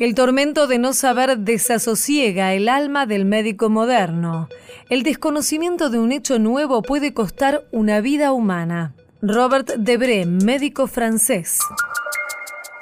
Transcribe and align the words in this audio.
El 0.00 0.14
tormento 0.14 0.66
de 0.66 0.78
no 0.78 0.94
saber 0.94 1.40
desasosiega 1.40 2.54
el 2.54 2.70
alma 2.70 3.04
del 3.04 3.26
médico 3.26 3.68
moderno. 3.68 4.48
El 4.88 5.02
desconocimiento 5.02 5.90
de 5.90 5.98
un 5.98 6.10
hecho 6.10 6.38
nuevo 6.38 6.80
puede 6.80 7.12
costar 7.12 7.66
una 7.70 8.00
vida 8.00 8.32
humana. 8.32 8.94
Robert 9.20 9.72
Debré, 9.76 10.24
médico 10.24 10.86
francés. 10.86 11.58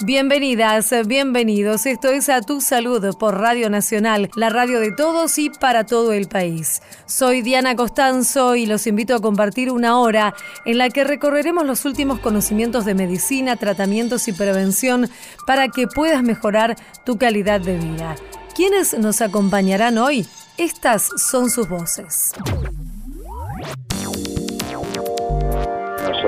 Bienvenidas, 0.05 0.95
bienvenidos. 1.07 1.85
Esto 1.85 2.11
es 2.11 2.29
A 2.29 2.41
Tu 2.41 2.61
Salud 2.61 3.05
por 3.19 3.37
Radio 3.37 3.69
Nacional, 3.69 4.31
la 4.37 4.49
radio 4.49 4.79
de 4.79 4.93
todos 4.93 5.37
y 5.39 5.51
para 5.51 5.87
todo 5.87 6.13
el 6.13 6.29
país. 6.29 6.83
Soy 7.07 7.43
Diana 7.43 7.75
Costanzo 7.75 8.55
y 8.55 8.67
los 8.67 8.87
invito 8.87 9.17
a 9.17 9.21
compartir 9.21 9.73
una 9.73 9.99
hora 9.99 10.35
en 10.65 10.79
la 10.79 10.89
que 10.89 11.03
recorreremos 11.03 11.67
los 11.67 11.85
últimos 11.85 12.21
conocimientos 12.21 12.85
de 12.85 12.95
medicina, 12.95 13.57
tratamientos 13.57 14.29
y 14.29 14.33
prevención 14.33 15.11
para 15.49 15.67
que 15.67 15.89
puedas 15.89 16.23
mejorar 16.23 16.77
tu 17.05 17.19
calidad 17.19 17.61
de 17.61 17.77
vida. 17.77 18.15
¿Quiénes 18.55 18.97
nos 18.97 19.21
acompañarán 19.21 19.99
hoy? 19.99 20.29
Estas 20.59 21.09
son 21.17 21.51
sus 21.51 21.69
voces. 21.69 22.35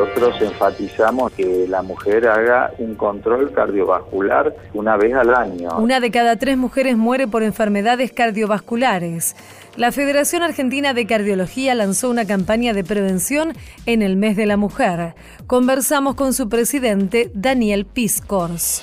Nosotros 0.01 0.41
enfatizamos 0.41 1.33
que 1.33 1.67
la 1.69 1.83
mujer 1.83 2.27
haga 2.27 2.73
un 2.79 2.95
control 2.95 3.53
cardiovascular 3.53 4.55
una 4.73 4.97
vez 4.97 5.15
al 5.15 5.35
año. 5.35 5.79
Una 5.79 6.01
de 6.01 6.11
cada 6.11 6.37
tres 6.37 6.57
mujeres 6.57 6.97
muere 6.97 7.29
por 7.29 7.43
enfermedades 7.43 8.13
cardiovasculares. 8.13 9.37
La 9.77 9.92
Federación 9.92 10.42
Argentina 10.42 10.95
de 10.95 11.06
Cardiología 11.06 11.74
lanzó 11.74 12.10
una 12.10 12.27
campaña 12.27 12.73
de 12.73 12.83
prevención 12.83 13.52
en 13.87 14.02
el 14.02 14.16
mes 14.16 14.37
de 14.37 14.45
la 14.45 14.56
mujer. 14.56 15.15
Conversamos 15.46 16.16
con 16.16 16.34
su 16.34 16.48
presidente, 16.48 17.30
Daniel 17.34 17.87
Piscors. 17.87 18.83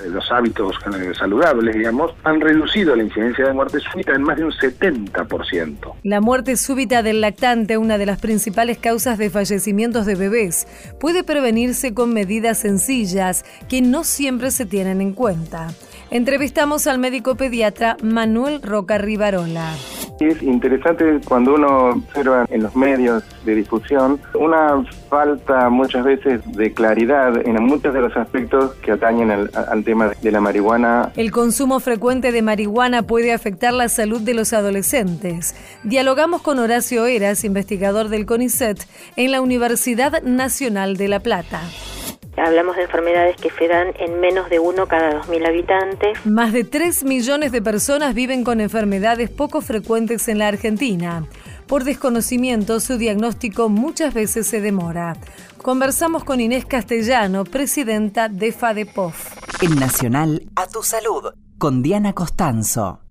Eh, 0.00 0.08
los 0.08 0.30
hábitos 0.30 0.76
saludables, 1.18 1.74
digamos, 1.74 2.12
han 2.22 2.40
reducido 2.40 2.94
la 2.94 3.02
incidencia 3.02 3.46
de 3.46 3.52
muerte 3.52 3.80
súbita 3.80 4.14
en 4.14 4.22
más 4.22 4.36
de 4.36 4.44
un 4.44 4.52
70%. 4.52 5.94
La 6.04 6.20
muerte 6.20 6.56
súbita 6.56 7.02
del 7.02 7.20
lactante, 7.20 7.76
una 7.76 7.98
de 7.98 8.06
las 8.06 8.20
principales 8.20 8.78
causas 8.78 9.18
de 9.18 9.30
fallecimientos 9.30 10.06
de 10.06 10.14
bebés, 10.14 10.68
puede 11.00 11.24
prevenirse 11.24 11.94
con 11.94 12.14
medidas 12.14 12.58
sencillas 12.58 13.44
que 13.68 13.82
no 13.82 14.04
siempre 14.04 14.52
se 14.52 14.66
tienen 14.66 15.00
en 15.00 15.12
cuenta. 15.14 15.68
Entrevistamos 16.10 16.86
al 16.86 16.98
médico 16.98 17.34
pediatra 17.34 17.96
Manuel 18.02 18.62
Roca 18.62 18.96
Rivarola. 18.96 19.74
Es 20.20 20.42
interesante 20.42 21.20
cuando 21.28 21.54
uno 21.54 21.90
observa 21.90 22.46
en 22.48 22.62
los 22.62 22.74
medios 22.74 23.22
de 23.44 23.54
difusión 23.54 24.18
una 24.34 24.82
falta 25.08 25.68
muchas 25.68 26.04
veces 26.04 26.40
de 26.56 26.72
claridad 26.72 27.46
en 27.46 27.62
muchos 27.62 27.94
de 27.94 28.00
los 28.00 28.16
aspectos 28.16 28.74
que 28.76 28.92
atañen 28.92 29.30
al, 29.30 29.50
al, 29.54 29.84
tema 29.84 30.10
de 30.20 30.32
la 30.32 30.40
marihuana. 30.40 31.12
El 31.14 31.30
consumo 31.30 31.78
frecuente 31.78 32.32
de 32.32 32.42
marihuana 32.42 33.02
puede 33.02 33.32
afectar 33.32 33.72
la 33.74 33.88
salud 33.88 34.20
de 34.20 34.34
los 34.34 34.52
adolescentes. 34.52 35.54
Dialogamos 35.84 36.42
con 36.42 36.58
Horacio 36.58 37.06
Eras, 37.06 37.44
investigador 37.44 38.08
del 38.08 38.26
CONICET, 38.26 38.78
en 39.14 39.30
la 39.30 39.40
Universidad 39.40 40.22
Nacional 40.22 40.96
de 40.96 41.08
La 41.08 41.20
Plata. 41.20 41.60
Hablamos 42.38 42.76
de 42.76 42.82
enfermedades 42.82 43.36
que 43.36 43.50
se 43.50 43.68
dan 43.68 43.88
en 43.98 44.20
menos 44.20 44.48
de 44.50 44.58
uno 44.58 44.86
cada 44.86 45.22
2.000 45.22 45.48
habitantes. 45.48 46.26
Más 46.26 46.52
de 46.52 46.64
3 46.64 47.04
millones 47.04 47.52
de 47.52 47.62
personas 47.62 48.14
viven 48.14 48.44
con 48.44 48.60
enfermedades 48.60 49.30
poco 49.30 49.60
frecuentes 49.60 50.28
en 50.28 50.38
la 50.38 50.48
Argentina. 50.48 51.24
Por 51.66 51.84
desconocimiento, 51.84 52.80
su 52.80 52.96
diagnóstico 52.96 53.68
muchas 53.68 54.14
veces 54.14 54.46
se 54.46 54.60
demora. 54.60 55.16
Conversamos 55.62 56.24
con 56.24 56.40
Inés 56.40 56.64
Castellano, 56.64 57.44
presidenta 57.44 58.28
de 58.28 58.52
FADEPOF. 58.52 59.62
En 59.62 59.74
Nacional, 59.74 60.42
a 60.56 60.66
tu 60.66 60.82
salud, 60.82 61.32
con 61.58 61.82
Diana 61.82 62.14
Costanzo. 62.14 63.07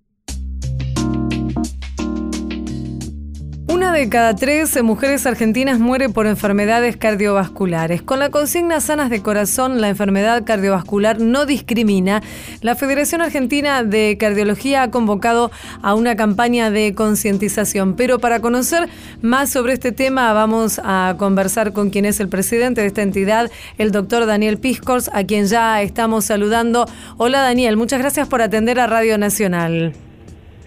Una 3.88 3.96
de 3.96 4.10
cada 4.10 4.36
tres 4.36 4.82
mujeres 4.82 5.24
argentinas 5.24 5.78
muere 5.78 6.10
por 6.10 6.26
enfermedades 6.26 6.98
cardiovasculares. 6.98 8.02
Con 8.02 8.18
la 8.18 8.28
consigna 8.28 8.82
Sanas 8.82 9.08
de 9.08 9.22
Corazón, 9.22 9.80
la 9.80 9.88
enfermedad 9.88 10.44
cardiovascular 10.44 11.20
no 11.20 11.46
discrimina, 11.46 12.22
la 12.60 12.76
Federación 12.76 13.22
Argentina 13.22 13.82
de 13.84 14.18
Cardiología 14.20 14.82
ha 14.82 14.90
convocado 14.90 15.50
a 15.80 15.94
una 15.94 16.16
campaña 16.16 16.70
de 16.70 16.94
concientización. 16.94 17.96
Pero 17.96 18.18
para 18.18 18.40
conocer 18.40 18.90
más 19.22 19.48
sobre 19.48 19.72
este 19.72 19.90
tema, 19.90 20.34
vamos 20.34 20.82
a 20.84 21.14
conversar 21.18 21.72
con 21.72 21.88
quien 21.88 22.04
es 22.04 22.20
el 22.20 22.28
presidente 22.28 22.82
de 22.82 22.88
esta 22.88 23.00
entidad, 23.00 23.50
el 23.78 23.90
doctor 23.90 24.26
Daniel 24.26 24.58
Piscors, 24.58 25.08
a 25.14 25.24
quien 25.24 25.46
ya 25.46 25.80
estamos 25.80 26.26
saludando. 26.26 26.86
Hola 27.16 27.40
Daniel, 27.40 27.78
muchas 27.78 28.00
gracias 28.00 28.28
por 28.28 28.42
atender 28.42 28.80
a 28.80 28.86
Radio 28.86 29.16
Nacional. 29.16 29.94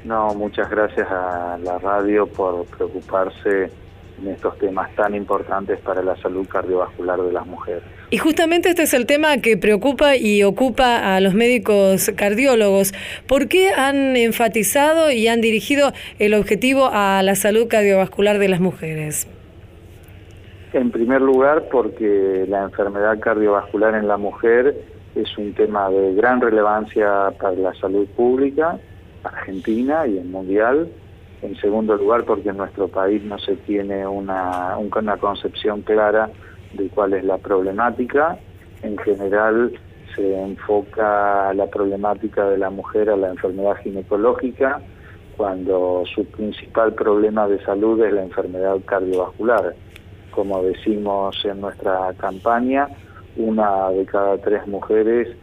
No, 0.03 0.34
muchas 0.34 0.69
gracias 0.69 1.07
a 1.09 1.59
la 1.63 1.78
radio 1.78 2.25
por 2.25 2.66
preocuparse 2.66 3.69
en 4.19 4.28
estos 4.29 4.57
temas 4.57 4.94
tan 4.95 5.16
importantes 5.16 5.79
para 5.79 6.01
la 6.01 6.16
salud 6.17 6.47
cardiovascular 6.47 7.22
de 7.22 7.31
las 7.31 7.45
mujeres. 7.45 7.84
Y 8.09 8.17
justamente 8.17 8.69
este 8.69 8.84
es 8.84 8.94
el 8.94 9.06
tema 9.06 9.38
que 9.38 9.57
preocupa 9.57 10.16
y 10.16 10.44
ocupa 10.44 11.16
a 11.16 11.19
los 11.19 11.34
médicos 11.34 12.12
cardiólogos. 12.16 12.94
¿Por 13.28 13.47
qué 13.47 13.69
han 13.69 14.16
enfatizado 14.17 15.12
y 15.12 15.28
han 15.28 15.41
dirigido 15.41 15.91
el 16.19 16.33
objetivo 16.33 16.89
a 16.91 17.22
la 17.23 17.35
salud 17.35 17.68
cardiovascular 17.68 18.38
de 18.39 18.50
las 18.50 18.59
mujeres? 18.59 19.28
En 20.73 20.89
primer 20.91 21.22
lugar, 21.22 21.68
porque 21.72 22.45
la 22.47 22.63
enfermedad 22.63 23.19
cardiovascular 23.19 23.95
en 23.95 24.07
la 24.07 24.18
mujer 24.18 24.75
es 25.16 25.38
un 25.38 25.53
tema 25.53 25.89
de 25.89 26.13
gran 26.16 26.39
relevancia 26.41 27.31
para 27.39 27.56
la 27.56 27.73
salud 27.75 28.07
pública 28.16 28.79
Argentina 29.24 30.08
y 30.08 30.18
el 30.18 30.26
Mundial. 30.26 30.90
En 31.42 31.56
segundo 31.56 31.96
lugar, 31.96 32.24
porque 32.26 32.50
en 32.50 32.58
nuestro 32.58 32.88
país 32.88 33.24
no 33.24 33.40
se 33.40 33.56
tiene 33.56 34.06
una, 34.06 34.78
una 34.78 35.18
concepción 35.18 35.82
clara 35.82 36.30
de 36.74 36.88
cuál 36.90 37.14
es 37.14 37.24
la 37.24 37.38
problemática. 37.40 38.38
En 38.84 38.98
general 39.00 39.72
se 40.16 40.40
enfoca 40.40 41.54
la 41.54 41.68
problemática 41.68 42.48
de 42.48 42.58
la 42.58 42.70
mujer 42.70 43.10
a 43.10 43.16
la 43.16 43.30
enfermedad 43.30 43.76
ginecológica, 43.84 44.81
cuando 45.38 46.04
su 46.14 46.26
principal 46.26 46.94
problema 46.94 47.48
de 47.48 47.64
salud 47.64 48.04
es 48.04 48.14
la 48.14 48.24
enfermedad 48.24 48.78
cardiovascular. 48.86 49.76
Como 50.31 50.62
decimos 50.64 51.36
en 51.44 51.62
nuestra 51.62 52.14
campaña, 52.18 52.88
una 53.36 53.90
de 53.90 54.06
cada 54.06 54.38
tres 54.38 54.68
mujeres 54.68 55.36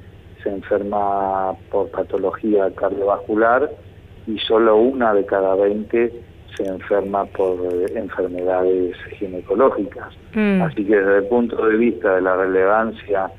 se 0.42 0.50
enferma 0.50 1.52
por 1.70 1.90
patología 1.90 2.70
cardiovascular 2.74 3.70
y 4.26 4.38
solo 4.38 4.76
una 4.76 5.14
de 5.14 5.24
cada 5.26 5.54
20 5.54 6.12
se 6.56 6.66
enferma 6.66 7.24
por 7.26 7.56
eh, 7.72 7.86
enfermedades 7.94 8.96
ginecológicas. 9.18 10.14
Mm. 10.34 10.62
Así 10.62 10.84
que 10.84 10.96
desde 10.96 11.18
el 11.18 11.24
punto 11.24 11.66
de 11.66 11.76
vista 11.76 12.16
de 12.16 12.22
la 12.22 12.36
relevancia 12.36 13.30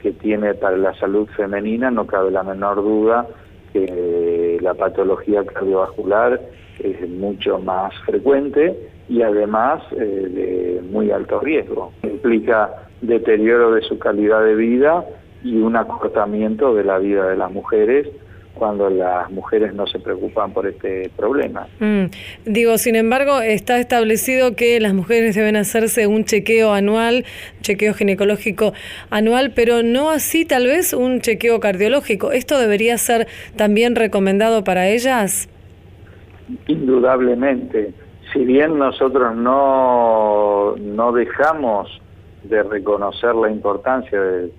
que 0.00 0.12
tiene 0.12 0.54
para 0.54 0.76
la 0.76 0.94
salud 0.94 1.28
femenina, 1.36 1.90
no 1.90 2.06
cabe 2.06 2.30
la 2.30 2.42
menor 2.42 2.76
duda 2.76 3.26
que 3.72 4.58
la 4.60 4.74
patología 4.74 5.44
cardiovascular 5.44 6.40
es 6.78 7.08
mucho 7.08 7.58
más 7.58 7.94
frecuente 8.04 8.76
y 9.08 9.22
además 9.22 9.82
eh, 9.92 10.80
de 10.80 10.82
muy 10.90 11.10
alto 11.10 11.40
riesgo. 11.40 11.92
Implica 12.02 12.88
deterioro 13.00 13.72
de 13.74 13.82
su 13.82 13.98
calidad 13.98 14.44
de 14.44 14.54
vida 14.54 15.04
y 15.44 15.56
un 15.56 15.76
acortamiento 15.76 16.74
de 16.74 16.84
la 16.84 16.98
vida 16.98 17.28
de 17.28 17.36
las 17.36 17.50
mujeres 17.50 18.08
cuando 18.54 18.90
las 18.90 19.30
mujeres 19.30 19.74
no 19.74 19.86
se 19.86 19.98
preocupan 19.98 20.52
por 20.52 20.66
este 20.66 21.10
problema. 21.16 21.66
Mm. 21.80 22.04
Digo, 22.44 22.78
sin 22.78 22.96
embargo, 22.96 23.40
está 23.40 23.78
establecido 23.78 24.54
que 24.54 24.78
las 24.78 24.94
mujeres 24.94 25.34
deben 25.34 25.56
hacerse 25.56 26.06
un 26.06 26.24
chequeo 26.24 26.72
anual, 26.72 27.24
chequeo 27.62 27.94
ginecológico 27.94 28.72
anual, 29.10 29.52
pero 29.54 29.82
no 29.82 30.10
así 30.10 30.44
tal 30.44 30.66
vez 30.66 30.92
un 30.92 31.20
chequeo 31.20 31.60
cardiológico. 31.60 32.32
¿Esto 32.32 32.58
debería 32.58 32.98
ser 32.98 33.26
también 33.56 33.96
recomendado 33.96 34.64
para 34.64 34.88
ellas? 34.88 35.48
Indudablemente. 36.66 37.94
Si 38.32 38.44
bien 38.44 38.78
nosotros 38.78 39.34
no, 39.34 40.76
no 40.76 41.12
dejamos 41.12 42.00
de 42.44 42.62
reconocer 42.62 43.34
la 43.34 43.50
importancia 43.50 44.20
de 44.20 44.50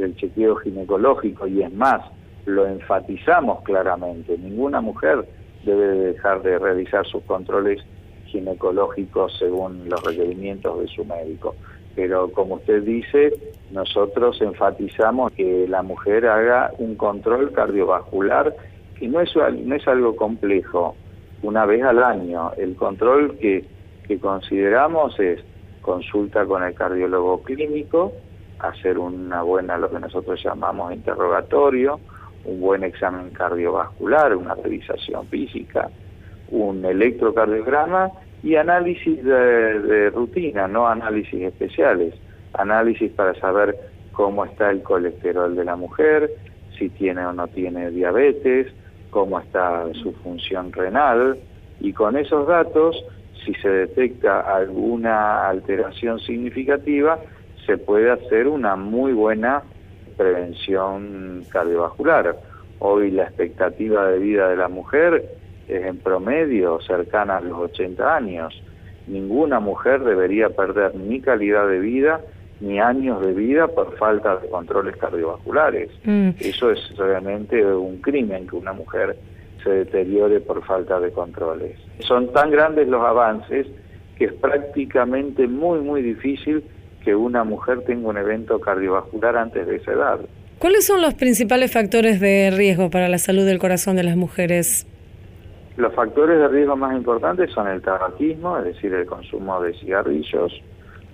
del 0.00 0.16
chequeo 0.16 0.56
ginecológico 0.56 1.46
y 1.46 1.62
es 1.62 1.72
más, 1.72 2.02
lo 2.46 2.66
enfatizamos 2.66 3.62
claramente, 3.62 4.36
ninguna 4.38 4.80
mujer 4.80 5.26
debe 5.64 6.12
dejar 6.12 6.42
de 6.42 6.58
realizar 6.58 7.06
sus 7.06 7.22
controles 7.24 7.80
ginecológicos 8.26 9.36
según 9.38 9.88
los 9.88 10.02
requerimientos 10.02 10.80
de 10.80 10.88
su 10.88 11.04
médico. 11.04 11.54
Pero 11.94 12.30
como 12.30 12.56
usted 12.56 12.82
dice, 12.82 13.32
nosotros 13.70 14.40
enfatizamos 14.40 15.32
que 15.32 15.66
la 15.68 15.82
mujer 15.82 16.26
haga 16.26 16.70
un 16.78 16.94
control 16.94 17.52
cardiovascular 17.52 18.54
que 18.98 19.08
no 19.08 19.20
es, 19.20 19.30
no 19.34 19.74
es 19.74 19.88
algo 19.88 20.14
complejo, 20.14 20.94
una 21.42 21.66
vez 21.66 21.82
al 21.82 22.02
año. 22.02 22.52
El 22.56 22.76
control 22.76 23.36
que, 23.38 23.64
que 24.06 24.18
consideramos 24.18 25.18
es 25.18 25.40
consulta 25.80 26.44
con 26.44 26.62
el 26.62 26.74
cardiólogo 26.74 27.42
clínico, 27.42 28.12
hacer 28.62 28.98
una 28.98 29.42
buena, 29.42 29.76
lo 29.76 29.90
que 29.90 29.98
nosotros 29.98 30.42
llamamos 30.42 30.92
interrogatorio, 30.92 32.00
un 32.44 32.60
buen 32.60 32.84
examen 32.84 33.30
cardiovascular, 33.30 34.34
una 34.34 34.54
revisación 34.54 35.26
física, 35.28 35.90
un 36.50 36.84
electrocardiograma 36.84 38.10
y 38.42 38.56
análisis 38.56 39.22
de, 39.22 40.10
rutina, 40.10 40.66
no 40.66 40.88
análisis 40.88 41.42
especiales, 41.42 42.14
análisis 42.54 43.10
para 43.12 43.34
saber 43.34 43.76
cómo 44.12 44.44
está 44.44 44.70
el 44.70 44.82
colesterol 44.82 45.54
de 45.54 45.64
la 45.64 45.76
mujer, 45.76 46.30
si 46.78 46.88
tiene 46.88 47.24
o 47.26 47.32
no 47.32 47.48
tiene 47.48 47.90
diabetes, 47.90 48.68
cómo 49.10 49.38
está 49.40 49.84
su 50.02 50.12
función 50.14 50.72
renal. 50.72 51.38
Y 51.80 51.92
con 51.92 52.16
esos 52.16 52.46
datos, 52.46 52.96
si 53.44 53.54
se 53.54 53.68
detecta 53.68 54.40
alguna 54.40 55.48
alteración 55.48 56.18
significativa, 56.20 57.18
se 57.70 57.78
puede 57.78 58.10
hacer 58.10 58.48
una 58.48 58.74
muy 58.74 59.12
buena 59.12 59.62
prevención 60.16 61.44
cardiovascular. 61.50 62.36
Hoy 62.80 63.12
la 63.12 63.22
expectativa 63.22 64.08
de 64.08 64.18
vida 64.18 64.48
de 64.48 64.56
la 64.56 64.66
mujer 64.66 65.24
es 65.68 65.86
en 65.86 65.98
promedio 65.98 66.80
cercana 66.80 67.36
a 67.36 67.40
los 67.40 67.56
80 67.56 68.16
años. 68.16 68.60
Ninguna 69.06 69.60
mujer 69.60 70.02
debería 70.02 70.48
perder 70.48 70.96
ni 70.96 71.20
calidad 71.20 71.68
de 71.68 71.78
vida 71.78 72.20
ni 72.60 72.80
años 72.80 73.24
de 73.24 73.34
vida 73.34 73.68
por 73.68 73.96
falta 73.98 74.38
de 74.38 74.48
controles 74.48 74.96
cardiovasculares. 74.96 75.90
Mm. 76.02 76.30
Eso 76.40 76.72
es 76.72 76.96
realmente 76.96 77.64
un 77.64 77.98
crimen 77.98 78.48
que 78.48 78.56
una 78.56 78.72
mujer 78.72 79.16
se 79.62 79.70
deteriore 79.70 80.40
por 80.40 80.64
falta 80.64 80.98
de 80.98 81.12
controles. 81.12 81.78
Son 82.00 82.32
tan 82.32 82.50
grandes 82.50 82.88
los 82.88 83.04
avances 83.04 83.68
que 84.18 84.24
es 84.24 84.32
prácticamente 84.32 85.46
muy, 85.46 85.78
muy 85.78 86.02
difícil 86.02 86.64
que 87.04 87.14
una 87.14 87.44
mujer 87.44 87.82
tenga 87.84 88.08
un 88.08 88.16
evento 88.16 88.60
cardiovascular 88.60 89.36
antes 89.36 89.66
de 89.66 89.76
esa 89.76 89.92
edad. 89.92 90.20
¿Cuáles 90.58 90.86
son 90.86 91.00
los 91.00 91.14
principales 91.14 91.72
factores 91.72 92.20
de 92.20 92.50
riesgo 92.50 92.90
para 92.90 93.08
la 93.08 93.18
salud 93.18 93.46
del 93.46 93.58
corazón 93.58 93.96
de 93.96 94.02
las 94.02 94.16
mujeres? 94.16 94.86
Los 95.76 95.94
factores 95.94 96.38
de 96.38 96.48
riesgo 96.48 96.76
más 96.76 96.94
importantes 96.94 97.50
son 97.52 97.66
el 97.68 97.80
tabaquismo, 97.80 98.58
es 98.58 98.64
decir, 98.64 98.92
el 98.92 99.06
consumo 99.06 99.62
de 99.62 99.72
cigarrillos, 99.78 100.52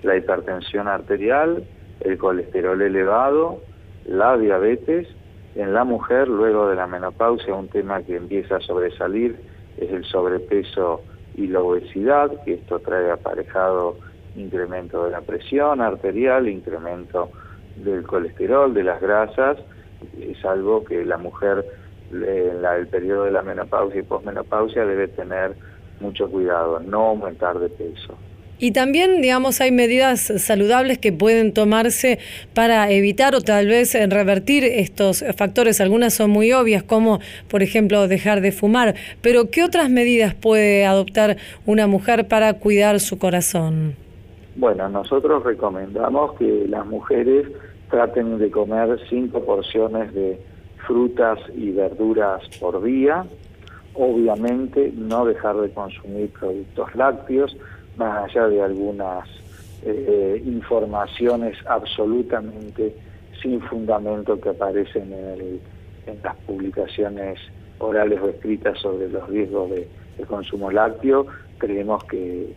la 0.03 0.17
hipertensión 0.17 0.88
arterial, 0.88 1.62
el 2.00 2.19
colesterol 2.19 2.83
elevado, 2.83 3.62
la 4.06 4.37
diabetes. 4.37 5.06
En 5.55 5.73
la 5.73 5.85
mujer, 5.85 6.27
luego 6.27 6.69
de 6.69 6.75
la 6.75 6.88
menopausia, 6.88 7.55
un 7.55 7.69
tema 7.69 8.03
que 8.03 8.17
empieza 8.17 8.56
a 8.56 8.61
sobresalir 8.61 9.37
es 9.79 9.91
el 9.93 10.05
sobrepeso 10.05 11.03
y 11.37 11.47
la 11.47 11.61
obesidad, 11.61 12.33
que 12.44 12.55
esto 12.55 12.79
trae 12.81 13.11
aparejado 13.11 13.97
incremento 14.37 15.05
de 15.05 15.11
la 15.11 15.21
presión 15.21 15.81
arterial, 15.81 16.49
incremento 16.49 17.31
del 17.77 18.03
colesterol, 18.05 18.73
de 18.73 18.85
las 18.85 19.00
grasas. 19.00 19.59
Es 20.21 20.44
algo 20.44 20.85
que 20.85 21.05
la 21.05 21.19
mujer 21.19 21.65
en 22.12 22.65
el 22.65 22.87
periodo 22.88 23.25
de 23.25 23.33
la 23.33 23.43
menopausia 23.43 24.00
y 24.00 24.05
posmenopausia 24.05 24.85
debe 24.85 25.09
tener 25.09 25.55
mucho 26.00 26.31
cuidado, 26.31 26.81
no 26.81 27.06
aumentar 27.06 27.59
de 27.59 27.69
peso. 27.69 28.17
Y 28.59 28.71
también, 28.71 29.21
digamos, 29.21 29.61
hay 29.61 29.71
medidas 29.71 30.33
saludables 30.38 30.99
que 30.99 31.12
pueden 31.12 31.53
tomarse 31.53 32.19
para 32.55 32.91
evitar 32.91 33.35
o 33.35 33.43
tal 33.43 33.67
vez 33.67 33.93
revertir 33.93 34.65
estos 34.65 35.23
factores. 35.37 35.81
Algunas 35.83 36.15
son 36.15 36.31
muy 36.31 36.53
obvias, 36.53 36.83
como 36.83 37.21
por 37.49 37.62
ejemplo 37.62 38.09
dejar 38.09 38.41
de 38.41 38.53
fumar. 38.53 38.94
Pero 39.21 39.50
¿qué 39.50 39.62
otras 39.62 39.91
medidas 39.91 40.35
puede 40.35 40.87
adoptar 40.87 41.37
una 41.67 41.87
mujer 41.87 42.29
para 42.29 42.55
cuidar 42.55 42.99
su 43.00 43.19
corazón? 43.19 44.06
Bueno, 44.56 44.88
nosotros 44.88 45.44
recomendamos 45.44 46.32
que 46.38 46.67
las 46.67 46.87
mujeres 46.87 47.47
traten 47.91 48.38
de 48.38 48.50
comer 48.50 48.99
cinco 49.08 49.44
porciones 49.44 50.14
de 50.14 50.41
frutas 50.87 51.38
y 51.55 51.73
verduras 51.73 52.43
por 52.58 52.82
día. 52.82 53.26
Obviamente 53.94 54.93
no 54.97 55.26
dejar 55.26 55.56
de 55.56 55.70
consumir 55.70 56.31
productos 56.31 56.94
lácteos 56.94 57.56
más 57.97 58.25
allá 58.25 58.49
de 58.49 58.62
algunas 58.62 59.29
eh, 59.82 60.43
informaciones 60.44 61.56
absolutamente 61.67 62.94
sin 63.43 63.61
fundamento 63.61 64.41
que 64.41 64.49
aparecen 64.50 65.12
en, 65.12 65.61
las 66.23 66.37
publicaciones 66.47 67.38
orales 67.79 68.20
o 68.23 68.29
escritas 68.29 68.79
sobre 68.79 69.09
los 69.09 69.29
riesgos 69.29 69.70
de, 69.70 69.88
consumo 70.26 70.70
lácteo, 70.70 71.26
creemos 71.59 72.02
que 72.05 72.55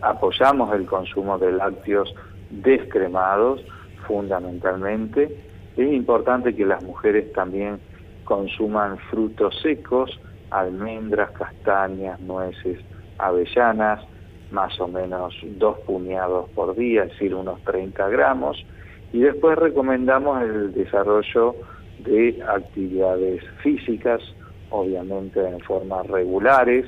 apoyamos 0.00 0.74
el 0.74 0.86
consumo 0.86 1.38
de 1.38 1.52
lácteos 1.52 2.14
descremados 2.50 3.60
fundamentalmente. 4.06 5.36
Es 5.76 5.92
importante 5.92 6.54
que 6.54 6.66
las 6.66 6.82
mujeres 6.82 7.32
también 7.32 7.78
consuman 8.24 8.98
frutos 9.10 9.58
secos, 9.62 10.20
almendras, 10.50 11.30
castañas, 11.32 12.20
nueces, 12.20 12.78
avellanas, 13.18 14.04
más 14.50 14.78
o 14.80 14.88
menos 14.88 15.34
dos 15.58 15.78
puñados 15.80 16.48
por 16.50 16.76
día, 16.76 17.04
es 17.04 17.10
decir, 17.10 17.34
unos 17.34 17.62
30 17.64 18.08
gramos, 18.10 18.64
y 19.12 19.20
después 19.20 19.58
recomendamos 19.58 20.42
el 20.42 20.72
desarrollo 20.72 21.54
de 22.00 22.42
actividades 22.46 23.42
físicas, 23.62 24.20
obviamente 24.70 25.46
en 25.46 25.60
formas 25.60 26.06
regulares, 26.06 26.86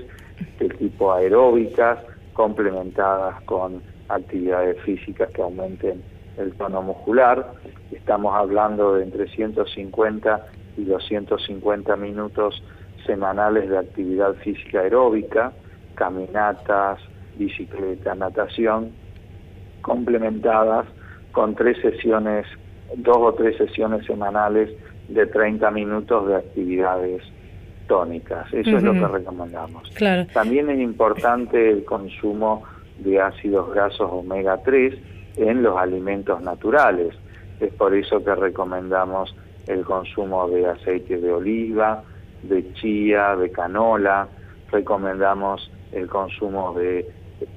de 0.58 0.68
tipo 0.68 1.12
aeróbicas, 1.12 1.98
complementadas 2.34 3.40
con 3.44 3.82
actividades 4.08 4.80
físicas 4.82 5.30
que 5.30 5.42
aumenten 5.42 6.02
el 6.36 6.52
tono 6.54 6.82
muscular. 6.82 7.54
Estamos 7.90 8.34
hablando 8.34 8.94
de 8.94 9.04
entre 9.04 9.28
150 9.28 10.46
y 10.76 10.84
250 10.84 11.96
minutos 11.96 12.62
semanales 13.06 13.68
de 13.70 13.78
actividad 13.78 14.34
física 14.34 14.80
aeróbica, 14.80 15.52
caminatas, 15.94 16.98
bicicleta, 17.36 18.14
natación, 18.14 18.92
complementadas 19.82 20.86
con 21.32 21.54
tres 21.54 21.78
sesiones, 21.80 22.46
dos 22.96 23.18
o 23.18 23.34
tres 23.34 23.56
sesiones 23.56 24.06
semanales 24.06 24.70
de 25.08 25.26
30 25.26 25.70
minutos 25.70 26.28
de 26.28 26.36
actividades 26.36 27.22
tónicas. 27.86 28.52
Eso 28.52 28.76
es 28.76 28.82
lo 28.82 28.92
que 28.92 29.06
recomendamos. 29.06 29.90
También 30.32 30.70
es 30.70 30.80
importante 30.80 31.70
el 31.70 31.84
consumo 31.84 32.64
de 32.98 33.20
ácidos 33.20 33.72
grasos 33.74 34.08
omega 34.10 34.58
3 34.62 34.94
en 35.36 35.62
los 35.62 35.76
alimentos 35.76 36.40
naturales. 36.42 37.14
Es 37.60 37.72
por 37.74 37.94
eso 37.94 38.22
que 38.24 38.34
recomendamos 38.34 39.34
el 39.66 39.84
consumo 39.84 40.48
de 40.48 40.66
aceite 40.66 41.18
de 41.18 41.32
oliva, 41.32 42.02
de 42.42 42.72
chía, 42.74 43.36
de 43.36 43.50
canola. 43.50 44.28
Recomendamos 44.70 45.70
el 45.92 46.08
consumo 46.08 46.74
de 46.74 47.08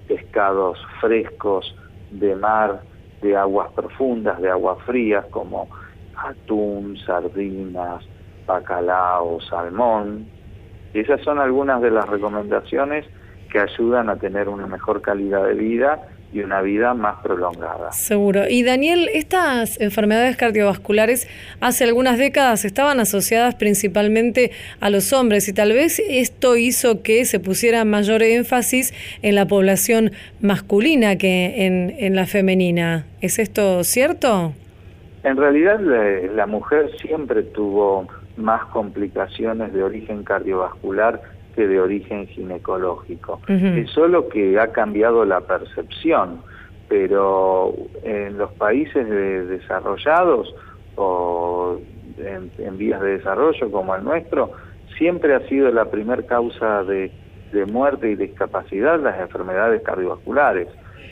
pescados 0.08 0.80
frescos 1.02 1.76
de 2.12 2.36
mar, 2.36 2.82
de 3.22 3.36
aguas 3.36 3.72
profundas, 3.74 4.42
de 4.42 4.50
aguas 4.50 4.82
frías, 4.84 5.26
como 5.32 5.68
atún, 6.16 6.98
sardinas, 7.06 8.04
bacalao, 8.48 9.40
salmón. 9.42 10.26
Esas 10.94 11.22
son 11.22 11.38
algunas 11.38 11.82
de 11.82 11.92
las 11.92 12.08
recomendaciones 12.10 13.06
que 13.52 13.60
ayudan 13.60 14.10
a 14.10 14.16
tener 14.16 14.50
una 14.50 14.66
mejor 14.66 15.02
calidad 15.02 15.46
de 15.46 15.54
vida 15.54 16.08
y 16.34 16.42
una 16.42 16.62
vida 16.62 16.94
más 16.94 17.22
prolongada. 17.22 17.92
Seguro. 17.94 18.50
Y 18.50 18.64
Daniel, 18.64 19.10
estas 19.14 19.80
enfermedades 19.80 20.36
cardiovasculares 20.36 21.28
hace 21.62 21.86
algunas 21.86 22.18
décadas 22.18 22.66
estaban 22.66 23.00
asociadas 23.00 23.56
principalmente 23.56 24.52
a 24.82 24.90
los 24.90 25.14
hombres 25.14 25.48
y 25.48 25.54
tal 25.54 25.72
vez 25.72 26.00
esto 26.00 26.58
hizo 26.58 27.02
que 27.02 27.24
se 27.26 27.40
pusiera 27.40 27.86
mayor 27.86 28.24
énfasis 28.24 28.94
en 29.22 29.36
la 29.36 29.48
población 29.48 30.12
masculina 30.42 31.18
que 31.18 31.66
en, 31.66 31.96
en 31.98 32.16
la 32.16 32.26
femenina. 32.26 33.06
¿Es 33.22 33.40
esto 33.40 33.84
cierto? 33.84 34.54
En 35.24 35.38
realidad 35.38 35.80
la 36.36 36.46
mujer 36.46 36.92
siempre 37.02 37.44
tuvo 37.44 38.08
más 38.38 38.66
complicaciones 38.66 39.74
de 39.74 39.84
origen 39.84 40.24
cardiovascular 40.24 41.22
de 41.66 41.80
origen 41.80 42.28
ginecológico. 42.28 43.42
Es 43.48 43.90
solo 43.92 44.30
que 44.30 44.60
ha 44.60 44.68
cambiado 44.68 45.26
la 45.26 45.42
percepción, 45.42 46.42
pero 46.88 47.74
en 48.04 48.38
los 48.38 48.52
países 48.54 49.08
desarrollados 49.50 50.54
o 50.96 51.80
en, 52.20 52.78
vías 52.78 53.02
de 53.02 53.18
desarrollo 53.18 53.72
como 53.72 53.96
el 53.96 54.04
nuestro, 54.04 54.52
siempre 54.98 55.34
ha 55.34 55.48
sido 55.48 55.72
la 55.72 55.86
primer 55.86 56.26
causa 56.26 56.84
de, 56.84 57.12
muerte 57.72 58.12
y 58.12 58.16
discapacidad 58.16 59.00
las 59.00 59.20
enfermedades 59.20 59.82
cardiovasculares, 59.82 60.68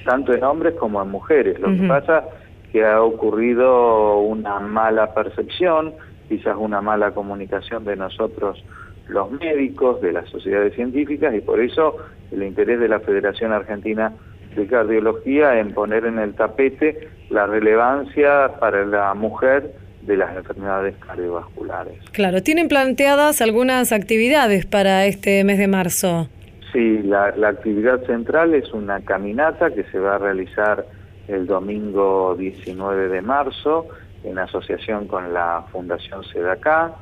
tanto 0.06 0.32
en 0.34 0.44
hombres 0.44 0.76
como 0.76 1.02
en 1.02 1.10
mujeres. 1.10 1.60
Lo 1.60 1.70
que 1.70 1.88
pasa 1.88 2.24
que 2.72 2.86
ha 2.86 3.02
ocurrido 3.02 4.20
una 4.20 4.60
mala 4.60 5.14
percepción, 5.14 5.94
quizás 6.28 6.56
una 6.58 6.82
mala 6.82 7.12
comunicación 7.12 7.86
de 7.86 7.96
nosotros 7.96 8.64
los 9.08 9.32
médicos, 9.32 10.02
de 10.02 10.12
las 10.12 10.28
sociedades 10.30 10.74
científicas 10.74 11.34
y 11.36 11.42
por 11.42 11.60
eso 11.60 11.98
el 12.32 12.44
interés 12.44 12.80
de 12.80 12.88
la 12.88 13.00
Federación 13.00 13.52
Argentina 13.52 14.14
de 14.56 14.68
Cardiología 14.68 15.60
en 15.60 15.74
poner 15.74 16.06
en 16.06 16.18
el 16.18 16.34
tapete 16.34 17.10
la 17.30 17.46
relevancia 17.46 18.54
para 18.60 18.86
la 18.86 19.14
mujer 19.14 19.74
de 20.02 20.18
las 20.18 20.36
enfermedades 20.36 20.96
cardiovasculares. 20.98 21.98
Claro, 22.12 22.42
¿tienen 22.42 22.68
planteadas 22.68 23.42
algunas 23.42 23.92
actividades 23.92 24.66
para 24.66 25.06
este 25.06 25.44
mes 25.44 25.58
de 25.58 25.68
marzo? 25.68 26.30
Sí, 26.72 27.02
la, 27.04 27.28
actividad 27.48 28.06
central 28.06 28.54
es 28.54 28.72
una 28.74 29.00
caminata 29.02 29.74
que 29.74 29.84
se 29.86 30.00
va 30.00 30.16
a 30.16 30.18
realizar 30.18 30.86
el 31.28 31.48
domingo 31.48 32.36
19 32.38 33.08
de 33.08 33.22
marzo 33.22 33.88
en 34.26 34.40
asociación 34.40 35.08
con 35.08 35.34
la 35.34 35.66
Fundación 35.72 36.24
SEDACA 36.24 36.94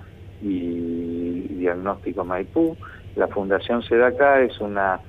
y 0.41 1.47
Diagnóstico 1.57 2.23
Maipú. 2.23 2.77
La 3.15 3.27
Fundación 3.27 3.81
SEDACA 3.83 4.41
es 4.41 4.59
una 4.59 4.99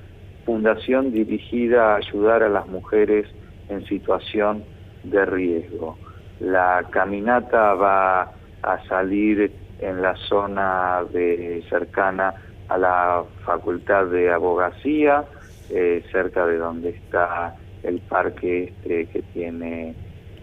fundación 0.47 1.13
dirigida 1.13 1.95
a 1.95 1.97
ayudar 1.97 2.43
a 2.43 2.49
las 2.49 2.67
mujeres 2.69 3.27
en 3.69 3.85
situación 3.87 4.65
de 5.03 5.25
riesgo. 5.25 5.99
La 6.41 6.85
caminata 6.91 7.75
va 7.75 8.33
a 8.63 8.85
salir 8.89 9.53
en 9.81 10.03
la 10.03 10.15
zona 10.29 11.03
de 11.13 11.65
cercana 11.69 12.35
a 12.69 12.79
la 12.79 13.25
Facultad 13.45 14.07
de 14.07 14.33
Abogacía, 14.33 15.25
eh, 15.71 16.05
cerca 16.13 16.47
de 16.47 16.57
donde 16.59 16.91
está 16.91 17.55
el 17.83 18.01
parque 18.01 18.65
este 18.65 19.07
que 19.07 19.23
tiene 19.23 19.95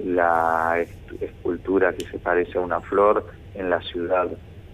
la 0.06 0.84
escultura 1.20 1.94
que 1.94 2.06
se 2.06 2.20
parece 2.20 2.58
a 2.58 2.62
una 2.62 2.82
flor 2.82 3.26
en 3.56 3.70
la 3.70 3.82
ciudad 3.82 4.28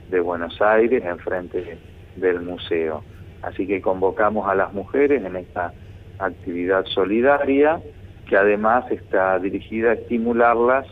de 0.09 0.19
Buenos 0.19 0.61
Aires, 0.61 1.03
enfrente 1.05 1.77
del 2.15 2.41
museo. 2.41 3.03
Así 3.41 3.67
que 3.67 3.81
convocamos 3.81 4.47
a 4.47 4.55
las 4.55 4.73
mujeres 4.73 5.23
en 5.23 5.35
esta 5.35 5.73
actividad 6.19 6.85
solidaria 6.85 7.79
que 8.27 8.35
además 8.35 8.89
está 8.91 9.39
dirigida 9.39 9.91
a 9.91 9.93
estimularlas 9.93 10.85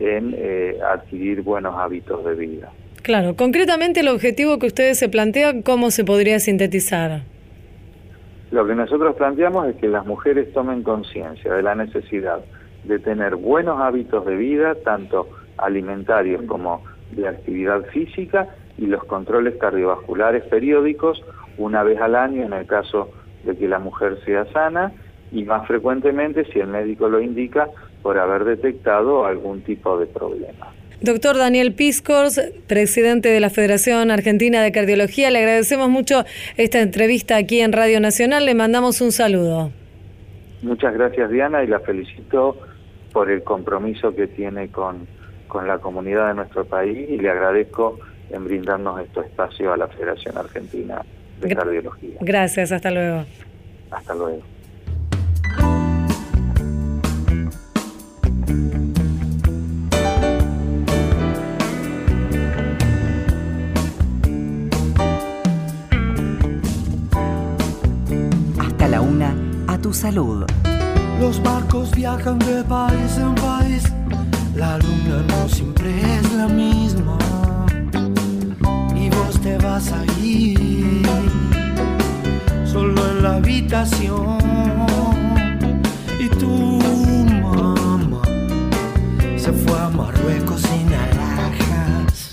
en 0.00 0.34
eh, 0.36 0.78
adquirir 0.86 1.42
buenos 1.42 1.74
hábitos 1.78 2.24
de 2.24 2.34
vida. 2.34 2.70
Claro, 3.02 3.36
concretamente 3.36 4.00
el 4.00 4.08
objetivo 4.08 4.58
que 4.58 4.66
ustedes 4.66 4.98
se 4.98 5.08
plantean, 5.08 5.62
¿cómo 5.62 5.90
se 5.90 6.04
podría 6.04 6.40
sintetizar? 6.40 7.22
Lo 8.50 8.66
que 8.66 8.74
nosotros 8.74 9.14
planteamos 9.16 9.68
es 9.68 9.76
que 9.76 9.88
las 9.88 10.06
mujeres 10.06 10.52
tomen 10.52 10.82
conciencia 10.82 11.52
de 11.52 11.62
la 11.62 11.74
necesidad 11.74 12.44
de 12.84 12.98
tener 12.98 13.36
buenos 13.36 13.80
hábitos 13.80 14.24
de 14.26 14.36
vida, 14.36 14.74
tanto 14.84 15.28
alimentarios 15.56 16.42
como 16.44 16.82
de 17.12 17.28
actividad 17.28 17.84
física, 17.86 18.48
y 18.78 18.86
los 18.86 19.04
controles 19.04 19.56
cardiovasculares 19.56 20.44
periódicos 20.44 21.22
una 21.58 21.82
vez 21.82 22.00
al 22.00 22.16
año 22.16 22.44
en 22.44 22.52
el 22.52 22.66
caso 22.66 23.10
de 23.44 23.56
que 23.56 23.68
la 23.68 23.78
mujer 23.78 24.18
sea 24.24 24.46
sana 24.52 24.92
y 25.30 25.44
más 25.44 25.66
frecuentemente 25.66 26.44
si 26.52 26.58
el 26.60 26.68
médico 26.68 27.08
lo 27.08 27.20
indica 27.20 27.68
por 28.02 28.18
haber 28.18 28.44
detectado 28.44 29.26
algún 29.26 29.62
tipo 29.62 29.98
de 29.98 30.06
problema. 30.06 30.72
Doctor 31.00 31.36
Daniel 31.36 31.74
Piscors, 31.74 32.40
presidente 32.66 33.28
de 33.28 33.40
la 33.40 33.50
Federación 33.50 34.10
Argentina 34.10 34.62
de 34.62 34.72
Cardiología, 34.72 35.30
le 35.30 35.38
agradecemos 35.38 35.88
mucho 35.88 36.24
esta 36.56 36.80
entrevista 36.80 37.36
aquí 37.36 37.60
en 37.60 37.72
Radio 37.72 38.00
Nacional, 38.00 38.46
le 38.46 38.54
mandamos 38.54 39.00
un 39.00 39.12
saludo. 39.12 39.70
Muchas 40.62 40.94
gracias 40.94 41.30
Diana 41.30 41.62
y 41.62 41.66
la 41.66 41.80
felicito 41.80 42.56
por 43.14 43.30
el 43.30 43.44
compromiso 43.44 44.14
que 44.14 44.26
tiene 44.26 44.68
con, 44.70 45.06
con 45.46 45.68
la 45.68 45.78
comunidad 45.78 46.28
de 46.28 46.34
nuestro 46.34 46.64
país 46.64 47.08
y 47.08 47.16
le 47.16 47.30
agradezco 47.30 48.00
en 48.28 48.44
brindarnos 48.44 49.00
este 49.00 49.20
espacio 49.20 49.72
a 49.72 49.76
la 49.76 49.86
Federación 49.86 50.36
Argentina 50.36 51.00
de 51.40 51.54
Cardiología. 51.54 52.18
Gracias, 52.20 52.72
hasta 52.72 52.90
luego. 52.90 53.24
Hasta 53.92 54.14
luego. 54.14 54.42
Hasta 68.58 68.88
la 68.88 69.00
una, 69.00 69.36
a 69.68 69.78
tu 69.78 69.92
salud. 69.92 70.44
Los 71.20 71.42
barcos 71.42 71.90
viajan 71.92 72.38
de 72.38 72.62
país 72.64 73.16
en 73.18 73.34
país, 73.34 73.84
la 74.54 74.78
luna 74.78 75.24
no 75.28 75.48
siempre 75.48 75.90
es 76.16 76.32
la 76.34 76.48
misma. 76.48 77.18
Te 79.44 79.58
vas 79.58 79.92
a 79.92 80.02
ir 80.22 81.02
solo 82.64 83.10
en 83.10 83.22
la 83.22 83.34
habitación. 83.34 84.38
Y 86.18 86.28
tu 86.30 86.48
mamá 87.42 88.22
se 89.36 89.52
fue 89.52 89.78
a 89.78 89.90
Marruecos 89.90 90.62
sin 90.62 90.88
alhajas. 90.94 92.30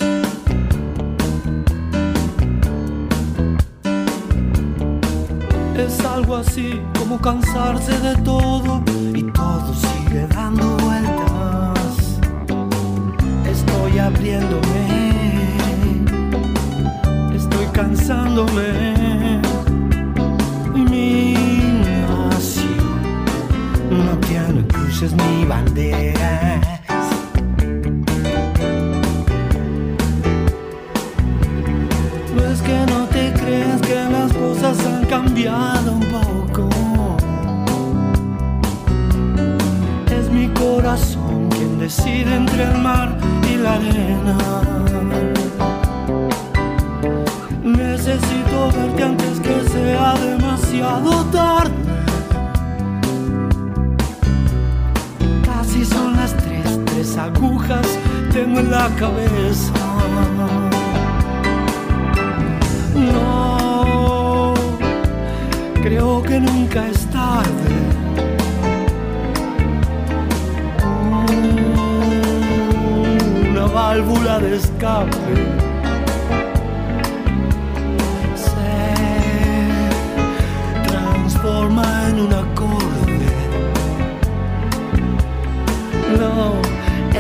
Es 5.76 6.06
algo 6.06 6.38
así 6.38 6.80
como 7.12 7.22
cansarse 7.22 7.92
de 8.00 8.16
todo 8.24 8.82
y 9.14 9.24
todo 9.24 9.74
sigue 9.74 10.28
dando 10.28 10.78
vueltas. 10.78 12.20
Estoy 13.46 14.00
abriéndome 14.00 15.12
cansándome. 17.74 19.42
Mi 20.74 21.34
nación 21.84 23.26
no 23.90 24.18
tiene 24.28 24.66
cruces 24.68 25.14
ni 25.14 25.46
banderas. 25.46 26.62
No 32.36 32.44
es 32.46 32.62
que 32.62 32.86
no 32.92 33.06
te 33.08 33.34
creas 33.34 33.82
que 33.82 33.96
las 33.96 34.32
cosas 34.34 34.86
han 34.86 35.06
cambiado 35.06 36.11
decide 41.92 42.36
entre 42.36 42.64
el 42.64 42.78
mar 42.78 43.18
y 43.52 43.58
la 43.58 43.74
arena. 43.74 44.38
Necesito 47.64 48.72
verte 48.78 49.04
antes 49.04 49.40
que 49.42 49.56
sea 49.70 50.14
demasiado 50.16 51.26
tarde. 51.26 51.74
Casi 55.44 55.84
son 55.84 56.16
las 56.16 56.34
tres, 56.38 56.80
tres 56.86 57.18
agujas 57.18 57.88
tengo 58.32 58.62
en 58.62 58.72
la 58.72 58.88
cabeza. 58.98 59.74
No, 62.96 64.54
creo 65.84 66.24
que 66.24 66.40
nunca 66.40 66.88
es 66.88 67.06
tarde. 67.08 67.91
Válvula 73.92 74.40
de 74.40 74.56
escape 74.56 75.18
en 82.10 82.20
un 82.26 82.34
acorde. 82.34 83.32
No, 86.22 86.54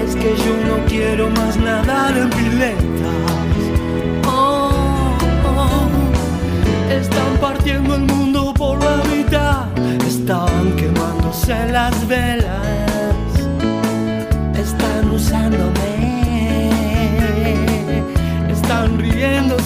es 0.01 0.15
que 0.15 0.31
yo 0.43 0.53
no 0.69 0.75
quiero 0.87 1.29
más 1.31 1.57
nadar 1.57 2.17
en 2.17 2.29
piletas. 2.29 3.59
Oh, 4.27 5.17
están 6.89 7.31
partiendo 7.41 7.95
el 7.95 8.03
mundo 8.03 8.53
por 8.53 8.79
la 8.81 8.97
mitad, 9.13 9.65
están 10.07 10.75
quemándose 10.77 11.71
las 11.71 12.07
velas, 12.07 13.31
están 14.55 15.11
usándome, 15.11 15.90
están 19.21 19.60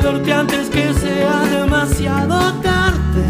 verte 0.00 0.32
antes 0.32 0.68
que 0.68 0.92
sea 0.94 1.44
demasiado 1.50 2.52
tarde. 2.62 3.24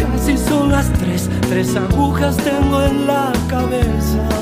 Casi 0.00 0.36
son 0.36 0.70
las 0.70 0.92
tres, 0.94 1.28
tres 1.48 1.76
agujas 1.76 2.36
tengo 2.36 2.82
en 2.82 3.06
la 3.06 3.32
cabeza. 3.48 4.33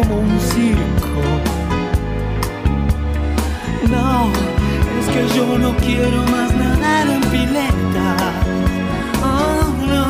Como 0.00 0.20
un 0.20 0.40
circo. 0.40 1.22
No, 3.90 4.30
es 4.98 5.06
que 5.12 5.22
yo 5.36 5.58
no 5.58 5.76
quiero 5.76 6.24
más 6.24 6.54
nadar 6.54 7.06
en 7.08 7.20
pileta. 7.22 8.16
Oh, 9.22 9.74
no. 9.90 10.04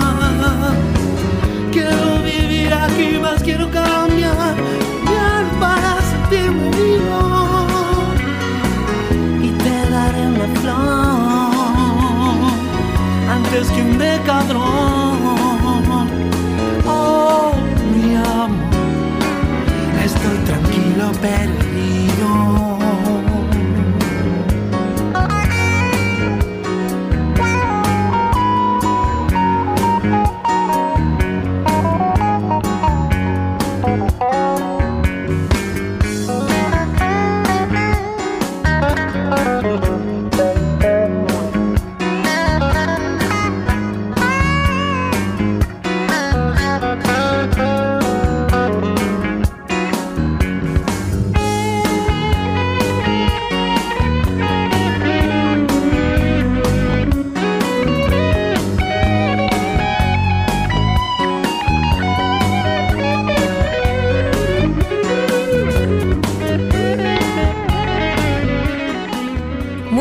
Quiero 1.72 2.22
vivir 2.24 2.72
aquí, 2.72 3.18
más 3.20 3.42
quiero 3.42 3.70
cambiar 3.70 4.54
para 5.58 5.98
sentirme 6.10 6.70
vivo. 6.70 7.22
Y 9.42 9.48
te 9.62 9.90
daré 9.90 10.26
una 10.26 10.48
flor 10.60 11.50
antes 13.34 13.68
que 13.70 13.82
un 13.82 13.98
decadrón. 13.98 15.09
better. 21.18 21.59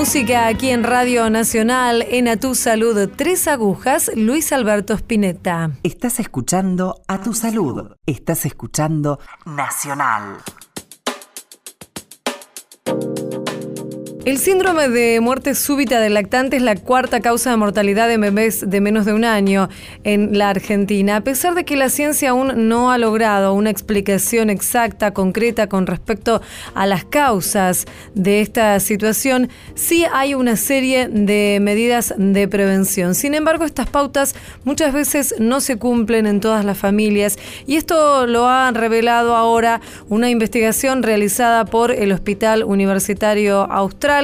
Música 0.10 0.48
aquí 0.48 0.72
en 0.72 0.84
Radio 0.84 1.30
Nacional, 1.30 2.04
en 2.10 2.28
A 2.28 2.38
Tu 2.38 2.56
Salud, 2.56 3.12
Tres 3.16 3.48
Agujas, 3.48 4.10
Luis 4.16 4.52
Alberto 4.52 4.96
Spinetta. 4.96 5.74
Estás 5.84 6.20
escuchando 6.20 7.04
A 7.08 7.22
Tu 7.22 7.36
Salud. 7.36 7.92
Estás 8.08 8.44
escuchando 8.48 9.20
Nacional. 9.46 10.38
El 14.30 14.38
síndrome 14.38 14.90
de 14.90 15.20
muerte 15.22 15.56
súbita 15.56 16.00
del 16.00 16.14
lactante 16.14 16.58
es 16.58 16.62
la 16.62 16.76
cuarta 16.76 17.20
causa 17.20 17.50
de 17.50 17.58
mortalidad 17.58 18.08
de 18.08 18.20
bebés 18.20 18.70
de 18.70 18.80
menos 18.80 19.08
de 19.08 19.14
un 19.14 19.26
año 19.26 19.70
en 20.04 20.38
la 20.38 20.52
Argentina. 20.52 21.16
A 21.16 21.22
pesar 21.22 21.56
de 21.56 21.66
que 21.66 21.76
la 21.76 21.90
ciencia 21.90 22.30
aún 22.30 22.70
no 22.70 22.92
ha 22.92 23.00
logrado 23.00 23.56
una 23.56 23.72
explicación 23.72 24.52
exacta, 24.52 25.16
concreta 25.16 25.68
con 25.68 25.88
respecto 25.88 26.44
a 26.76 26.86
las 26.86 27.06
causas 27.06 27.86
de 28.14 28.42
esta 28.42 28.80
situación, 28.80 29.50
sí 29.74 30.06
hay 30.14 30.36
una 30.36 30.58
serie 30.58 31.08
de 31.08 31.58
medidas 31.60 32.14
de 32.16 32.48
prevención. 32.48 33.16
Sin 33.16 33.34
embargo, 33.34 33.66
estas 33.66 33.90
pautas 33.90 34.36
muchas 34.64 34.94
veces 34.94 35.34
no 35.40 35.60
se 35.60 35.78
cumplen 35.78 36.28
en 36.28 36.40
todas 36.40 36.64
las 36.64 36.78
familias 36.78 37.40
y 37.66 37.78
esto 37.78 38.28
lo 38.28 38.48
ha 38.48 38.70
revelado 38.74 39.36
ahora 39.36 39.82
una 40.08 40.30
investigación 40.30 41.02
realizada 41.02 41.66
por 41.66 41.90
el 41.90 42.12
Hospital 42.12 42.64
Universitario 42.64 43.62
Austral 43.72 44.19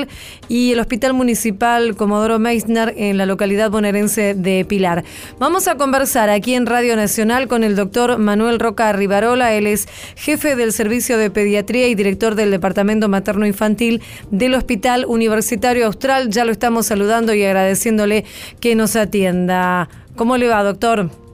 y 0.48 0.72
el 0.72 0.80
Hospital 0.80 1.14
Municipal 1.14 1.96
Comodoro 1.96 2.40
Meissner 2.40 2.94
en 2.98 3.18
la 3.18 3.26
localidad 3.26 3.72
bonaerense 3.72 4.34
de 4.34 4.66
Pilar. 4.66 5.04
Vamos 5.40 5.68
a 5.68 5.76
conversar 5.76 6.30
aquí 6.30 6.54
en 6.54 6.66
Radio 6.66 6.96
Nacional 6.96 7.48
con 7.48 7.64
el 7.64 7.76
doctor 7.76 8.18
Manuel 8.18 8.60
Roca 8.60 8.92
Rivarola. 8.94 9.54
Él 9.54 9.68
es 9.68 9.88
jefe 10.16 10.56
del 10.56 10.74
Servicio 10.74 11.18
de 11.18 11.30
Pediatría 11.30 11.88
y 11.88 11.96
director 11.96 12.36
del 12.36 12.52
Departamento 12.52 13.10
Materno 13.10 13.46
Infantil 13.46 14.02
del 14.32 14.54
Hospital 14.56 15.06
Universitario 15.08 15.86
Austral. 15.86 16.30
Ya 16.30 16.46
lo 16.46 16.52
estamos 16.52 16.86
saludando 16.86 17.34
y 17.34 17.44
agradeciéndole 17.44 18.26
que 18.60 18.76
nos 18.76 18.96
atienda. 18.96 19.90
¿Cómo 20.16 20.38
le 20.38 20.48
va, 20.48 20.64
doctor? 20.64 21.25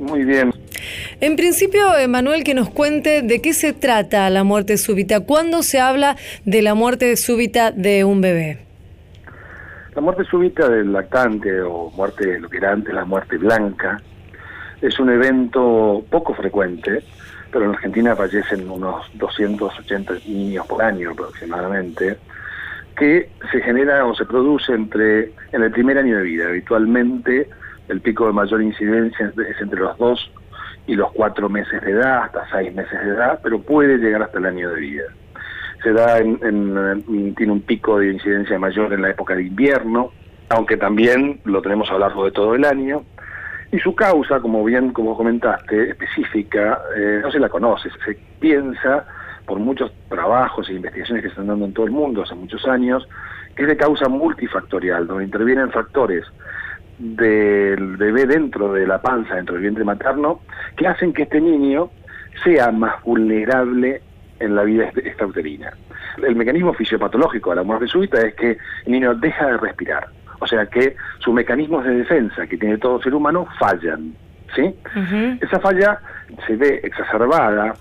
Muy 0.00 0.24
bien. 0.24 0.50
En 1.20 1.36
principio, 1.36 1.96
Emanuel, 1.98 2.42
que 2.42 2.54
nos 2.54 2.70
cuente 2.70 3.20
de 3.20 3.42
qué 3.42 3.52
se 3.52 3.74
trata 3.74 4.30
la 4.30 4.44
muerte 4.44 4.78
súbita. 4.78 5.20
¿Cuándo 5.20 5.62
se 5.62 5.78
habla 5.78 6.16
de 6.46 6.62
la 6.62 6.74
muerte 6.74 7.14
súbita 7.16 7.70
de 7.70 8.04
un 8.04 8.22
bebé? 8.22 8.58
La 9.94 10.00
muerte 10.00 10.24
súbita 10.24 10.68
del 10.70 10.92
lactante 10.92 11.60
o 11.60 11.90
muerte, 11.90 12.40
lo 12.40 12.48
que 12.48 12.56
era 12.56 12.72
antes 12.72 12.94
la 12.94 13.04
muerte 13.04 13.36
blanca, 13.36 14.00
es 14.80 14.98
un 14.98 15.10
evento 15.10 16.02
poco 16.08 16.32
frecuente, 16.32 17.02
pero 17.52 17.66
en 17.66 17.72
Argentina 17.72 18.16
fallecen 18.16 18.70
unos 18.70 19.06
280 19.14 20.14
niños 20.26 20.66
por 20.66 20.82
año 20.82 21.10
aproximadamente, 21.10 22.16
que 22.96 23.28
se 23.52 23.60
genera 23.60 24.06
o 24.06 24.14
se 24.14 24.24
produce 24.24 24.72
entre 24.72 25.32
en 25.52 25.62
el 25.62 25.70
primer 25.70 25.98
año 25.98 26.16
de 26.16 26.22
vida. 26.22 26.46
Habitualmente 26.48 27.48
el 27.90 28.00
pico 28.00 28.26
de 28.26 28.32
mayor 28.32 28.62
incidencia 28.62 29.32
es 29.36 29.60
entre 29.60 29.80
los 29.80 29.98
dos 29.98 30.30
y 30.86 30.94
los 30.94 31.10
cuatro 31.12 31.48
meses 31.48 31.80
de 31.82 31.90
edad, 31.90 32.24
hasta 32.24 32.48
seis 32.50 32.74
meses 32.74 32.98
de 33.00 33.10
edad, 33.10 33.40
pero 33.42 33.60
puede 33.60 33.98
llegar 33.98 34.22
hasta 34.22 34.38
el 34.38 34.46
año 34.46 34.70
de 34.70 34.80
vida. 34.80 35.04
Se 35.82 35.92
da 35.92 36.18
en, 36.18 37.34
tiene 37.36 37.52
un 37.52 37.62
pico 37.62 37.98
de 37.98 38.12
incidencia 38.12 38.58
mayor 38.58 38.92
en 38.92 39.02
la 39.02 39.10
época 39.10 39.34
de 39.34 39.42
invierno, 39.42 40.12
aunque 40.48 40.76
también 40.76 41.40
lo 41.44 41.62
tenemos 41.62 41.88
a 41.90 41.94
lo 41.94 42.00
largo 42.00 42.24
de 42.24 42.32
todo 42.32 42.54
el 42.54 42.64
año. 42.64 43.02
Y 43.72 43.78
su 43.78 43.94
causa, 43.94 44.40
como 44.40 44.64
bien 44.64 44.92
como 44.92 45.16
comentaste, 45.16 45.90
específica, 45.90 46.80
eh, 46.96 47.20
no 47.22 47.30
se 47.30 47.38
la 47.38 47.48
conoce, 47.48 47.88
se 48.04 48.18
piensa 48.40 49.06
por 49.46 49.58
muchos 49.58 49.92
trabajos 50.08 50.68
e 50.68 50.74
investigaciones 50.74 51.22
que 51.22 51.28
se 51.28 51.32
están 51.32 51.46
dando 51.46 51.64
en 51.66 51.72
todo 51.72 51.86
el 51.86 51.92
mundo 51.92 52.22
hace 52.22 52.34
muchos 52.34 52.66
años, 52.66 53.08
que 53.54 53.62
es 53.62 53.68
de 53.68 53.76
causa 53.76 54.08
multifactorial, 54.08 55.06
donde 55.06 55.24
intervienen 55.24 55.70
factores 55.70 56.24
del 57.00 57.96
bebé 57.96 58.26
dentro 58.26 58.72
de 58.72 58.86
la 58.86 59.00
panza, 59.00 59.34
dentro 59.34 59.54
del 59.54 59.62
vientre 59.62 59.84
materno, 59.84 60.40
que 60.76 60.86
hacen 60.86 61.12
que 61.12 61.22
este 61.22 61.40
niño 61.40 61.90
sea 62.44 62.70
más 62.70 63.02
vulnerable 63.02 64.02
en 64.38 64.54
la 64.54 64.62
vida 64.64 64.90
extrauterina. 64.94 65.72
El 66.22 66.36
mecanismo 66.36 66.74
fisiopatológico 66.74 67.50
de 67.50 67.56
la 67.56 67.62
muerte 67.62 67.86
súbita 67.86 68.20
es 68.20 68.34
que 68.34 68.58
el 68.84 68.92
niño 68.92 69.14
deja 69.14 69.46
de 69.46 69.56
respirar, 69.56 70.08
o 70.38 70.46
sea 70.46 70.66
que 70.66 70.94
sus 71.18 71.32
mecanismos 71.32 71.84
de 71.84 71.96
defensa 71.96 72.46
que 72.46 72.58
tiene 72.58 72.76
todo 72.78 73.00
ser 73.00 73.14
humano 73.14 73.46
fallan. 73.58 74.14
¿sí? 74.54 74.74
Esa 75.40 75.58
falla 75.58 76.00
se 76.46 76.56
ve 76.56 76.80
exacerbada 76.82 77.74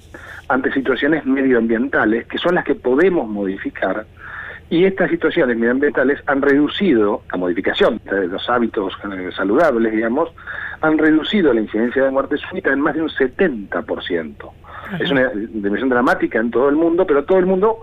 ante 0.48 0.72
situaciones 0.72 1.26
medioambientales 1.26 2.26
que 2.28 2.38
son 2.38 2.56
las 2.56 2.64
que 2.64 2.76
podemos 2.76 3.28
modificar 3.28 4.06
y 4.70 4.86
estas 4.86 5.10
situaciones 5.10 5.58
medioambientales 5.58 6.20
han 6.28 6.42
reducido, 6.42 7.24
la 7.32 7.38
modificación 7.38 8.00
de 8.06 8.28
los 8.28 8.48
hábitos 8.50 8.94
saludables, 9.36 9.92
digamos, 9.92 10.30
han 10.82 10.98
reducido 10.98 11.54
la 11.54 11.62
incidencia 11.62 12.04
de 12.04 12.12
muerte 12.12 12.38
súbita 12.38 12.72
en 12.72 12.80
más 12.80 12.94
de 12.94 13.02
un 13.02 13.10
70%. 13.10 14.36
Es 15.00 15.12
una 15.12 15.30
dimensión 15.30 15.90
dramática 15.90 16.40
en 16.40 16.52
todo 16.52 16.70
el 16.70 16.76
mundo, 16.76 17.06
pero 17.06 17.24
todo 17.24 17.40
el 17.40 17.46
mundo, 17.46 17.80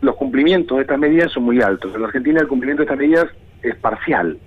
los 0.00 0.16
cumplimientos 0.16 0.76
de 0.78 0.82
estas 0.82 0.98
medidas 0.98 1.30
son 1.32 1.44
muy 1.44 1.60
altos. 1.60 1.94
En 1.94 2.00
la 2.00 2.06
Argentina 2.06 2.40
el 2.40 2.48
cumplimiento 2.48 2.82
de 2.82 2.84
estas 2.84 2.98
medidas 2.98 3.26
es 3.62 3.76
parcial. 3.76 4.38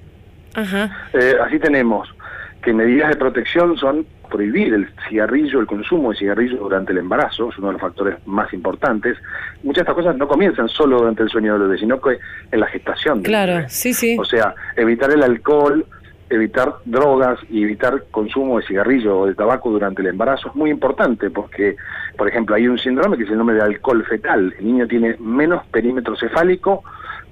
Eh, 1.14 1.36
así 1.44 1.60
tenemos 1.60 2.10
que 2.64 2.74
medidas 2.74 3.10
de 3.10 3.16
protección 3.16 3.78
son 3.78 4.06
prohibir 4.28 4.74
el 4.74 4.88
cigarrillo, 5.08 5.60
el 5.60 5.68
consumo 5.68 6.12
de 6.12 6.18
cigarrillo 6.18 6.58
durante 6.58 6.92
el 6.92 7.00
embarazo, 7.00 7.50
es 7.50 7.58
uno 7.58 7.68
de 7.68 7.74
los 7.74 7.82
factores 7.82 8.16
más 8.26 8.52
importantes. 8.54 9.18
Muchas 9.64 9.86
de 9.86 9.92
estas 9.92 9.96
cosas 9.96 10.18
no 10.18 10.28
comienzan 10.28 10.70
solo 10.70 10.98
durante 11.00 11.24
el 11.24 11.30
sueño 11.30 11.54
del 11.54 11.64
bebé, 11.64 11.78
sino 11.80 12.00
que 12.00 12.18
en 12.52 12.60
la 12.60 12.68
gestación. 12.68 13.22
claro, 13.24 13.66
sí, 13.70 13.94
sí. 13.94 14.18
O 14.20 14.26
sea, 14.26 14.54
evitar 14.76 15.12
el 15.12 15.24
alcohol, 15.24 15.86
evitar 16.30 16.76
drogas 16.86 17.40
y 17.50 17.64
evitar 17.64 18.04
consumo 18.12 18.60
de 18.60 18.66
cigarrillo 18.66 19.20
o 19.20 19.26
de 19.28 19.36
tabaco 19.36 19.70
durante 19.70 20.02
el 20.02 20.10
embarazo 20.10 20.50
es 20.50 20.56
muy 20.56 20.70
importante 20.70 21.30
porque, 21.30 21.76
por 22.18 22.28
ejemplo, 22.28 22.56
hay 22.56 22.68
un 22.68 22.78
síndrome 22.78 23.18
que 23.18 23.24
es 23.24 23.30
el 23.30 23.38
nombre 23.38 23.56
de 23.56 23.62
alcohol 23.62 24.04
fetal. 24.06 24.54
El 24.60 24.66
niño 24.66 24.88
tiene 24.88 25.16
menos 25.20 25.66
perímetro 25.68 26.16
cefálico 26.16 26.84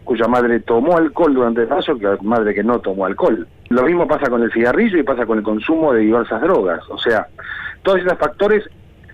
cuya 0.03 0.27
madre 0.27 0.59
tomó 0.59 0.97
alcohol 0.97 1.33
durante 1.33 1.61
el 1.61 1.63
embarazo 1.63 1.97
que 1.97 2.05
la 2.05 2.17
madre 2.21 2.53
que 2.53 2.63
no 2.63 2.79
tomó 2.79 3.05
alcohol. 3.05 3.47
Lo 3.69 3.83
mismo 3.83 4.07
pasa 4.07 4.29
con 4.29 4.43
el 4.43 4.51
cigarrillo 4.51 4.97
y 4.97 5.03
pasa 5.03 5.25
con 5.25 5.39
el 5.39 5.43
consumo 5.43 5.93
de 5.93 6.01
diversas 6.01 6.41
drogas. 6.41 6.81
O 6.89 6.97
sea, 6.97 7.27
todos 7.83 7.99
esos 7.99 8.17
factores 8.17 8.63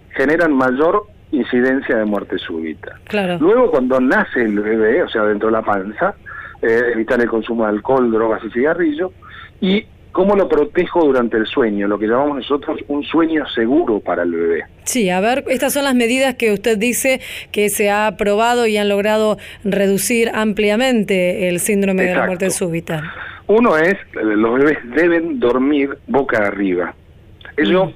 generan 0.10 0.54
mayor 0.54 1.06
incidencia 1.32 1.98
de 1.98 2.06
muerte 2.06 2.38
súbita. 2.38 3.00
Claro. 3.06 3.38
Luego, 3.40 3.72
cuando 3.72 4.00
nace 4.00 4.44
el 4.44 4.60
bebé, 4.60 5.04
o 5.04 5.10
sea, 5.10 5.24
dentro 5.24 5.48
de 5.48 5.54
la 5.54 5.62
panza, 5.62 6.16
eh, 6.62 6.82
evitar 6.94 7.20
el 7.22 7.30
consumo 7.30 7.64
de 7.64 7.70
alcohol, 7.70 8.12
drogas 8.12 8.44
y 8.44 8.50
cigarrillo, 8.52 9.14
y 9.62 9.86
¿Cómo 10.12 10.36
lo 10.36 10.50
protejo 10.50 11.06
durante 11.06 11.38
el 11.38 11.46
sueño? 11.46 11.88
Lo 11.88 11.98
que 11.98 12.06
llamamos 12.06 12.36
nosotros 12.36 12.80
un 12.90 13.02
sueño 13.04 13.48
seguro 13.48 14.02
para 14.02 14.24
el 14.24 14.32
bebé. 14.32 14.66
Sí, 14.84 15.10
a 15.10 15.22
ver, 15.22 15.46
estas 15.48 15.72
son 15.72 15.86
las 15.86 15.96
medidas 15.96 16.36
que 16.36 16.52
usted 16.52 16.78
dice 16.78 17.22
que 17.52 17.70
se 17.70 17.90
ha 17.90 18.08
aprobado 18.08 18.68
y 18.68 18.76
han 18.76 18.90
logrado 18.90 19.38
reducir 19.64 20.30
ampliamente 20.34 21.48
el 21.48 21.62
síndrome 21.62 22.04
de 22.04 22.16
la 22.16 22.26
muerte 22.26 22.50
súbita. 22.50 23.14
Uno 23.52 23.78
es, 23.78 23.98
los 24.14 24.60
bebés 24.60 24.78
deben 24.96 25.40
dormir 25.40 25.98
boca 26.08 26.48
arriba. 26.48 26.94
Eso 27.58 27.86
mm. 27.86 27.94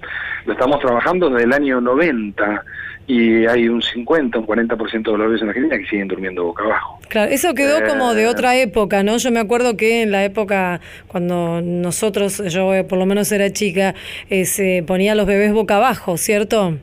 lo 0.48 0.54
estamos 0.54 0.80
trabajando 0.82 1.30
desde 1.30 1.46
el 1.46 1.54
año 1.54 1.80
90 1.80 2.64
y 3.08 3.46
hay 3.46 3.70
un 3.70 3.82
50, 3.82 4.40
un 4.40 4.48
40% 4.48 4.92
de 4.92 5.12
los 5.12 5.20
bebés 5.20 5.42
en 5.42 5.50
Argentina 5.50 5.78
que 5.78 5.86
siguen 5.86 6.10
durmiendo 6.10 6.44
boca 6.44 6.64
abajo. 6.66 7.00
Claro, 7.08 7.32
eso 7.32 7.54
quedó 7.54 7.88
como 7.88 8.14
de 8.14 8.24
eh, 8.24 8.28
otra 8.28 8.58
época, 8.58 9.04
¿no? 9.04 9.16
Yo 9.18 9.32
me 9.32 9.40
acuerdo 9.40 9.78
que 9.78 10.02
en 10.02 10.12
la 10.12 10.26
época 10.26 10.82
cuando 11.08 11.62
nosotros, 11.62 12.44
yo 12.52 12.74
eh, 12.74 12.84
por 12.84 12.98
lo 12.98 13.06
menos 13.06 13.32
era 13.32 13.50
chica, 13.52 13.96
eh, 14.30 14.44
se 14.44 14.84
ponía 14.86 15.16
los 15.16 15.26
bebés 15.26 15.54
boca 15.54 15.78
abajo, 15.78 16.18
¿cierto? 16.18 16.74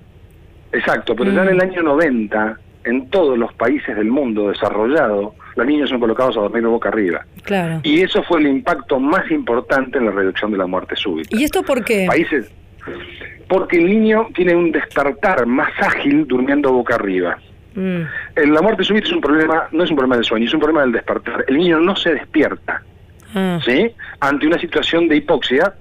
Exacto, 0.73 1.15
pero 1.15 1.31
ya 1.31 1.43
en 1.43 1.49
el 1.51 1.57
mm. 1.57 1.61
año 1.61 1.83
90, 1.83 2.59
en 2.85 3.11
todos 3.11 3.37
los 3.37 3.53
países 3.53 3.95
del 3.95 4.09
mundo 4.09 4.49
desarrollado, 4.49 5.35
los 5.55 5.67
niños 5.67 5.91
son 5.91 6.01
colocados 6.01 6.37
a 6.37 6.41
dormir 6.41 6.63
boca 6.67 6.89
arriba. 6.89 7.25
Claro. 7.43 7.81
Y 7.83 8.01
eso 8.01 8.23
fue 8.23 8.41
el 8.41 8.49
impacto 8.49 8.99
más 8.99 9.31
importante 9.31 9.99
en 9.99 10.07
la 10.07 10.13
reducción 10.13 10.51
de 10.53 10.59
la 10.59 10.67
muerte 10.67 10.97
súbita. 10.97 11.37
¿Y 11.37 11.45
esto 11.45 11.63
por 11.63 11.85
qué? 11.85 12.07
Países 12.07 12.51
porque 13.53 13.77
el 13.77 13.87
niño 13.87 14.29
tiene 14.35 14.55
un 14.55 14.73
despertar 14.73 15.45
más 15.45 15.71
ágil 15.79 16.27
durmiendo 16.27 16.73
boca 16.73 16.95
arriba. 16.95 17.39
Mm. 17.75 18.01
La 18.51 18.63
muerte 18.63 18.83
súbita 18.83 19.09
es 19.09 19.13
un 19.13 19.21
problema, 19.21 19.69
no 19.73 19.85
es 19.85 19.91
un 19.91 19.97
problema 19.97 20.17
de 20.17 20.25
sueño, 20.25 20.47
es 20.47 20.55
un 20.55 20.61
problema 20.61 20.81
del 20.81 20.93
despertar. 20.93 21.45
El 21.47 21.59
niño 21.59 21.79
no 21.79 21.95
se 21.95 22.15
despierta, 22.15 22.83
ah. 23.35 23.61
¿sí? 23.63 23.91
Ante 24.21 24.47
una 24.47 24.59
situación 24.59 25.07
de 25.07 25.17
hipoxia, 25.17 25.75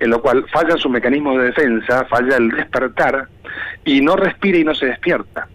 en 0.00 0.10
lo 0.10 0.20
cual 0.20 0.44
falla 0.52 0.76
su 0.76 0.90
mecanismo 0.90 1.38
de 1.38 1.46
defensa, 1.46 2.04
falla 2.10 2.36
el 2.36 2.50
despertar, 2.50 3.26
y 3.86 4.02
no 4.02 4.16
respira 4.16 4.58
y 4.58 4.64
no 4.64 4.74
se 4.74 4.84
despierta. 4.84 5.48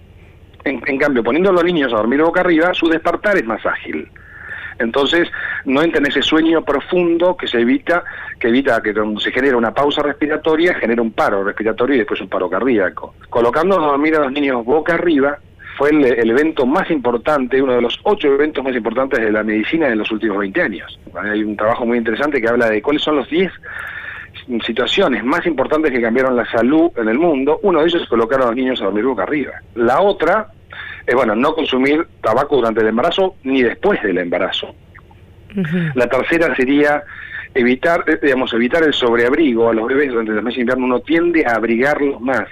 En, 0.63 0.97
cambio, 0.97 1.23
poniendo 1.23 1.49
a 1.49 1.53
los 1.53 1.63
niños 1.63 1.93
a 1.93 1.97
dormir 1.97 2.21
boca 2.21 2.41
arriba, 2.41 2.73
su 2.73 2.87
despertar 2.87 3.37
es 3.37 3.45
más 3.45 3.65
ágil. 3.65 4.07
Entonces, 4.77 5.29
no 5.65 5.81
entra 5.81 5.99
en 5.99 6.07
ese 6.07 6.21
sueño 6.21 6.63
profundo 6.63 7.35
que 7.35 7.47
se 7.47 7.59
evita, 7.59 8.03
que 8.39 8.47
evita 8.47 8.81
que 8.81 8.93
se 9.19 9.31
genera 9.31 9.57
una 9.57 9.73
pausa 9.73 10.01
respiratoria, 10.01 10.73
genera 10.75 11.01
un 11.01 11.11
paro 11.11 11.43
respiratorio 11.43 11.95
y 11.95 11.99
después 11.99 12.21
un 12.21 12.29
paro 12.29 12.49
cardíaco. 12.49 13.15
Colocando 13.29 13.79
a 13.79 13.87
dormir 13.87 14.15
a 14.15 14.19
los 14.19 14.31
niños 14.31 14.63
boca 14.63 14.93
arriba, 14.93 15.37
fue 15.77 15.91
el, 15.91 16.29
evento 16.29 16.65
más 16.65 16.91
importante, 16.91 17.61
uno 17.61 17.73
de 17.73 17.81
los 17.81 17.97
ocho 18.03 18.27
eventos 18.27 18.61
más 18.61 18.75
importantes 18.75 19.21
de 19.21 19.31
la 19.31 19.43
medicina 19.43 19.87
en 19.87 19.97
los 19.97 20.11
últimos 20.11 20.37
20 20.39 20.61
años. 20.61 20.99
Hay 21.15 21.41
un 21.41 21.55
trabajo 21.55 21.85
muy 21.85 21.97
interesante 21.97 22.41
que 22.41 22.49
habla 22.49 22.69
de 22.69 22.81
cuáles 22.81 23.01
son 23.01 23.15
los 23.15 23.29
10 23.29 23.49
situaciones 24.65 25.23
más 25.23 25.45
importantes 25.45 25.91
que 25.91 26.01
cambiaron 26.01 26.35
la 26.35 26.49
salud 26.49 26.91
en 26.97 27.07
el 27.07 27.17
mundo. 27.19 27.59
Uno 27.63 27.79
de 27.79 27.87
ellos 27.87 28.01
es 28.01 28.09
colocar 28.09 28.41
a 28.41 28.47
los 28.47 28.55
niños 28.55 28.81
a 28.81 28.85
dormir 28.85 29.05
boca 29.05 29.23
arriba. 29.23 29.53
La 29.75 30.01
otra 30.01 30.47
es, 31.05 31.15
bueno, 31.15 31.35
no 31.35 31.53
consumir 31.53 32.07
tabaco 32.21 32.57
durante 32.57 32.81
el 32.81 32.87
embarazo 32.87 33.35
ni 33.43 33.61
después 33.61 34.01
del 34.03 34.17
embarazo. 34.17 34.73
La 35.95 36.07
tercera 36.07 36.55
sería 36.55 37.03
evitar, 37.53 38.03
eh, 38.07 38.19
digamos, 38.21 38.53
evitar 38.53 38.83
el 38.83 38.93
sobreabrigo 38.93 39.69
a 39.69 39.73
los 39.73 39.87
bebés 39.87 40.09
durante 40.09 40.31
el 40.31 40.43
mes 40.43 40.55
de 40.55 40.61
invierno. 40.61 40.85
Uno 40.85 40.99
tiende 40.99 41.45
a 41.45 41.55
abrigarlos 41.55 42.21
más 42.21 42.47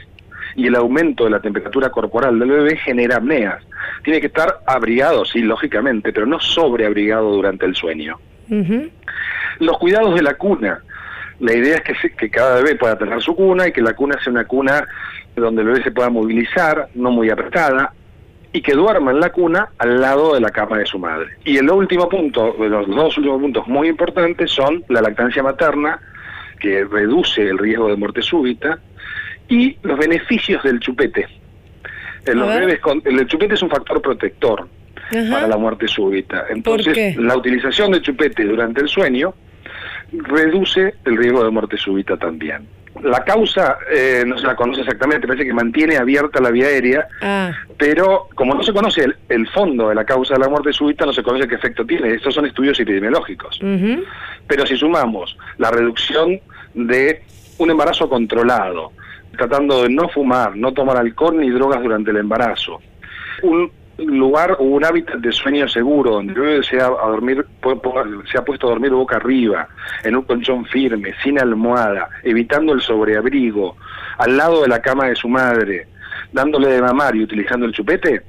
y 0.56 0.68
el 0.68 0.76
aumento 0.76 1.26
de 1.26 1.30
la 1.30 1.40
temperatura 1.40 1.90
corporal 1.90 2.40
del 2.40 2.50
bebé 2.50 2.78
genera 2.78 3.18
apneas. 3.18 3.64
Tiene 4.04 4.20
que 4.20 4.28
estar 4.28 4.62
abrigado, 4.66 5.24
sí, 5.24 5.42
lógicamente, 5.42 6.12
pero 6.12 6.26
no 6.26 6.40
sobreabrigado 6.40 7.32
durante 7.32 7.66
el 7.66 7.76
sueño. 7.76 8.18
Los 9.60 9.78
cuidados 9.78 10.16
de 10.16 10.24
la 10.24 10.34
cuna. 10.34 10.82
La 11.40 11.54
idea 11.54 11.76
es 11.76 12.00
que, 12.00 12.10
que 12.12 12.30
cada 12.30 12.56
bebé 12.62 12.76
pueda 12.76 12.98
tener 12.98 13.22
su 13.22 13.36
cuna 13.36 13.68
y 13.68 13.72
que 13.72 13.82
la 13.82 13.94
cuna 13.94 14.18
sea 14.24 14.32
una 14.32 14.46
cuna 14.46 14.86
donde 15.36 15.62
el 15.62 15.68
bebé 15.68 15.84
se 15.84 15.92
pueda 15.92 16.10
movilizar, 16.10 16.90
no 16.96 17.12
muy 17.12 17.30
apretada, 17.30 17.94
y 18.52 18.62
que 18.62 18.74
duerma 18.74 19.12
en 19.12 19.20
la 19.20 19.32
cuna 19.32 19.70
al 19.78 20.02
lado 20.02 20.34
de 20.34 20.42
la 20.42 20.50
cama 20.50 20.80
de 20.80 20.86
su 20.86 20.98
madre. 20.98 21.30
Y 21.46 21.58
el 21.58 21.70
último 21.70 22.10
punto, 22.10 22.56
los 22.58 22.88
dos 22.88 23.18
últimos 23.18 23.42
puntos 23.42 23.68
muy 23.68 23.88
importantes 23.88 24.52
son 24.52 24.84
la 24.90 25.02
lactancia 25.02 25.44
materna, 25.44 26.00
que 26.60 26.86
reduce 26.86 27.44
el 27.44 27.58
riesgo 27.58 27.90
de 27.90 27.98
muerte 27.98 28.22
súbita, 28.22 28.80
y 29.48 29.78
los 29.84 29.98
beneficios 29.98 30.64
del 30.64 30.80
chupete. 30.80 31.28
En 32.26 32.40
los 32.40 32.50
bebés 32.50 32.80
el 33.06 33.28
chupete 33.28 33.54
es 33.54 33.62
un 33.62 33.70
factor 33.70 34.02
protector 34.02 34.68
para 35.12 35.48
la 35.48 35.58
muerte 35.58 35.88
súbita. 35.88 36.46
Entonces, 36.50 37.16
la 37.18 37.38
utilización 37.38 37.92
del 37.92 38.02
chupete 38.02 38.44
durante 38.44 38.82
el 38.82 38.90
sueño 38.90 39.34
reduce 40.12 40.96
el 41.06 41.18
riesgo 41.18 41.44
de 41.44 41.52
muerte 41.52 41.78
súbita 41.78 42.18
también. 42.18 42.68
La 43.04 43.24
causa 43.24 43.78
eh, 43.92 44.24
no 44.26 44.38
se 44.40 44.48
la 44.48 44.56
conoce 44.56 44.82
exactamente, 44.82 45.28
parece 45.28 45.46
que 45.46 45.54
mantiene 45.54 45.98
abierta 45.98 46.42
la 46.42 46.50
vía 46.50 46.66
aérea, 46.66 47.08
ah. 47.22 47.52
pero 47.78 48.28
como 48.34 48.56
no 48.56 48.64
se 48.64 48.74
conoce 48.74 49.06
el, 49.30 49.48
fondo 49.50 49.90
de 49.90 49.96
la 49.96 50.04
causa 50.04 50.34
de 50.34 50.40
la 50.40 50.50
muerte 50.50 50.74
súbita, 50.74 51.06
no 51.06 51.14
se 51.14 51.22
conoce 51.22 51.48
qué 51.48 51.56
efecto 51.56 51.86
tiene. 51.86 52.14
Estos 52.14 52.34
son 52.34 52.46
estudios 52.48 52.80
epidemiológicos. 52.80 53.60
Pero 54.48 54.66
si 54.66 54.78
sumamos 54.78 55.38
la 55.58 55.70
reducción 55.70 56.40
de 56.74 57.22
un 57.60 57.70
embarazo 57.70 58.10
controlado, 58.10 58.92
tratando 59.38 59.84
de 59.84 59.90
no 59.90 60.10
fumar, 60.10 60.56
no 60.56 60.74
tomar 60.74 60.98
alcohol 60.98 61.38
ni 61.38 61.50
drogas 61.52 61.84
durante 61.84 62.10
el 62.12 62.18
embarazo, 62.18 62.82
un 63.44 63.72
lugar 63.98 64.56
o 64.60 64.64
un 64.64 64.86
hábitat 64.86 65.18
de 65.18 65.32
sueño 65.32 65.68
seguro, 65.68 66.12
donde 66.12 66.34
el 66.34 66.40
bebé 66.40 66.64
se 66.64 66.80
a 66.80 66.88
dormir, 66.88 67.46
se 68.32 68.38
ha 68.38 68.46
puesto 68.46 68.68
a 68.68 68.72
dormir 68.72 68.92
boca 68.92 69.18
arriba, 69.18 69.68
en 70.04 70.16
un 70.16 70.24
colchón 70.24 70.66
firme, 70.66 71.14
sin 71.24 71.40
almohada, 71.40 72.10
evitando 72.24 72.74
el 72.74 72.82
sobreabrigo, 72.82 73.78
al 74.18 74.38
lado 74.38 74.62
de 74.62 74.68
la 74.68 74.82
cama 74.82 75.08
de 75.08 75.16
su 75.16 75.28
madre, 75.28 75.88
dándole 76.32 76.70
de 76.70 76.82
mamar 76.82 77.16
y 77.16 77.24
utilizando 77.24 77.66
el 77.66 77.74
chupete, 77.74 78.22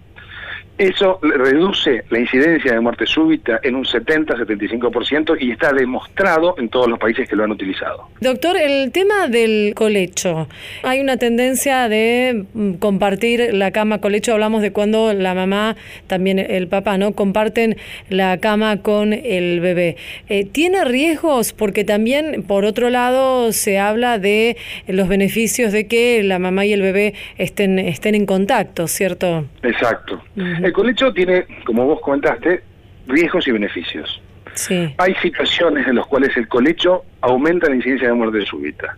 eso 0.78 1.18
reduce 1.22 2.04
la 2.10 2.20
incidencia 2.20 2.72
de 2.72 2.80
muerte 2.80 3.04
súbita 3.06 3.60
en 3.62 3.74
un 3.74 3.84
70-75% 3.84 5.36
y 5.40 5.50
está 5.50 5.72
demostrado 5.72 6.54
en 6.58 6.68
todos 6.68 6.88
los 6.88 6.98
países 6.98 7.28
que 7.28 7.34
lo 7.34 7.44
han 7.44 7.50
utilizado. 7.50 8.08
Doctor, 8.20 8.56
el 8.56 8.92
tema 8.92 9.28
del 9.28 9.74
colecho. 9.74 10.48
Hay 10.84 11.00
una 11.00 11.16
tendencia 11.16 11.88
de 11.88 12.46
mm, 12.54 12.74
compartir 12.74 13.52
la 13.52 13.72
cama 13.72 14.00
colecho. 14.00 14.32
Hablamos 14.32 14.62
de 14.62 14.72
cuando 14.72 15.12
la 15.12 15.34
mamá, 15.34 15.76
también 16.06 16.38
el 16.38 16.68
papá, 16.68 16.96
¿no? 16.96 17.12
Comparten 17.12 17.76
la 18.08 18.38
cama 18.38 18.82
con 18.82 19.12
el 19.12 19.60
bebé. 19.60 19.96
Eh, 20.28 20.44
¿Tiene 20.44 20.84
riesgos? 20.84 21.52
Porque 21.52 21.84
también, 21.84 22.44
por 22.46 22.64
otro 22.64 22.90
lado, 22.90 23.52
se 23.52 23.78
habla 23.78 24.18
de 24.18 24.56
los 24.86 25.08
beneficios 25.08 25.72
de 25.72 25.86
que 25.86 26.22
la 26.22 26.38
mamá 26.38 26.64
y 26.66 26.72
el 26.72 26.82
bebé 26.82 27.14
estén, 27.36 27.78
estén 27.78 28.14
en 28.14 28.26
contacto, 28.26 28.86
¿cierto? 28.86 29.46
Exacto. 29.62 30.22
El 30.68 30.74
colecho 30.74 31.10
tiene, 31.14 31.46
como 31.64 31.86
vos 31.86 31.98
comentaste, 32.02 32.62
riesgos 33.06 33.48
y 33.48 33.52
beneficios. 33.52 34.20
Hay 34.98 35.14
situaciones 35.14 35.88
en 35.88 35.96
las 35.96 36.04
cuales 36.04 36.36
el 36.36 36.46
colecho 36.46 37.06
aumenta 37.22 37.70
la 37.70 37.76
incidencia 37.76 38.08
de 38.08 38.12
muerte 38.12 38.44
súbita. 38.44 38.94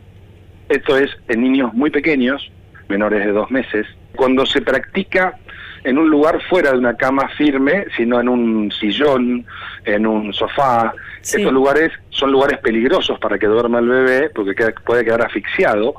Esto 0.69 0.99
es 0.99 1.17
en 1.29 1.43
niños 1.43 1.73
muy 1.73 1.91
pequeños, 1.91 2.51
menores 2.89 3.25
de 3.25 3.31
dos 3.31 3.53
meses, 3.53 3.87
cuando 4.17 4.45
se 4.47 4.63
practica 4.63 5.39
en 5.85 5.97
un 5.97 6.11
lugar 6.11 6.43
fuera 6.49 6.73
de 6.73 6.79
una 6.79 6.97
cama 6.97 7.29
firme, 7.39 7.85
sino 7.97 8.21
en 8.21 8.29
un 8.29 8.73
sillón, 8.73 9.47
en 9.85 10.09
un 10.09 10.35
sofá. 10.35 10.93
Estos 11.23 11.53
lugares 11.53 11.93
son 12.09 12.33
lugares 12.33 12.59
peligrosos 12.59 13.17
para 13.21 13.39
que 13.39 13.47
duerma 13.47 13.79
el 13.79 13.89
bebé, 13.89 14.31
porque 14.31 14.57
puede 14.85 15.05
quedar 15.05 15.23
asfixiado 15.23 15.95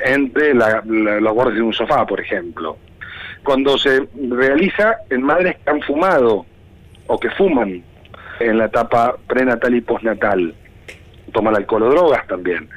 entre 0.00 0.52
los 0.52 1.34
bordes 1.34 1.54
de 1.54 1.62
un 1.62 1.72
sofá, 1.72 2.04
por 2.04 2.20
ejemplo 2.20 2.76
cuando 3.44 3.78
se 3.78 4.08
realiza 4.30 4.96
en 5.10 5.22
madres 5.22 5.56
que 5.56 5.70
han 5.70 5.80
fumado 5.82 6.46
o 7.06 7.20
que 7.20 7.30
fuman 7.30 7.82
en 8.40 8.58
la 8.58 8.64
etapa 8.64 9.14
prenatal 9.28 9.74
y 9.74 9.80
postnatal, 9.80 10.54
toman 11.32 11.54
alcohol 11.54 11.84
o 11.84 11.90
drogas 11.90 12.26
también, 12.26 12.68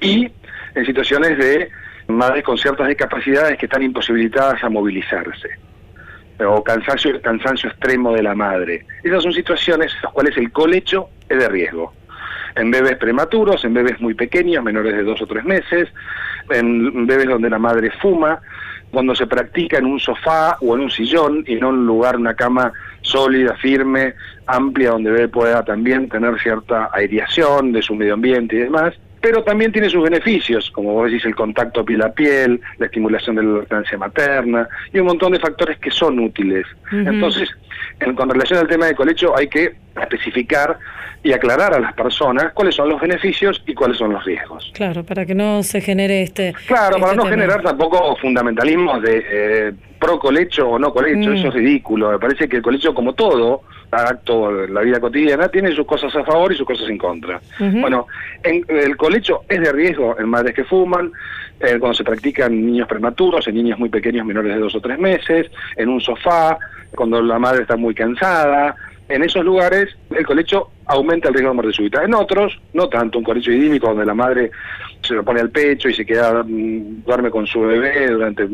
y 0.00 0.30
en 0.74 0.86
situaciones 0.86 1.36
de 1.36 1.68
madres 2.08 2.44
con 2.44 2.56
ciertas 2.56 2.88
discapacidades 2.88 3.58
que 3.58 3.66
están 3.66 3.82
imposibilitadas 3.82 4.62
a 4.62 4.68
movilizarse, 4.68 5.50
o 6.46 6.62
cansancio, 6.62 7.20
cansancio 7.20 7.70
extremo 7.70 8.12
de 8.12 8.22
la 8.22 8.34
madre. 8.34 8.86
Esas 9.02 9.22
son 9.22 9.32
situaciones 9.32 9.92
en 9.94 10.02
las 10.02 10.12
cuales 10.12 10.36
el 10.36 10.52
colecho 10.52 11.08
es 11.28 11.38
de 11.38 11.48
riesgo. 11.48 11.92
En 12.56 12.70
bebés 12.70 12.96
prematuros, 12.98 13.64
en 13.64 13.74
bebés 13.74 14.00
muy 14.00 14.14
pequeños, 14.14 14.62
menores 14.62 14.94
de 14.94 15.02
dos 15.02 15.20
o 15.20 15.26
tres 15.26 15.44
meses, 15.44 15.88
en 16.50 17.06
bebés 17.06 17.26
donde 17.26 17.50
la 17.50 17.58
madre 17.58 17.90
fuma, 18.00 18.40
cuando 18.94 19.14
se 19.14 19.26
practica 19.26 19.78
en 19.78 19.86
un 19.86 20.00
sofá 20.00 20.56
o 20.60 20.74
en 20.74 20.82
un 20.82 20.90
sillón 20.90 21.44
y 21.46 21.56
no 21.56 21.68
en 21.70 21.76
un 21.76 21.86
lugar, 21.86 22.16
una 22.16 22.34
cama 22.34 22.72
sólida, 23.02 23.54
firme, 23.56 24.14
amplia, 24.46 24.90
donde 24.90 25.28
pueda 25.28 25.64
también 25.64 26.08
tener 26.08 26.38
cierta 26.40 26.88
aireación 26.92 27.72
de 27.72 27.82
su 27.82 27.94
medio 27.94 28.14
ambiente 28.14 28.56
y 28.56 28.60
demás. 28.60 28.94
Pero 29.20 29.42
también 29.42 29.72
tiene 29.72 29.88
sus 29.88 30.02
beneficios, 30.02 30.70
como 30.70 30.92
vos 30.92 31.10
decís, 31.10 31.24
el 31.24 31.34
contacto 31.34 31.84
piel 31.84 32.02
a 32.02 32.12
piel, 32.12 32.60
la 32.78 32.86
estimulación 32.86 33.36
de 33.36 33.42
la 33.42 33.58
lactancia 33.60 33.96
materna 33.96 34.68
y 34.92 34.98
un 34.98 35.06
montón 35.06 35.32
de 35.32 35.38
factores 35.38 35.78
que 35.78 35.90
son 35.90 36.18
útiles. 36.18 36.66
Entonces, 36.92 37.48
en, 38.00 38.14
con 38.14 38.28
relación 38.28 38.60
al 38.60 38.68
tema 38.68 38.86
de 38.86 38.94
colecho, 38.94 39.34
hay 39.36 39.48
que 39.48 39.83
especificar 40.02 40.78
y 41.22 41.32
aclarar 41.32 41.72
a 41.74 41.78
las 41.80 41.94
personas 41.94 42.52
cuáles 42.52 42.74
son 42.74 42.88
los 42.88 43.00
beneficios 43.00 43.62
y 43.66 43.74
cuáles 43.74 43.96
son 43.96 44.12
los 44.12 44.24
riesgos. 44.24 44.70
Claro, 44.74 45.04
para 45.04 45.24
que 45.24 45.34
no 45.34 45.62
se 45.62 45.80
genere 45.80 46.22
este. 46.22 46.52
Claro, 46.66 46.96
para 46.98 47.12
este 47.12 47.16
no 47.16 47.22
tema. 47.24 47.34
generar 47.36 47.62
tampoco 47.62 48.16
fundamentalismos 48.16 49.00
de 49.02 49.24
eh, 49.30 49.72
pro 49.98 50.18
colecho 50.18 50.68
o 50.68 50.78
no 50.78 50.92
colecho, 50.92 51.30
Mm. 51.30 51.34
eso 51.36 51.48
es 51.48 51.54
ridículo. 51.54 52.10
Me 52.10 52.18
parece 52.18 52.46
que 52.48 52.56
el 52.56 52.62
colecho, 52.62 52.92
como 52.94 53.14
todo 53.14 53.62
acto 53.90 54.50
la 54.66 54.80
vida 54.82 54.98
cotidiana, 55.00 55.48
tiene 55.48 55.70
sus 55.72 55.86
cosas 55.86 56.14
a 56.16 56.24
favor 56.24 56.52
y 56.52 56.56
sus 56.56 56.66
cosas 56.66 56.88
en 56.88 56.98
contra. 56.98 57.40
Bueno, 57.60 58.06
en- 58.42 58.64
el 58.68 58.96
colecho 58.96 59.42
es 59.48 59.60
de 59.60 59.72
riesgo 59.72 60.18
en 60.18 60.28
madres 60.28 60.52
que 60.54 60.64
fuman, 60.64 61.12
eh, 61.60 61.78
cuando 61.78 61.94
se 61.94 62.02
practica 62.04 62.46
en 62.46 62.66
niños 62.66 62.88
prematuros, 62.88 63.46
en 63.46 63.54
niños 63.54 63.78
muy 63.78 63.88
pequeños 63.88 64.26
menores 64.26 64.52
de 64.54 64.58
dos 64.60 64.74
o 64.74 64.80
tres 64.80 64.98
meses, 64.98 65.46
en 65.76 65.88
un 65.88 66.00
sofá, 66.00 66.58
cuando 66.94 67.22
la 67.22 67.38
madre 67.38 67.62
está 67.62 67.76
muy 67.76 67.94
cansada. 67.94 68.74
En 69.08 69.22
esos 69.22 69.44
lugares 69.44 69.94
el 70.10 70.24
colecho 70.24 70.70
aumenta 70.86 71.28
el 71.28 71.34
riesgo 71.34 71.50
de 71.50 71.54
muerte 71.54 71.72
súbita. 71.72 72.04
En 72.04 72.14
otros, 72.14 72.58
no 72.72 72.88
tanto, 72.88 73.18
un 73.18 73.24
colecho 73.24 73.50
idímico 73.50 73.88
donde 73.88 74.06
la 74.06 74.14
madre 74.14 74.50
se 75.06 75.14
lo 75.14 75.24
pone 75.24 75.40
al 75.40 75.50
pecho 75.50 75.88
y 75.88 75.94
se 75.94 76.04
queda, 76.04 76.42
mm, 76.42 77.04
duerme 77.04 77.30
con 77.30 77.46
su 77.46 77.60
bebé 77.60 78.08
durante 78.08 78.48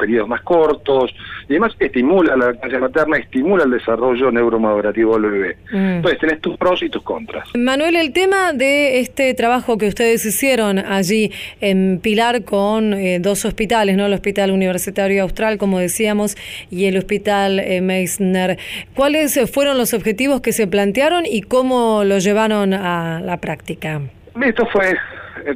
periodos 0.00 0.28
más 0.28 0.40
cortos 0.40 1.14
y 1.48 1.52
además 1.52 1.74
estimula 1.78 2.34
la 2.34 2.46
lactancia 2.46 2.78
materna, 2.78 3.18
estimula 3.18 3.64
el 3.64 3.70
desarrollo 3.70 4.30
neuromadurativo 4.30 5.18
del 5.18 5.30
bebé. 5.30 5.56
Mm. 5.72 5.96
Entonces 5.96 6.18
tenés 6.18 6.40
tus 6.40 6.56
pros 6.56 6.82
y 6.82 6.88
tus 6.88 7.02
contras. 7.02 7.48
Manuel, 7.54 7.96
el 7.96 8.12
tema 8.12 8.52
de 8.52 9.00
este 9.00 9.34
trabajo 9.34 9.76
que 9.76 9.86
ustedes 9.86 10.24
hicieron 10.24 10.78
allí 10.78 11.32
en 11.60 12.00
Pilar 12.02 12.44
con 12.44 12.94
eh, 12.94 13.18
dos 13.20 13.44
hospitales, 13.44 13.96
¿no? 13.96 14.06
El 14.06 14.14
Hospital 14.14 14.50
Universitario 14.50 15.22
Austral, 15.22 15.58
como 15.58 15.78
decíamos, 15.78 16.36
y 16.70 16.86
el 16.86 16.96
Hospital 16.96 17.60
eh, 17.60 17.80
Meissner. 17.82 18.58
¿Cuáles 18.94 19.38
fueron 19.52 19.76
los 19.76 19.92
objetivos 19.92 20.40
que 20.40 20.52
se 20.52 20.66
plantearon 20.66 21.26
y 21.26 21.42
cómo 21.42 22.04
lo 22.04 22.18
llevaron 22.18 22.72
a 22.72 23.20
la 23.20 23.36
práctica? 23.38 24.00
Esto 24.40 24.66
fue 24.72 24.96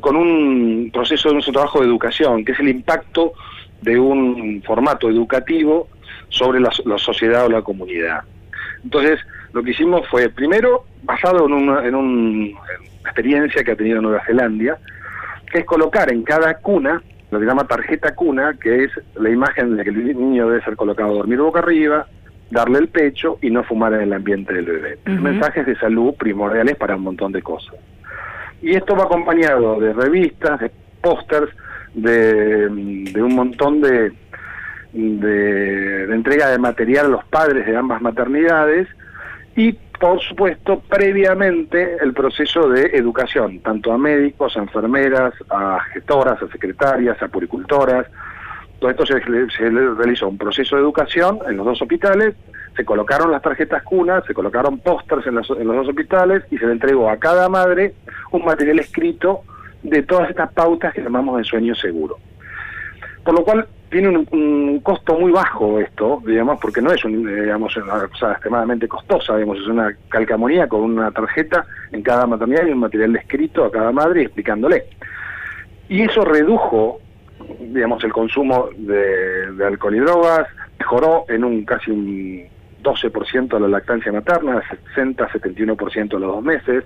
con 0.00 0.16
un 0.16 0.90
proceso 0.92 1.28
de 1.28 1.34
nuestro 1.34 1.52
trabajo 1.52 1.80
de 1.80 1.86
educación, 1.86 2.44
que 2.44 2.52
es 2.52 2.60
el 2.60 2.68
impacto 2.68 3.32
de 3.82 3.98
un 3.98 4.62
formato 4.66 5.08
educativo 5.08 5.88
sobre 6.28 6.60
la, 6.60 6.70
la 6.84 6.98
sociedad 6.98 7.46
o 7.46 7.50
la 7.50 7.62
comunidad. 7.62 8.20
Entonces, 8.82 9.20
lo 9.52 9.62
que 9.62 9.70
hicimos 9.70 10.06
fue, 10.08 10.28
primero, 10.28 10.84
basado 11.02 11.46
en 11.46 11.52
una, 11.52 11.86
en 11.86 11.94
un- 11.94 12.54
en 12.54 12.90
experiencia 13.04 13.62
que 13.62 13.72
ha 13.72 13.76
tenido 13.76 14.00
Nueva 14.00 14.22
Zelanda, 14.26 14.78
que 15.52 15.58
es 15.60 15.64
colocar 15.64 16.10
en 16.12 16.22
cada 16.22 16.54
cuna, 16.58 17.02
lo 17.30 17.38
que 17.38 17.44
se 17.44 17.48
llama 17.50 17.66
tarjeta 17.66 18.14
cuna, 18.14 18.54
que 18.60 18.84
es 18.84 18.90
la 19.16 19.30
imagen 19.30 19.76
de 19.76 19.84
que 19.84 19.90
el 19.90 20.16
niño 20.18 20.48
debe 20.48 20.62
ser 20.64 20.76
colocado 20.76 21.10
a 21.10 21.14
dormir 21.14 21.38
boca 21.38 21.60
arriba, 21.60 22.06
darle 22.50 22.78
el 22.78 22.88
pecho 22.88 23.38
y 23.42 23.50
no 23.50 23.62
fumar 23.64 23.94
en 23.94 24.02
el 24.02 24.12
ambiente 24.12 24.52
del 24.54 24.64
bebé. 24.66 24.98
Mensajes 25.22 25.66
de 25.66 25.76
salud 25.76 26.14
primordiales 26.14 26.76
para 26.76 26.96
un 26.96 27.02
montón 27.02 27.32
de 27.32 27.42
cosas. 27.42 27.74
Y 28.64 28.74
esto 28.76 28.96
va 28.96 29.04
acompañado 29.04 29.78
de 29.78 29.92
revistas, 29.92 30.58
de 30.58 30.70
pósters, 31.02 31.54
de, 31.92 32.66
un 32.66 33.34
montón 33.34 33.82
de, 33.82 34.10
de, 34.94 36.06
de 36.06 36.14
entrega 36.14 36.48
de 36.48 36.58
material 36.58 37.06
a 37.06 37.10
los 37.10 37.24
padres 37.26 37.66
de 37.66 37.76
ambas 37.76 38.00
maternidades 38.00 38.88
y, 39.54 39.74
por 40.00 40.18
supuesto, 40.22 40.80
previamente 40.88 41.98
el 42.00 42.14
proceso 42.14 42.66
de 42.70 42.86
educación, 42.94 43.60
tanto 43.60 43.92
a 43.92 43.98
médicos, 43.98 44.56
a 44.56 44.60
enfermeras, 44.60 45.34
a 45.50 45.80
gestoras, 45.92 46.42
a 46.42 46.48
secretarias, 46.48 47.22
a 47.22 47.28
puricultoras. 47.28 48.06
Todo 48.78 48.90
esto 48.90 49.04
se, 49.04 49.20
se 49.50 49.68
realizó 49.68 50.28
un 50.28 50.38
proceso 50.38 50.76
de 50.76 50.82
educación 50.82 51.38
en 51.46 51.58
los 51.58 51.66
dos 51.66 51.82
hospitales, 51.82 52.34
se 52.76 52.84
colocaron 52.84 53.30
las 53.30 53.42
tarjetas 53.42 53.82
cunas, 53.82 54.24
se 54.26 54.34
colocaron 54.34 54.78
pósters 54.78 55.26
en, 55.26 55.34
en 55.34 55.66
los 55.66 55.76
dos 55.76 55.88
hospitales 55.88 56.44
y 56.50 56.58
se 56.58 56.66
le 56.66 56.72
entregó 56.72 57.08
a 57.08 57.16
cada 57.16 57.48
madre 57.48 57.94
un 58.32 58.44
material 58.44 58.80
escrito 58.80 59.42
de 59.82 60.02
todas 60.02 60.30
estas 60.30 60.52
pautas 60.52 60.92
que 60.92 61.02
llamamos 61.02 61.38
de 61.38 61.44
sueño 61.44 61.74
seguro. 61.74 62.18
Por 63.22 63.34
lo 63.34 63.44
cual 63.44 63.66
tiene 63.90 64.08
un, 64.08 64.26
un 64.32 64.80
costo 64.80 65.18
muy 65.18 65.30
bajo 65.30 65.78
esto, 65.78 66.20
digamos, 66.26 66.58
porque 66.60 66.82
no 66.82 66.90
es 66.90 67.04
un, 67.04 67.24
digamos, 67.24 67.76
una 67.76 68.08
cosa 68.08 68.32
extremadamente 68.32 68.88
costosa, 68.88 69.36
digamos, 69.36 69.58
es 69.58 69.66
una 69.66 69.94
calcamonía 70.08 70.66
con 70.66 70.80
una 70.80 71.10
tarjeta 71.12 71.64
en 71.92 72.02
cada 72.02 72.26
maternidad 72.26 72.66
y 72.66 72.72
un 72.72 72.80
material 72.80 73.14
escrito 73.16 73.64
a 73.64 73.70
cada 73.70 73.92
madre 73.92 74.22
explicándole. 74.22 74.84
Y 75.88 76.02
eso 76.02 76.24
redujo, 76.24 76.98
digamos, 77.60 78.02
el 78.02 78.12
consumo 78.12 78.68
de, 78.76 79.52
de 79.52 79.64
alcohol 79.64 79.94
y 79.94 80.00
drogas, 80.00 80.48
mejoró 80.78 81.24
en 81.28 81.44
un 81.44 81.64
casi 81.64 81.90
un 81.90 82.48
12% 82.84 83.58
la 83.58 83.68
lactancia 83.68 84.12
materna, 84.12 84.62
60-71% 84.94 86.16
a 86.16 86.18
los 86.20 86.34
dos 86.36 86.44
meses, 86.44 86.84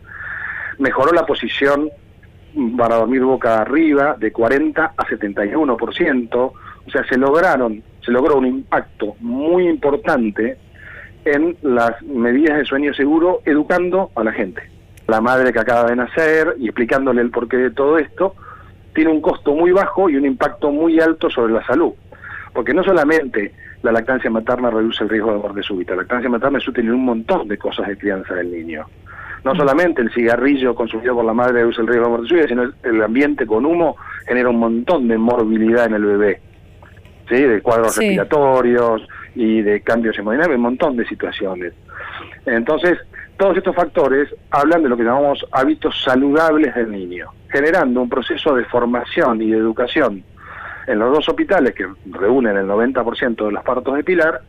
mejoró 0.79 1.13
la 1.13 1.27
posición 1.27 1.91
para 2.77 2.97
dormir 2.97 3.23
boca 3.23 3.61
arriba 3.61 4.17
de 4.19 4.33
40 4.33 4.95
a 4.97 5.05
71%, 5.05 6.35
o 6.35 6.91
sea, 6.91 7.05
se 7.05 7.19
lograron, 7.19 7.83
se 8.05 8.11
logró 8.11 8.39
un 8.39 8.47
impacto 8.47 9.17
muy 9.21 9.69
importante 9.69 10.57
en 11.25 11.57
las 11.63 12.01
medidas 12.03 12.59
de 12.59 12.65
sueño 12.65 12.95
seguro 12.95 13.43
educando 13.45 14.11
a 14.15 14.25
la 14.25 14.33
gente. 14.33 14.63
La 15.07 15.21
madre 15.21 15.53
que 15.53 15.59
acaba 15.59 15.89
de 15.89 15.97
nacer 15.97 16.55
y 16.59 16.67
explicándole 16.67 17.21
el 17.21 17.31
porqué 17.31 17.57
de 17.57 17.71
todo 17.71 17.99
esto, 17.99 18.35
tiene 18.95 19.11
un 19.11 19.21
costo 19.21 19.55
muy 19.55 19.71
bajo 19.71 20.09
y 20.09 20.17
un 20.17 20.27
impacto 20.27 20.71
muy 20.71 21.01
alto 21.01 21.31
sobre 21.31 21.53
la 21.53 21.65
salud. 21.67 21.93
Porque 22.53 22.75
no 22.75 22.83
solamente 22.83 23.53
la 23.83 23.93
lactancia 23.93 24.31
materna 24.31 24.71
reduce 24.71 25.05
el 25.05 25.11
riesgo 25.11 25.33
de 25.33 25.39
muerte 25.39 25.63
súbita, 25.63 25.93
la 25.95 26.03
lactancia 26.03 26.29
materna 26.31 26.59
es 26.59 26.67
útil 26.69 26.87
en 26.87 26.95
un 26.95 27.05
montón 27.05 27.47
de 27.49 27.57
cosas 27.59 27.87
de 27.89 27.97
crianza 27.97 28.35
del 28.35 28.51
niño. 28.51 28.87
No 29.45 29.55
solamente 29.55 30.03
el 30.03 30.13
cigarrillo 30.13 30.75
consumido 30.75 31.15
por 31.15 31.25
la 31.25 31.33
madre 31.33 31.61
reduce 31.61 31.81
el 31.81 31.87
riesgo 31.87 32.05
de 32.07 32.11
muerte 32.11 32.29
súbita, 32.29 32.49
sino 32.49 32.63
el, 32.65 32.75
el 32.83 33.03
ambiente 33.03 33.47
con 33.47 33.65
humo 33.65 33.97
genera 34.27 34.49
un 34.49 34.59
montón 34.59 35.07
de 35.07 35.17
morbilidad 35.17 35.87
en 35.87 35.95
el 35.95 36.05
bebé. 36.05 36.41
¿Sí? 37.29 37.37
De 37.43 37.61
cuadros 37.63 37.93
Sí. 37.95 38.01
respiratorios 38.01 39.07
y 39.35 39.63
de 39.63 39.81
cambios 39.83 40.19
hemodinámicos, 40.19 40.57
un 40.57 40.63
montón 40.63 40.97
de 40.97 41.07
situaciones. 41.07 41.73
Entonces, 42.47 42.99
todos 43.37 43.57
estos 43.57 43.77
factores 43.77 44.29
hablan 44.51 44.83
de 44.83 44.89
lo 44.89 44.97
que 44.97 45.05
llamamos 45.05 45.47
hábitos 45.53 46.03
saludables 46.03 46.75
del 46.75 46.91
niño, 46.91 47.29
generando 47.53 48.01
un 48.03 48.09
proceso 48.09 48.55
de 48.57 48.65
formación 48.65 49.41
y 49.43 49.51
de 49.51 49.59
educación 49.59 50.25
en 50.89 50.99
los 50.99 51.13
dos 51.13 51.29
hospitales 51.29 51.75
que 51.75 51.87
reúnen 52.11 52.57
el 52.57 52.67
90% 52.67 53.47
de 53.47 53.53
los 53.53 53.63
partos 53.63 53.95
de 53.95 54.03
Pilar, 54.03 54.41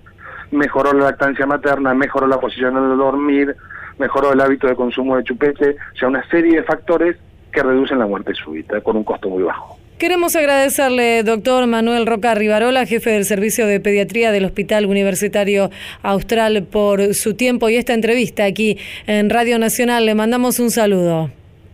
mejoró 0.52 0.94
la 0.94 1.06
lactancia 1.06 1.46
materna, 1.46 1.94
mejoró 1.94 2.28
la 2.28 2.40
posición 2.40 2.76
al 2.78 2.98
dormir, 2.98 3.56
mejoró 3.98 4.34
el 4.34 4.42
hábito 4.42 4.68
de 4.68 4.76
consumo 4.76 5.18
de 5.18 5.24
chupete, 5.24 5.76
o 5.94 5.98
sea, 5.98 6.08
una 6.08 6.28
serie 6.30 6.58
de 6.58 6.64
factores 6.64 7.18
que 7.52 7.62
reducen 7.62 8.00
la 8.00 8.08
muerte 8.08 8.34
súbita 8.34 8.80
con 8.82 8.96
un 8.96 9.04
costo 9.04 9.30
muy 9.30 9.44
bajo. 9.44 9.78
Queremos 9.98 10.34
agradecerle, 10.38 11.24
doctor 11.24 11.68
Manuel 11.68 12.06
Roca 12.06 12.34
Rivarola, 12.34 12.86
jefe 12.86 13.10
del 13.10 13.26
Servicio 13.26 13.68
de 13.68 13.82
Pediatría 13.82 14.32
del 14.32 14.46
Hospital 14.46 14.86
Universitario 14.86 15.72
Austral, 16.04 16.64
por 16.64 17.14
su 17.14 17.34
tiempo 17.34 17.68
y 17.68 17.76
esta 17.76 17.94
entrevista 17.94 18.46
aquí 18.46 18.78
en 19.08 19.30
Radio 19.30 19.60
Nacional. 19.60 20.06
Le 20.06 20.16
mandamos 20.16 20.60
un 20.60 20.72
saludo. 20.72 21.32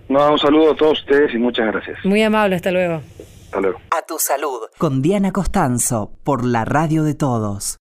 No, 0.09 0.31
un 0.31 0.39
saludo 0.39 0.71
a 0.71 0.75
todos 0.75 0.99
ustedes 1.01 1.35
y 1.35 1.37
muchas 1.37 1.67
gracias. 1.67 2.03
Muy 2.03 2.23
amable, 2.23 2.55
hasta 2.55 2.71
luego. 2.71 3.01
A 3.53 4.01
tu 4.07 4.19
salud. 4.19 4.61
Con 4.77 5.01
Diana 5.01 5.31
Costanzo, 5.31 6.11
por 6.23 6.43
la 6.45 6.65
radio 6.65 7.03
de 7.03 7.15
todos. 7.15 7.79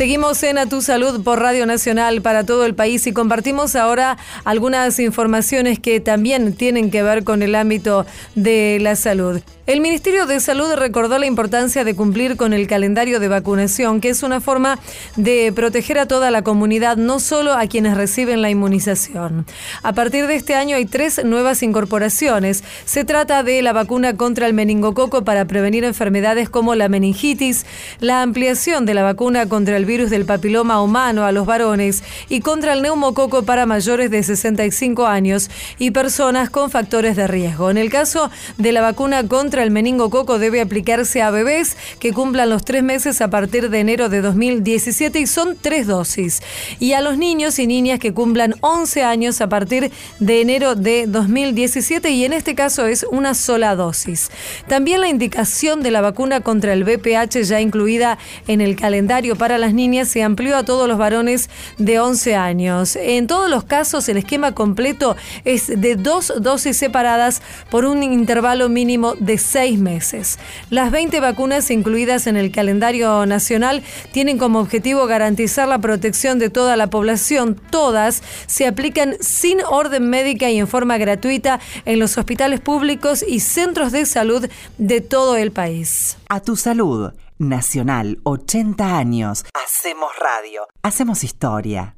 Seguimos 0.00 0.42
en 0.44 0.56
A 0.56 0.64
Tu 0.64 0.80
Salud 0.80 1.22
por 1.22 1.40
Radio 1.40 1.66
Nacional 1.66 2.22
para 2.22 2.44
todo 2.44 2.64
el 2.64 2.74
país 2.74 3.06
y 3.06 3.12
compartimos 3.12 3.76
ahora 3.76 4.16
algunas 4.44 4.98
informaciones 4.98 5.78
que 5.78 6.00
también 6.00 6.54
tienen 6.54 6.90
que 6.90 7.02
ver 7.02 7.22
con 7.22 7.42
el 7.42 7.54
ámbito 7.54 8.06
de 8.34 8.78
la 8.80 8.96
salud. 8.96 9.42
El 9.70 9.80
Ministerio 9.80 10.26
de 10.26 10.40
Salud 10.40 10.72
recordó 10.74 11.16
la 11.18 11.26
importancia 11.26 11.84
de 11.84 11.94
cumplir 11.94 12.36
con 12.36 12.52
el 12.52 12.66
calendario 12.66 13.20
de 13.20 13.28
vacunación, 13.28 14.00
que 14.00 14.08
es 14.08 14.24
una 14.24 14.40
forma 14.40 14.80
de 15.14 15.52
proteger 15.54 15.96
a 15.98 16.08
toda 16.08 16.32
la 16.32 16.42
comunidad, 16.42 16.96
no 16.96 17.20
solo 17.20 17.52
a 17.52 17.68
quienes 17.68 17.96
reciben 17.96 18.42
la 18.42 18.50
inmunización. 18.50 19.46
A 19.84 19.92
partir 19.92 20.26
de 20.26 20.34
este 20.34 20.56
año 20.56 20.74
hay 20.74 20.86
tres 20.86 21.24
nuevas 21.24 21.62
incorporaciones. 21.62 22.64
Se 22.84 23.04
trata 23.04 23.44
de 23.44 23.62
la 23.62 23.72
vacuna 23.72 24.16
contra 24.16 24.48
el 24.48 24.54
meningococo 24.54 25.22
para 25.22 25.44
prevenir 25.44 25.84
enfermedades 25.84 26.48
como 26.48 26.74
la 26.74 26.88
meningitis, 26.88 27.64
la 28.00 28.22
ampliación 28.22 28.86
de 28.86 28.94
la 28.94 29.04
vacuna 29.04 29.46
contra 29.46 29.76
el 29.76 29.84
virus 29.90 30.08
del 30.08 30.24
papiloma 30.24 30.80
humano 30.80 31.24
a 31.24 31.32
los 31.32 31.46
varones 31.46 32.04
y 32.28 32.42
contra 32.42 32.74
el 32.74 32.82
neumococo 32.82 33.42
para 33.42 33.66
mayores 33.66 34.08
de 34.08 34.22
65 34.22 35.08
años 35.08 35.50
y 35.80 35.90
personas 35.90 36.48
con 36.48 36.70
factores 36.70 37.16
de 37.16 37.26
riesgo. 37.26 37.72
En 37.72 37.76
el 37.76 37.90
caso 37.90 38.30
de 38.56 38.70
la 38.70 38.82
vacuna 38.82 39.26
contra 39.26 39.64
el 39.64 39.72
meningococo 39.72 40.38
debe 40.38 40.60
aplicarse 40.60 41.22
a 41.22 41.32
bebés 41.32 41.76
que 41.98 42.12
cumplan 42.12 42.50
los 42.50 42.64
tres 42.64 42.84
meses 42.84 43.20
a 43.20 43.30
partir 43.30 43.68
de 43.68 43.80
enero 43.80 44.08
de 44.08 44.20
2017 44.20 45.18
y 45.18 45.26
son 45.26 45.56
tres 45.60 45.88
dosis. 45.88 46.40
Y 46.78 46.92
a 46.92 47.00
los 47.00 47.18
niños 47.18 47.58
y 47.58 47.66
niñas 47.66 47.98
que 47.98 48.14
cumplan 48.14 48.54
11 48.60 49.02
años 49.02 49.40
a 49.40 49.48
partir 49.48 49.90
de 50.20 50.40
enero 50.40 50.76
de 50.76 51.08
2017 51.08 52.10
y 52.10 52.24
en 52.24 52.32
este 52.32 52.54
caso 52.54 52.86
es 52.86 53.04
una 53.10 53.34
sola 53.34 53.74
dosis. 53.74 54.30
También 54.68 55.00
la 55.00 55.08
indicación 55.08 55.82
de 55.82 55.90
la 55.90 56.00
vacuna 56.00 56.42
contra 56.42 56.74
el 56.74 56.84
VPH 56.84 57.42
ya 57.42 57.60
incluida 57.60 58.18
en 58.46 58.60
el 58.60 58.76
calendario 58.76 59.34
para 59.34 59.58
las 59.58 59.69
las 59.70 59.76
niñas 59.76 60.08
se 60.08 60.24
amplió 60.24 60.56
a 60.56 60.64
todos 60.64 60.88
los 60.88 60.98
varones 60.98 61.48
de 61.78 62.00
11 62.00 62.34
años. 62.34 62.96
En 62.96 63.28
todos 63.28 63.48
los 63.48 63.62
casos, 63.62 64.08
el 64.08 64.16
esquema 64.16 64.52
completo 64.52 65.16
es 65.44 65.68
de 65.80 65.94
dos 65.94 66.32
dosis 66.40 66.76
separadas 66.76 67.40
por 67.70 67.84
un 67.84 68.02
intervalo 68.02 68.68
mínimo 68.68 69.14
de 69.20 69.38
seis 69.38 69.78
meses. 69.78 70.40
Las 70.70 70.90
20 70.90 71.20
vacunas 71.20 71.70
incluidas 71.70 72.26
en 72.26 72.36
el 72.36 72.50
calendario 72.50 73.24
nacional 73.26 73.84
tienen 74.10 74.38
como 74.38 74.58
objetivo 74.58 75.06
garantizar 75.06 75.68
la 75.68 75.78
protección 75.78 76.40
de 76.40 76.50
toda 76.50 76.76
la 76.76 76.88
población. 76.88 77.54
Todas 77.70 78.24
se 78.48 78.66
aplican 78.66 79.14
sin 79.20 79.58
orden 79.62 80.10
médica 80.10 80.50
y 80.50 80.58
en 80.58 80.66
forma 80.66 80.98
gratuita 80.98 81.60
en 81.84 82.00
los 82.00 82.18
hospitales 82.18 82.58
públicos 82.58 83.24
y 83.24 83.38
centros 83.38 83.92
de 83.92 84.04
salud 84.04 84.48
de 84.78 85.00
todo 85.00 85.36
el 85.36 85.52
país. 85.52 86.16
A 86.28 86.40
tu 86.40 86.56
salud. 86.56 87.12
Nacional 87.40 88.20
80 88.24 88.98
años. 88.98 89.46
Hacemos 89.54 90.10
radio. 90.20 90.66
Hacemos 90.82 91.24
historia. 91.24 91.96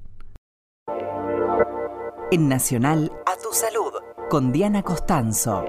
En 2.30 2.48
Nacional 2.48 3.10
A 3.26 3.36
tu 3.42 3.52
salud. 3.52 3.92
Con 4.30 4.52
Diana 4.52 4.84
Costanzo. 4.84 5.64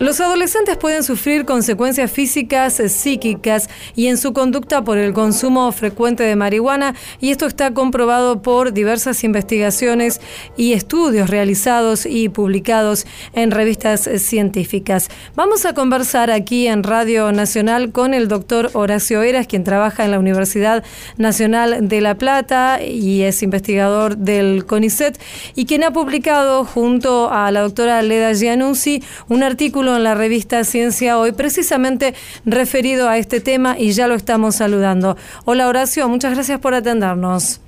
Los 0.00 0.20
adolescentes 0.20 0.76
pueden 0.76 1.02
sufrir 1.02 1.44
consecuencias 1.44 2.12
físicas, 2.12 2.80
psíquicas 2.86 3.68
y 3.96 4.06
en 4.06 4.16
su 4.16 4.32
conducta 4.32 4.84
por 4.84 4.96
el 4.96 5.12
consumo 5.12 5.72
frecuente 5.72 6.22
de 6.22 6.36
marihuana 6.36 6.94
y 7.20 7.32
esto 7.32 7.46
está 7.46 7.74
comprobado 7.74 8.40
por 8.40 8.72
diversas 8.72 9.24
investigaciones 9.24 10.20
y 10.56 10.74
estudios 10.74 11.30
realizados 11.30 12.06
y 12.06 12.28
publicados 12.28 13.06
en 13.32 13.50
revistas 13.50 14.08
científicas. 14.18 15.08
Vamos 15.34 15.66
a 15.66 15.74
conversar 15.74 16.30
aquí 16.30 16.68
en 16.68 16.84
Radio 16.84 17.32
Nacional 17.32 17.90
con 17.90 18.14
el 18.14 18.28
doctor 18.28 18.70
Horacio 18.74 19.22
Eras, 19.22 19.48
quien 19.48 19.64
trabaja 19.64 20.04
en 20.04 20.12
la 20.12 20.20
Universidad 20.20 20.84
Nacional 21.16 21.88
de 21.88 22.00
La 22.00 22.14
Plata 22.14 22.80
y 22.80 23.22
es 23.22 23.42
investigador 23.42 24.16
del 24.16 24.64
CONICET 24.64 25.20
y 25.56 25.66
quien 25.66 25.82
ha 25.82 25.90
publicado 25.90 26.64
junto 26.64 27.32
a 27.32 27.50
la 27.50 27.62
doctora 27.62 28.00
Leda 28.02 28.32
Giannuzzi 28.32 29.02
un 29.28 29.42
artículo 29.42 29.87
en 29.96 30.04
la 30.04 30.14
revista 30.14 30.64
Ciencia 30.64 31.18
Hoy, 31.18 31.32
precisamente 31.32 32.14
referido 32.44 33.08
a 33.08 33.18
este 33.18 33.40
tema 33.40 33.76
y 33.78 33.92
ya 33.92 34.08
lo 34.08 34.14
estamos 34.14 34.56
saludando. 34.56 35.16
Hola 35.44 35.68
Horacio, 35.68 36.08
muchas 36.08 36.34
gracias 36.34 36.58
por 36.60 36.74
atendernos. 36.74 37.60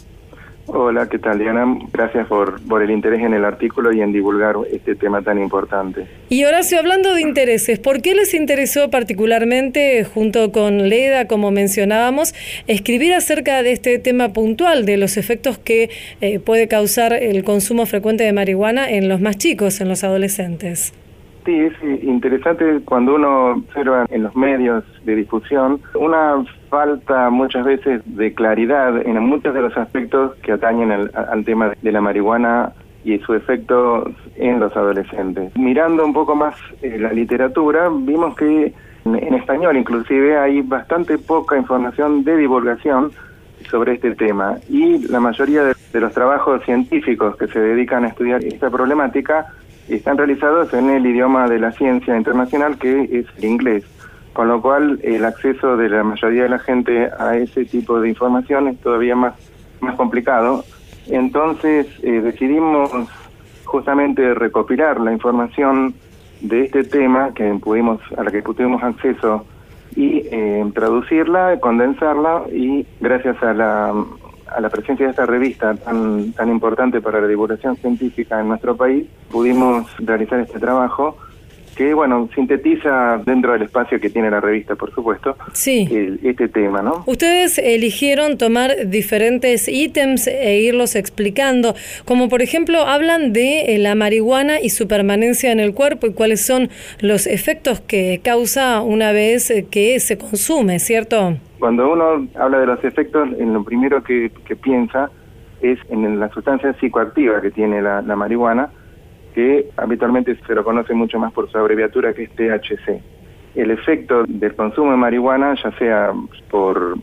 Hola, 0.72 1.08
¿qué 1.08 1.18
tal, 1.18 1.36
Diana? 1.40 1.66
Gracias 1.92 2.28
por, 2.28 2.64
por 2.68 2.80
el 2.80 2.92
interés 2.92 3.22
en 3.22 3.34
el 3.34 3.44
artículo 3.44 3.92
y 3.92 4.00
en 4.02 4.12
divulgar 4.12 4.54
este 4.72 4.94
tema 4.94 5.20
tan 5.20 5.40
importante. 5.42 6.06
Y 6.28 6.44
Horacio, 6.44 6.78
hablando 6.78 7.12
de 7.12 7.22
intereses, 7.22 7.80
¿por 7.80 8.00
qué 8.02 8.14
les 8.14 8.34
interesó 8.34 8.88
particularmente, 8.88 10.04
junto 10.04 10.52
con 10.52 10.88
Leda, 10.88 11.26
como 11.26 11.50
mencionábamos, 11.50 12.34
escribir 12.68 13.14
acerca 13.14 13.64
de 13.64 13.72
este 13.72 13.98
tema 13.98 14.32
puntual, 14.32 14.86
de 14.86 14.96
los 14.96 15.16
efectos 15.16 15.58
que 15.58 15.90
eh, 16.20 16.38
puede 16.38 16.68
causar 16.68 17.14
el 17.14 17.42
consumo 17.42 17.84
frecuente 17.84 18.22
de 18.22 18.32
marihuana 18.32 18.88
en 18.88 19.08
los 19.08 19.20
más 19.20 19.38
chicos, 19.38 19.80
en 19.80 19.88
los 19.88 20.04
adolescentes? 20.04 20.92
Sí, 21.44 21.58
es 21.58 22.02
interesante 22.02 22.80
cuando 22.84 23.14
uno 23.14 23.52
observa 23.52 24.06
en 24.10 24.24
los 24.24 24.36
medios 24.36 24.84
de 25.04 25.16
difusión 25.16 25.80
una 25.94 26.44
falta 26.68 27.30
muchas 27.30 27.64
veces 27.64 28.02
de 28.04 28.34
claridad 28.34 29.00
en 29.06 29.18
muchos 29.22 29.54
de 29.54 29.62
los 29.62 29.76
aspectos 29.76 30.34
que 30.42 30.52
atañen 30.52 30.92
al, 30.92 31.44
tema 31.44 31.72
de 31.80 31.92
la 31.92 32.00
marihuana 32.00 32.72
y 33.04 33.18
su 33.20 33.34
efecto 33.34 34.04
en 34.36 34.60
los 34.60 34.76
adolescentes. 34.76 35.56
Mirando 35.56 36.04
un 36.04 36.12
poco 36.12 36.34
más 36.34 36.54
eh, 36.82 36.98
la 36.98 37.12
literatura, 37.12 37.88
vimos 37.90 38.36
que 38.36 38.74
en, 39.06 39.34
español 39.34 39.78
inclusive 39.78 40.38
hay 40.38 40.60
bastante 40.60 41.16
poca 41.16 41.56
información 41.56 42.22
de 42.24 42.36
divulgación 42.36 43.12
sobre 43.70 43.94
este 43.94 44.14
tema 44.14 44.58
y 44.68 45.06
la 45.08 45.20
mayoría 45.20 45.62
de 45.62 46.00
los 46.00 46.12
trabajos 46.12 46.62
científicos 46.64 47.36
que 47.36 47.46
se 47.48 47.60
dedican 47.60 48.04
a 48.04 48.08
estudiar 48.08 48.44
esta 48.44 48.70
problemática 48.70 49.46
están 49.88 50.18
realizados 50.18 50.72
en 50.74 50.90
el 50.90 51.06
idioma 51.06 51.48
de 51.48 51.58
la 51.58 51.72
ciencia 51.72 52.16
internacional 52.16 52.78
que 52.78 53.02
es 53.04 53.26
el 53.38 53.44
inglés, 53.44 53.84
con 54.32 54.48
lo 54.48 54.60
cual 54.60 55.00
el 55.02 55.24
acceso 55.24 55.76
de 55.76 55.88
la 55.88 56.04
mayoría 56.04 56.44
de 56.44 56.48
la 56.48 56.58
gente 56.58 57.08
a 57.18 57.36
ese 57.36 57.64
tipo 57.64 58.00
de 58.00 58.08
información 58.08 58.68
es 58.68 58.78
todavía 58.80 59.16
más, 59.16 59.34
más 59.80 59.96
complicado. 59.96 60.64
Entonces 61.08 61.86
eh, 62.02 62.20
decidimos 62.20 62.90
justamente 63.64 64.34
recopilar 64.34 65.00
la 65.00 65.12
información 65.12 65.94
de 66.40 66.64
este 66.64 66.84
tema 66.84 67.32
que 67.34 67.52
pudimos 67.62 68.00
a 68.16 68.24
la 68.24 68.30
que 68.30 68.42
tuvimos 68.42 68.82
acceso 68.82 69.44
y 69.96 70.26
eh, 70.30 70.64
traducirla, 70.74 71.58
condensarla 71.60 72.44
y 72.52 72.86
gracias 73.00 73.42
a 73.42 73.52
la 73.54 73.94
a 74.54 74.60
la 74.60 74.68
presencia 74.68 75.06
de 75.06 75.10
esta 75.10 75.26
revista 75.26 75.74
tan, 75.74 76.32
tan 76.32 76.50
importante 76.50 77.00
para 77.00 77.20
la 77.20 77.28
divulgación 77.28 77.76
científica 77.76 78.40
en 78.40 78.48
nuestro 78.48 78.76
país, 78.76 79.06
pudimos 79.30 79.86
realizar 79.98 80.40
este 80.40 80.58
trabajo 80.58 81.16
que, 81.80 81.94
bueno, 81.94 82.28
sintetiza 82.34 83.22
dentro 83.24 83.54
del 83.54 83.62
espacio 83.62 83.98
que 83.98 84.10
tiene 84.10 84.30
la 84.30 84.38
revista, 84.38 84.76
por 84.76 84.94
supuesto, 84.94 85.34
sí. 85.54 86.18
este 86.22 86.46
tema, 86.46 86.82
¿no? 86.82 87.04
Ustedes 87.06 87.56
eligieron 87.56 88.36
tomar 88.36 88.72
diferentes 88.88 89.66
ítems 89.66 90.26
e 90.26 90.60
irlos 90.60 90.94
explicando, 90.94 91.74
como 92.04 92.28
por 92.28 92.42
ejemplo 92.42 92.80
hablan 92.82 93.32
de 93.32 93.74
eh, 93.74 93.78
la 93.78 93.94
marihuana 93.94 94.60
y 94.60 94.68
su 94.68 94.88
permanencia 94.88 95.52
en 95.52 95.58
el 95.58 95.72
cuerpo 95.72 96.06
y 96.06 96.12
cuáles 96.12 96.44
son 96.44 96.68
los 97.00 97.26
efectos 97.26 97.80
que 97.80 98.20
causa 98.22 98.82
una 98.82 99.12
vez 99.12 99.50
eh, 99.50 99.66
que 99.70 100.00
se 100.00 100.18
consume, 100.18 100.80
¿cierto? 100.80 101.38
Cuando 101.58 101.90
uno 101.90 102.28
habla 102.38 102.58
de 102.58 102.66
los 102.66 102.84
efectos, 102.84 103.26
en 103.38 103.54
lo 103.54 103.64
primero 103.64 104.02
que, 104.02 104.30
piensa 104.62 105.10
es 105.62 105.78
en 105.88 106.20
la 106.20 106.28
sustancia 106.28 106.74
psicoactiva 106.74 107.40
que 107.40 107.50
tiene 107.50 107.80
la, 107.80 108.02
marihuana, 108.02 108.68
que 109.34 109.70
habitualmente 109.76 110.36
se 110.46 110.54
lo 110.54 110.64
conoce 110.64 110.94
mucho 110.94 111.18
más 111.18 111.32
por 111.32 111.50
su 111.50 111.58
abreviatura 111.58 112.12
que 112.12 112.24
es 112.24 112.30
THC. 112.30 113.00
El 113.54 113.70
efecto 113.70 114.24
del 114.26 114.54
consumo 114.54 114.92
de 114.92 114.96
marihuana, 114.96 115.54
ya 115.62 115.70
sea 115.72 116.12
por 116.50 116.96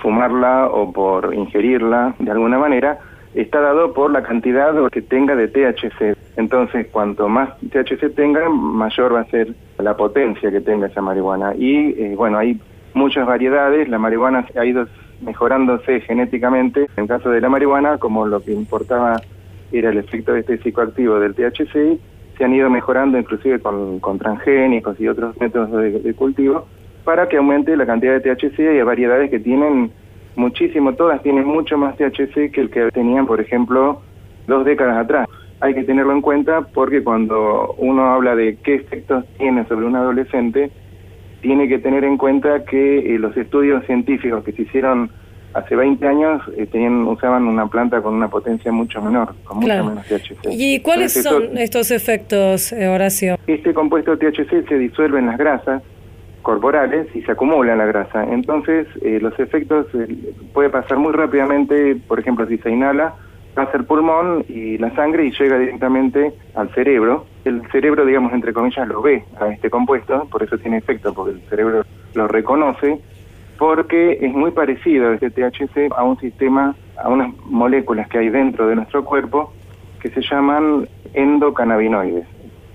fumarla 0.00 0.68
o 0.68 0.92
por 0.92 1.34
ingerirla 1.34 2.14
de 2.18 2.30
alguna 2.30 2.58
manera, 2.58 2.98
está 3.34 3.60
dado 3.60 3.92
por 3.92 4.10
la 4.10 4.22
cantidad 4.22 4.74
que 4.90 5.02
tenga 5.02 5.34
de 5.34 5.48
THC. 5.48 6.16
Entonces, 6.36 6.86
cuanto 6.90 7.28
más 7.28 7.50
THC 7.60 8.14
tenga, 8.14 8.48
mayor 8.48 9.14
va 9.14 9.20
a 9.20 9.24
ser 9.26 9.54
la 9.78 9.96
potencia 9.96 10.50
que 10.50 10.60
tenga 10.60 10.86
esa 10.86 11.02
marihuana. 11.02 11.54
Y 11.56 11.94
eh, 12.00 12.14
bueno, 12.16 12.38
hay 12.38 12.60
muchas 12.94 13.26
variedades, 13.26 13.88
la 13.88 13.98
marihuana 13.98 14.46
ha 14.56 14.64
ido 14.64 14.86
mejorándose 15.20 16.00
genéticamente. 16.00 16.86
En 16.96 17.04
el 17.04 17.08
caso 17.08 17.30
de 17.30 17.40
la 17.40 17.48
marihuana, 17.48 17.98
como 17.98 18.26
lo 18.26 18.40
que 18.40 18.52
importaba 18.52 19.20
era 19.78 19.90
el 19.90 19.98
efecto 19.98 20.32
de 20.32 20.40
este 20.40 20.58
psicoactivo 20.58 21.18
del 21.18 21.34
THC, 21.34 21.98
se 22.36 22.44
han 22.44 22.54
ido 22.54 22.68
mejorando 22.70 23.18
inclusive 23.18 23.60
con, 23.60 24.18
transgénicos 24.18 24.98
y 25.00 25.08
otros 25.08 25.38
métodos 25.40 25.70
de, 25.72 26.14
cultivo 26.14 26.66
para 27.04 27.28
que 27.28 27.36
aumente 27.36 27.76
la 27.76 27.86
cantidad 27.86 28.20
de 28.20 28.20
THC 28.20 28.58
y 28.58 28.66
hay 28.66 28.82
variedades 28.82 29.30
que 29.30 29.38
tienen 29.38 29.92
muchísimo, 30.36 30.94
todas 30.94 31.22
tienen 31.22 31.46
mucho 31.46 31.76
más 31.76 31.96
THC 31.96 32.50
que 32.50 32.60
el 32.60 32.70
que 32.70 32.90
tenían, 32.90 33.26
por 33.26 33.40
ejemplo, 33.40 34.00
dos 34.46 34.64
décadas 34.64 34.96
atrás. 34.96 35.28
Hay 35.60 35.74
que 35.74 35.84
tenerlo 35.84 36.12
en 36.12 36.22
cuenta 36.22 36.62
porque 36.62 37.04
cuando 37.04 37.74
uno 37.78 38.06
habla 38.12 38.34
de 38.34 38.56
qué 38.64 38.76
efectos 38.76 39.24
tiene 39.38 39.66
sobre 39.66 39.86
un 39.86 39.96
adolescente, 39.96 40.70
tiene 41.42 41.68
que 41.68 41.78
tener 41.78 42.04
en 42.04 42.16
cuenta 42.16 42.64
que 42.64 43.14
eh, 43.14 43.18
los 43.18 43.36
estudios 43.36 43.84
científicos 43.84 44.42
que 44.44 44.52
se 44.52 44.62
hicieron 44.62 45.10
hace 45.54 45.76
20 45.76 46.06
años 46.06 46.42
eh, 46.56 46.66
tenían, 46.66 47.06
usaban 47.06 47.46
una 47.46 47.66
planta 47.66 48.02
con 48.02 48.14
una 48.14 48.28
potencia 48.28 48.70
mucho 48.72 49.00
menor, 49.00 49.34
con 49.44 49.58
mucho 49.58 49.84
menos 49.84 50.06
THC. 50.06 50.48
¿Y 50.50 50.80
cuáles 50.80 51.12
son 51.12 51.56
estos 51.56 51.90
efectos, 51.90 52.72
eh, 52.72 52.88
Horacio? 52.88 53.36
Este 53.46 53.72
compuesto 53.72 54.18
THC 54.18 54.68
se 54.68 54.78
disuelve 54.78 55.18
en 55.18 55.26
las 55.26 55.38
grasas 55.38 55.82
corporales 56.42 57.06
y 57.14 57.22
se 57.22 57.32
acumula 57.32 57.72
en 57.72 57.78
la 57.78 57.86
grasa. 57.86 58.24
Entonces, 58.24 58.86
los 59.02 59.38
efectos 59.40 59.86
puede 60.52 60.68
pasar 60.68 60.98
muy 60.98 61.12
rápidamente, 61.14 61.96
por 62.06 62.20
ejemplo, 62.20 62.46
si 62.46 62.58
se 62.58 62.68
inhala, 62.70 63.14
pasa 63.54 63.78
el 63.78 63.84
pulmón 63.84 64.44
y 64.48 64.76
la 64.78 64.94
sangre 64.94 65.24
y 65.26 65.32
llega 65.32 65.58
directamente 65.58 66.34
al 66.54 66.68
cerebro. 66.74 67.26
El 67.44 67.62
cerebro, 67.70 68.04
digamos, 68.04 68.32
entre 68.32 68.52
comillas, 68.52 68.86
lo 68.88 69.00
ve 69.00 69.24
a 69.40 69.48
este 69.48 69.70
compuesto, 69.70 70.26
por 70.30 70.42
eso 70.42 70.58
tiene 70.58 70.78
efecto, 70.78 71.14
porque 71.14 71.32
el 71.32 71.48
cerebro 71.48 71.84
lo 72.14 72.28
reconoce, 72.28 73.00
porque 73.58 74.18
es 74.20 74.32
muy 74.32 74.50
parecido 74.50 75.12
este 75.12 75.30
THC 75.30 75.92
a 75.96 76.02
un 76.02 76.18
sistema, 76.18 76.74
a 77.02 77.08
unas 77.08 77.34
moléculas 77.46 78.08
que 78.08 78.18
hay 78.18 78.28
dentro 78.28 78.66
de 78.66 78.76
nuestro 78.76 79.04
cuerpo 79.04 79.52
que 80.00 80.10
se 80.10 80.20
llaman 80.22 80.88
endocannabinoides. 81.14 82.26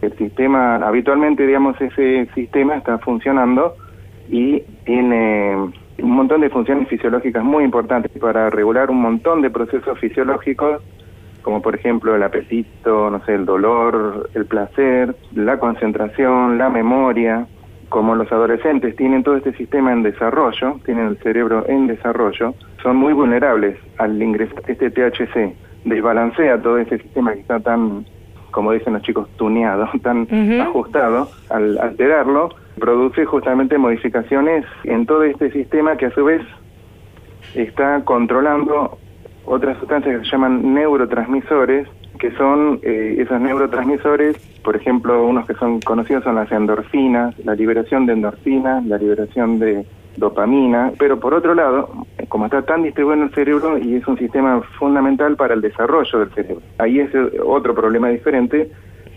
El 0.01 0.17
sistema, 0.17 0.75
habitualmente, 0.77 1.45
digamos, 1.45 1.80
ese 1.82 2.27
sistema 2.34 2.75
está 2.75 2.97
funcionando 2.99 3.75
y 4.30 4.61
tiene 4.86 5.55
un 5.55 6.11
montón 6.11 6.41
de 6.41 6.49
funciones 6.49 6.88
fisiológicas 6.88 7.43
muy 7.43 7.63
importantes 7.63 8.11
para 8.19 8.49
regular 8.49 8.89
un 8.89 9.01
montón 9.01 9.41
de 9.41 9.49
procesos 9.49 9.99
fisiológicos, 9.99 10.82
como 11.41 11.61
por 11.61 11.75
ejemplo 11.75 12.15
el 12.15 12.23
apetito, 12.23 13.09
no 13.09 13.23
sé, 13.25 13.36
el 13.36 13.45
dolor, 13.45 14.30
el 14.34 14.45
placer, 14.45 15.15
la 15.34 15.59
concentración, 15.59 16.57
la 16.57 16.69
memoria, 16.69 17.45
como 17.89 18.15
los 18.15 18.31
adolescentes 18.31 18.95
tienen 18.95 19.23
todo 19.23 19.35
este 19.35 19.53
sistema 19.53 19.91
en 19.91 20.03
desarrollo, 20.03 20.79
tienen 20.85 21.07
el 21.07 21.17
cerebro 21.17 21.65
en 21.67 21.87
desarrollo, 21.87 22.53
son 22.81 22.95
muy 22.97 23.13
vulnerables 23.13 23.77
al 23.97 24.21
ingresar 24.21 24.63
este 24.67 24.89
THC. 24.91 25.55
Desbalancea 25.85 26.61
todo 26.61 26.77
ese 26.77 26.99
sistema 26.99 27.33
que 27.33 27.39
está 27.39 27.59
tan, 27.59 28.05
como 28.51 28.71
dicen 28.71 28.93
los 28.93 29.01
chicos, 29.01 29.27
tuneado, 29.37 29.89
tan 30.03 30.27
ajustado. 30.61 31.29
Al 31.49 31.77
alterarlo, 31.79 32.49
produce 32.79 33.25
justamente 33.25 33.77
modificaciones 33.77 34.65
en 34.83 35.05
todo 35.05 35.23
este 35.23 35.51
sistema 35.51 35.97
que 35.97 36.07
a 36.07 36.11
su 36.11 36.23
vez 36.23 36.41
está 37.55 38.01
controlando 38.05 38.97
otras 39.45 39.77
sustancias 39.79 40.19
que 40.19 40.25
se 40.25 40.31
llaman 40.31 40.73
neurotransmisores, 40.73 41.87
que 42.20 42.32
son 42.32 42.80
eh, 42.84 43.15
esos 43.17 43.39
neurotransmisores, 43.39 44.38
por 44.63 44.76
ejemplo, 44.76 45.26
unos 45.26 45.47
que 45.47 45.53
son 45.55 45.80
conocidos 45.80 46.24
son 46.26 46.36
las 46.36 46.51
endorfinas, 46.51 47.34
la 47.45 47.55
liberación 47.55 48.05
de 48.05 48.13
endorfinas, 48.13 48.86
la 48.86 48.97
liberación 48.97 49.57
de 49.57 49.86
dopamina, 50.17 50.91
pero 50.99 51.20
por 51.20 51.34
otro 51.34 51.55
lado, 51.55 52.05
como 52.28 52.45
está 52.45 52.61
tan 52.63 52.84
distribuido 52.84 53.22
en 53.22 53.30
el 53.30 53.34
cerebro 53.34 53.78
y 53.78 53.95
es 53.95 54.07
un 54.07 54.17
sistema 54.17 54.61
fundamental 54.78 55.38
para 55.38 55.53
el 55.53 55.61
desarrollo 55.61 56.20
del 56.20 56.30
cerebro, 56.32 56.61
ahí 56.78 56.99
es 56.99 57.09
otro 57.43 57.74
problema 57.74 58.09
diferente 58.09 58.70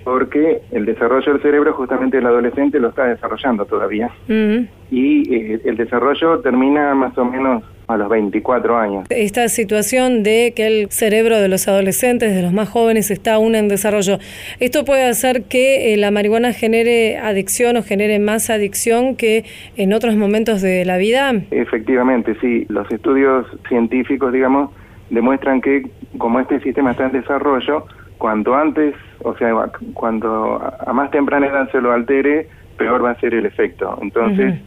porque 0.04 0.62
el 0.70 0.84
desarrollo 0.84 1.32
del 1.32 1.42
cerebro 1.42 1.72
justamente 1.74 2.18
el 2.18 2.26
adolescente 2.26 2.78
lo 2.80 2.88
está 2.88 3.06
desarrollando 3.06 3.64
todavía. 3.66 4.10
Y 4.28 5.34
eh, 5.34 5.60
el 5.64 5.76
desarrollo 5.76 6.40
termina 6.40 6.94
más 6.94 7.16
o 7.18 7.24
menos 7.24 7.62
a 7.86 7.96
los 7.96 8.08
24 8.08 8.76
años. 8.76 9.06
Esta 9.10 9.48
situación 9.48 10.22
de 10.22 10.52
que 10.54 10.66
el 10.66 10.90
cerebro 10.90 11.38
de 11.40 11.48
los 11.48 11.68
adolescentes, 11.68 12.34
de 12.34 12.42
los 12.42 12.52
más 12.52 12.68
jóvenes, 12.68 13.10
está 13.10 13.34
aún 13.34 13.54
en 13.54 13.68
desarrollo, 13.68 14.18
¿esto 14.60 14.84
puede 14.84 15.08
hacer 15.08 15.44
que 15.44 15.92
eh, 15.92 15.96
la 15.96 16.10
marihuana 16.10 16.52
genere 16.52 17.18
adicción 17.18 17.76
o 17.76 17.82
genere 17.82 18.18
más 18.18 18.50
adicción 18.50 19.16
que 19.16 19.44
en 19.76 19.92
otros 19.92 20.16
momentos 20.16 20.62
de 20.62 20.84
la 20.84 20.96
vida? 20.96 21.32
Efectivamente, 21.50 22.36
sí. 22.40 22.66
Los 22.68 22.90
estudios 22.90 23.46
científicos, 23.68 24.32
digamos, 24.32 24.70
demuestran 25.10 25.60
que 25.60 25.88
como 26.18 26.40
este 26.40 26.60
sistema 26.60 26.92
está 26.92 27.06
en 27.06 27.12
desarrollo, 27.12 27.86
cuanto 28.18 28.54
antes, 28.54 28.94
o 29.22 29.36
sea, 29.36 29.52
cuando 29.94 30.60
a 30.86 30.92
más 30.92 31.10
temprana 31.10 31.46
edad 31.46 31.70
se 31.70 31.80
lo 31.80 31.92
altere, 31.92 32.48
peor 32.76 33.04
va 33.04 33.10
a 33.10 33.20
ser 33.20 33.34
el 33.34 33.46
efecto. 33.46 33.98
Entonces, 34.00 34.60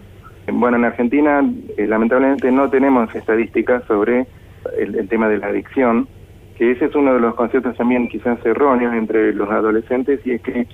bueno, 0.52 0.78
en 0.78 0.86
Argentina 0.86 1.44
eh, 1.78 1.88
lamentablemente 1.88 2.52
no 2.52 2.70
tenemos 2.70 3.14
estadísticas 3.16 3.84
sobre 3.86 4.28
el, 4.78 5.08
tema 5.08 5.28
de 5.28 5.38
la 5.38 5.48
adicción, 5.48 6.08
que 6.58 6.72
ese 6.72 6.86
es 6.86 6.96
uno 6.96 7.14
de 7.14 7.20
los 7.20 7.36
conceptos 7.36 7.76
también 7.78 8.08
quizás 8.08 8.44
erróneos 8.46 8.94
entre 8.94 9.34
los 9.34 9.50
adolescentes 9.50 10.20
y 10.26 10.32
es 10.32 10.42
que 10.42 10.68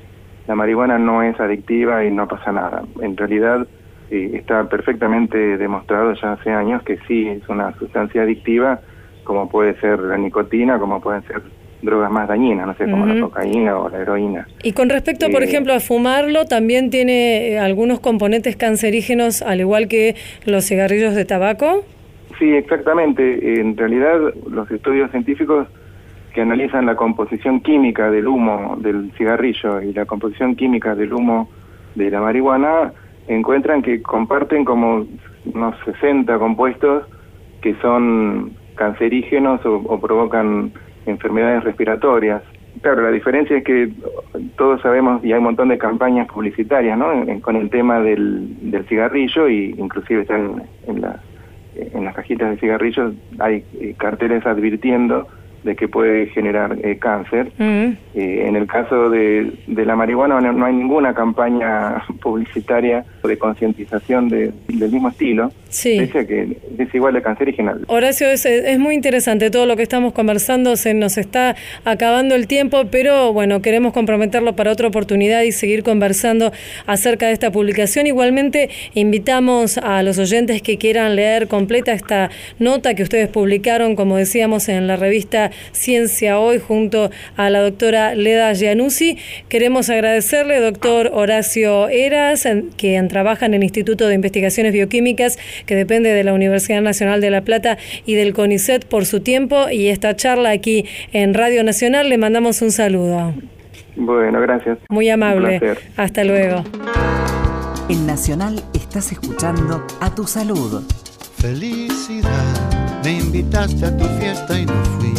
la 0.48 0.56
marihuana 0.56 0.98
no 0.98 1.24
es 1.24 1.40
adictiva 1.40 2.04
y 2.04 2.12
no 2.12 2.28
pasa 2.28 2.52
nada. 2.52 2.84
En 3.02 3.16
realidad 3.16 3.68
eh, 4.10 4.32
está 4.34 4.68
perfectamente 4.68 5.58
demostrado 5.58 6.14
ya 6.14 6.34
hace 6.34 6.52
años 6.52 6.84
que 6.84 6.98
sí 7.08 7.28
es 7.28 7.48
una 7.50 7.74
sustancia 7.78 8.24
adictiva, 8.24 8.80
como 9.24 9.50
puede 9.50 9.80
ser 9.80 10.00
la 10.00 10.18
nicotina, 10.18 10.80
como 10.80 11.00
pueden 11.00 11.24
ser 11.24 11.42
drogas 11.82 12.12
más 12.12 12.28
dañinas, 12.28 12.68
no 12.68 12.74
sé, 12.76 12.90
como 12.90 13.06
la 13.06 13.20
cocaína 13.20 13.78
o 13.78 13.90
la 13.90 14.00
heroína. 14.00 14.48
Y 14.64 14.74
con 14.74 14.90
respecto, 14.90 15.30
por 15.30 15.42
eh, 15.42 15.46
ejemplo, 15.46 15.74
a 15.74 15.80
fumarlo, 15.80 16.46
también 16.46 16.90
tiene 16.90 17.50
eh, 17.50 17.60
algunos 17.60 18.00
componentes 18.00 18.56
cancerígenos, 18.56 19.42
al 19.42 19.60
igual 19.60 19.88
que 19.88 20.16
los 20.46 20.66
cigarrillos 20.66 21.16
de 21.16 21.26
tabaco. 21.26 21.84
Sí, 22.40 22.54
exactamente. 22.54 23.60
En 23.60 23.76
realidad, 23.78 24.20
los 24.50 24.70
estudios 24.72 25.12
científicos 25.12 25.68
que 26.34 26.42
analizan 26.42 26.86
la 26.86 26.96
composición 26.96 27.60
química 27.60 28.10
del 28.10 28.28
humo 28.28 28.78
del 28.80 29.12
cigarrillo 29.18 29.82
y 29.82 29.94
la 29.94 30.06
composición 30.06 30.56
química 30.56 30.96
del 30.96 31.14
humo 31.14 31.50
de 31.96 32.10
la 32.10 32.22
marihuana 32.22 32.94
encuentran 33.28 33.82
que 33.82 34.02
comparten 34.02 34.64
como 34.64 35.06
unos 35.54 35.76
60 35.84 36.40
compuestos 36.40 37.04
que 37.62 37.76
son 37.82 38.54
cancerígenos 38.76 39.60
o 39.66 40.00
provocan 40.00 40.72
enfermedades 41.06 41.64
respiratorias. 41.64 42.42
Claro, 42.82 43.02
la 43.02 43.12
diferencia 43.12 43.58
es 43.58 43.64
que 43.64 43.92
todos 44.56 44.82
sabemos 44.82 45.24
y 45.24 45.34
hay 45.34 45.38
un 45.38 45.44
montón 45.44 45.70
de 45.70 45.78
campañas 45.78 46.28
publicitarias 46.28 46.98
¿no? 46.98 47.12
con 47.42 47.56
el 47.58 47.70
tema 47.70 48.00
del, 48.00 48.72
del 48.72 48.86
cigarrillo 48.86 49.50
y 49.50 49.76
inclusive 49.78 50.22
están 50.22 50.64
en, 50.88 51.02
la, 51.02 51.20
en 51.76 52.06
las 52.06 52.16
cajitas 52.16 52.50
de 52.52 52.58
cigarrillos 52.58 53.14
hay 53.40 53.64
eh, 53.80 53.94
carteles 53.98 54.46
advirtiendo 54.46 55.28
de 55.64 55.76
que 55.76 55.88
puede 55.88 56.28
generar 56.28 56.78
eh, 56.84 56.98
cáncer. 56.98 57.52
Mm. 57.58 57.94
Eh, 58.16 58.48
en 58.48 58.56
el 58.56 58.68
caso 58.68 59.10
de, 59.10 59.54
de 59.68 59.86
la 59.86 59.96
marihuana 59.96 60.42
no, 60.42 60.66
hay 60.66 60.74
ninguna 60.74 61.14
campaña 61.14 62.04
publicitaria 62.22 63.06
de 63.24 63.38
concientización 63.38 64.30
de, 64.30 64.54
del 64.68 64.92
mismo 64.92 65.10
estilo. 65.10 65.52
Sí. 65.72 66.00
Dice 66.00 66.28
que 66.28 66.58
es 66.78 66.94
igual 66.94 67.14
de 67.14 67.22
cancerígena. 67.22 67.78
Horacio, 67.88 68.30
es, 68.30 68.46
es 68.46 68.78
muy 68.78 68.94
interesante 68.94 69.50
todo 69.50 69.66
lo 69.66 69.78
que 69.78 69.84
estamos 69.84 70.12
conversando, 70.12 70.76
se 70.76 70.94
nos 70.94 71.18
está 71.18 71.56
acabando 71.86 72.36
el 72.36 72.46
tiempo, 72.48 72.84
pero 72.92 73.32
bueno, 73.32 73.62
queremos 73.62 73.94
comprometerlo 73.94 74.56
para 74.56 74.72
otra 74.72 74.90
oportunidad 74.90 75.44
y 75.44 75.54
seguir 75.54 75.84
conversando 75.84 76.52
acerca 76.88 77.28
de 77.28 77.34
esta 77.34 77.52
publicación. 77.52 78.06
Igualmente, 78.06 78.70
invitamos 78.96 79.78
a 79.78 80.04
los 80.04 80.18
oyentes 80.20 80.62
que 80.62 80.78
quieran 80.78 81.16
leer 81.16 81.48
completa 81.48 81.94
esta 81.94 82.30
nota 82.60 82.94
que 82.94 83.04
ustedes 83.04 83.30
publicaron, 83.30 83.96
como 83.96 84.18
decíamos, 84.18 84.68
en 84.68 84.88
la 84.88 84.98
revista 84.98 85.52
Ciencia 85.72 86.38
Hoy 86.38 86.60
junto 86.60 87.12
a 87.38 87.50
la 87.50 87.62
doctora 87.62 88.14
Leda 88.14 88.54
Gianuzzi. 88.54 89.18
Queremos 89.48 89.90
agradecerle, 89.90 90.60
doctor 90.60 91.12
Horacio 91.14 91.88
Eras, 91.88 92.46
quien 92.76 93.08
trabaja 93.08 93.46
en 93.46 93.54
el 93.54 93.64
Instituto 93.64 94.08
de 94.08 94.16
Investigaciones 94.16 94.74
Bioquímicas, 94.74 95.40
que 95.66 95.76
depende 95.76 96.14
de 96.14 96.24
la 96.24 96.34
Universidad 96.34 96.82
Nacional 96.82 97.22
de 97.22 97.30
La 97.30 97.42
Plata 97.42 97.78
y 98.06 98.16
del 98.16 98.34
CONICET 98.34 98.86
por 98.86 99.06
su 99.06 99.22
tiempo 99.22 99.70
y 99.70 99.88
esta 99.88 100.16
charla 100.16 100.52
aquí 100.52 100.86
en 101.14 101.34
Radio 101.34 101.64
Nacional. 101.64 102.10
Le 102.10 102.18
mandamos 102.18 102.62
un 102.62 102.72
saludo. 102.72 103.34
Bueno, 103.96 104.42
gracias. 104.42 104.78
Muy 104.90 105.10
amable. 105.10 105.60
Hasta 105.98 106.24
luego. 106.24 106.64
En 107.90 108.08
Nacional 108.08 108.62
estás 108.74 109.12
escuchando 109.12 109.86
a 110.00 110.16
tu 110.16 110.26
salud. 110.26 110.84
Felicidad, 111.38 113.02
me 113.04 113.14
invitaste 113.14 113.86
a 113.86 113.98
tu 113.98 114.06
fiesta 114.20 114.58
y 114.58 114.66
no 114.66 114.74
fui 115.00 115.12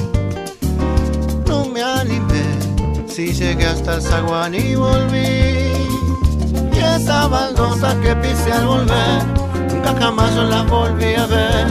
si 3.12 3.30
llegué 3.32 3.66
hasta 3.66 3.96
el 3.96 4.02
zaguán 4.02 4.54
y 4.54 4.74
volví. 4.74 5.18
Y 6.72 6.78
esa 6.78 7.28
baldosa 7.28 7.94
que 8.00 8.16
pise 8.16 8.52
al 8.52 8.66
volver, 8.66 9.22
nunca 9.82 10.00
jamás 10.00 10.34
yo 10.34 10.44
la 10.44 10.62
volví 10.62 11.14
a 11.14 11.26
ver. 11.26 11.66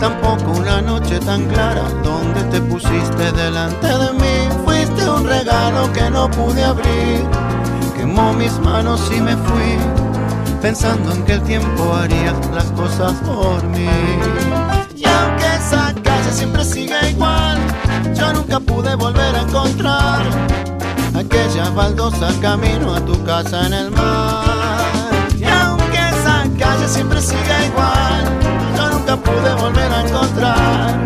Tampoco 0.00 0.58
una 0.58 0.80
noche 0.80 1.18
tan 1.20 1.46
clara 1.46 1.82
donde 2.02 2.42
te 2.44 2.60
pusiste 2.60 3.32
delante 3.32 3.86
de 3.86 4.12
mí. 4.14 4.64
Fuiste 4.64 5.08
un 5.08 5.26
regalo 5.26 5.92
que 5.92 6.10
no 6.10 6.30
pude 6.30 6.64
abrir. 6.64 7.24
Quemó 7.96 8.32
mis 8.32 8.58
manos 8.58 9.00
y 9.16 9.20
me 9.20 9.36
fui, 9.36 9.78
pensando 10.60 11.12
en 11.12 11.24
que 11.24 11.34
el 11.34 11.42
tiempo 11.42 11.94
haría 11.94 12.34
las 12.52 12.64
cosas 12.72 13.12
por 13.24 13.62
mí. 13.68 13.88
Y 14.96 15.04
aunque 15.04 15.46
esa 15.56 15.94
calle 16.02 16.32
siempre 16.32 16.64
sigue 16.64 17.10
igual 17.10 17.58
yo 18.14 18.32
nunca 18.32 18.58
pude 18.60 18.94
volver 18.96 19.34
a 19.34 19.42
encontrar 19.42 20.22
aquella 21.14 21.70
baldosa 21.70 22.28
camino 22.40 22.94
a 22.94 23.00
tu 23.04 23.22
casa 23.24 23.66
en 23.66 23.72
el 23.72 23.90
mar. 23.90 24.51
Calle 26.72 26.88
siempre 26.88 27.20
siga 27.20 27.66
igual, 27.66 28.24
yo 28.74 28.88
nunca 28.88 29.14
pude 29.14 29.54
volver 29.56 29.92
a 29.92 30.00
encontrar 30.08 31.04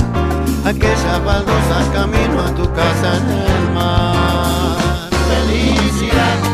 aquella 0.64 1.19
baldosa 1.25 1.93
camino 1.93 2.41
a 2.41 2.55
tu 2.55 2.73
casa 2.73 3.17
en 3.17 3.31
el 3.31 3.75
mar. 3.75 5.11
Felicidad. 5.29 6.45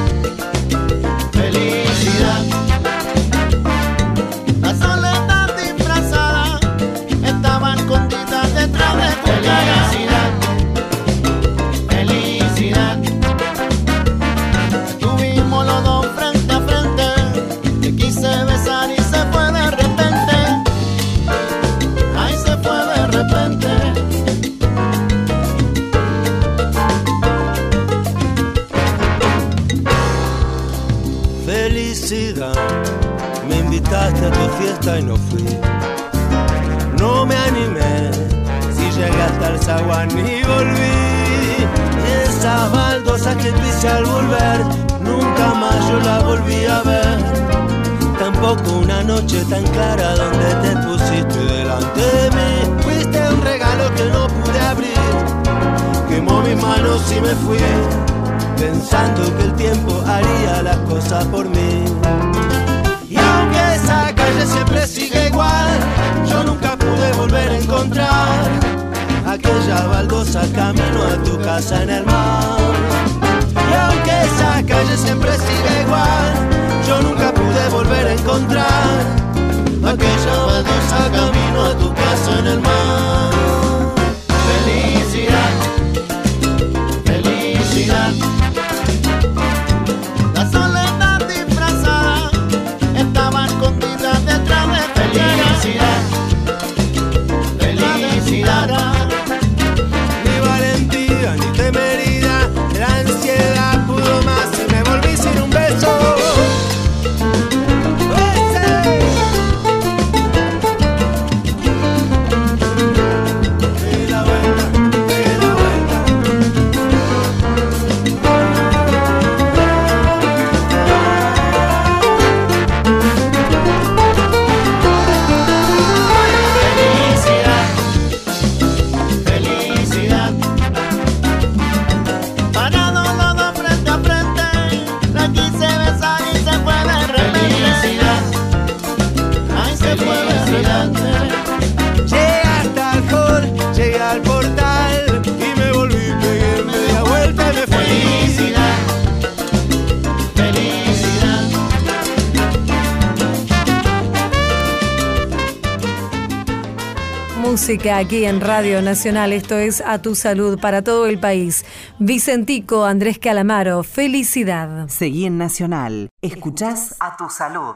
Música 157.82 157.98
aquí 157.98 158.24
en 158.26 158.40
Radio 158.40 158.80
Nacional, 158.80 159.32
esto 159.32 159.56
es 159.56 159.80
A 159.80 160.00
Tu 160.00 160.14
Salud 160.14 160.56
para 160.60 160.82
todo 160.82 161.06
el 161.06 161.18
país. 161.18 161.64
Vicentico, 161.98 162.84
Andrés 162.84 163.18
Calamaro, 163.18 163.82
felicidad. 163.82 164.88
Seguí 164.88 165.26
en 165.26 165.36
Nacional. 165.36 166.08
Escuchás 166.22 166.94
a 167.00 167.16
tu 167.16 167.28
salud. 167.28 167.74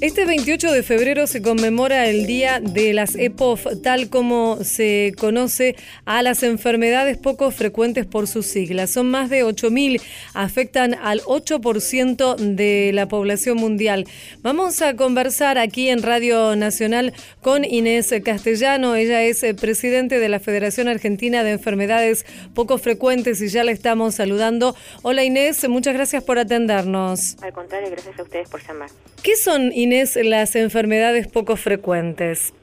Este 0.00 0.24
28 0.24 0.72
de 0.72 0.82
febrero 0.82 1.26
se 1.26 1.42
conmemora 1.42 2.08
el 2.08 2.24
Día 2.24 2.58
de 2.58 2.94
las 2.94 3.14
EPOF, 3.16 3.66
tal 3.82 4.08
como 4.08 4.64
se 4.64 5.12
conoce 5.18 5.76
a 6.06 6.22
las 6.22 6.42
enfermedades 6.42 7.18
poco 7.18 7.50
frecuentes 7.50 8.06
por 8.06 8.26
sus 8.26 8.46
siglas. 8.46 8.88
Son 8.88 9.10
más 9.10 9.28
de 9.28 9.44
8.000, 9.44 10.00
afectan 10.32 10.94
al 10.94 11.20
8% 11.24 12.36
de 12.36 12.92
la 12.94 13.08
población 13.08 13.58
mundial. 13.58 14.06
Vamos 14.40 14.80
a 14.80 14.96
conversar 14.96 15.58
aquí 15.58 15.90
en 15.90 16.02
Radio 16.02 16.56
Nacional 16.56 17.12
con 17.42 17.66
Inés 17.66 18.10
Castellano. 18.24 18.94
Ella 18.94 19.22
es 19.22 19.42
eh, 19.42 19.52
presidente 19.52 20.18
de 20.18 20.30
la 20.30 20.40
Federación 20.40 20.88
Argentina 20.88 21.44
de 21.44 21.50
Enfermedades 21.50 22.24
Poco 22.54 22.78
Frecuentes 22.78 23.42
y 23.42 23.48
ya 23.48 23.64
la 23.64 23.72
estamos 23.72 24.14
saludando. 24.14 24.74
Hola 25.02 25.24
Inés, 25.24 25.68
muchas 25.68 25.92
gracias 25.92 26.24
por 26.24 26.38
atendernos. 26.38 27.36
Al 27.42 27.52
contrario, 27.52 27.90
gracias 27.90 28.18
a 28.18 28.22
ustedes 28.22 28.48
por 28.48 28.66
llamar. 28.66 28.88
¿Qué 29.22 29.36
son, 29.36 29.70
Inés, 29.70 29.89
las 29.90 30.54
enfermedades 30.54 31.26
poco 31.26 31.56
frecuentes? 31.56 32.54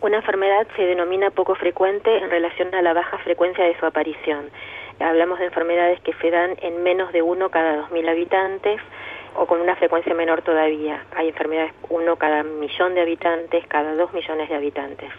Una 0.00 0.16
enfermedad 0.16 0.66
se 0.76 0.82
denomina 0.82 1.30
poco 1.30 1.54
frecuente 1.56 2.16
en 2.16 2.30
relación 2.30 2.74
a 2.74 2.80
la 2.80 2.94
baja 2.94 3.18
frecuencia 3.18 3.64
de 3.64 3.78
su 3.78 3.84
aparición. 3.84 4.48
Hablamos 4.98 5.38
de 5.40 5.46
enfermedades 5.46 6.00
que 6.00 6.14
se 6.22 6.30
dan 6.30 6.56
en 6.62 6.82
menos 6.82 7.12
de 7.12 7.20
uno 7.20 7.50
cada 7.50 7.86
2.000 7.88 8.08
habitantes 8.08 8.80
o 9.36 9.46
con 9.46 9.60
una 9.60 9.76
frecuencia 9.76 10.14
menor 10.14 10.40
todavía. 10.40 11.04
Hay 11.14 11.28
enfermedades 11.28 11.72
uno 11.90 12.16
cada 12.16 12.42
millón 12.44 12.94
de 12.94 13.02
habitantes, 13.02 13.66
cada 13.66 13.94
dos 13.94 14.14
millones 14.14 14.48
de 14.48 14.54
habitantes. 14.54 15.10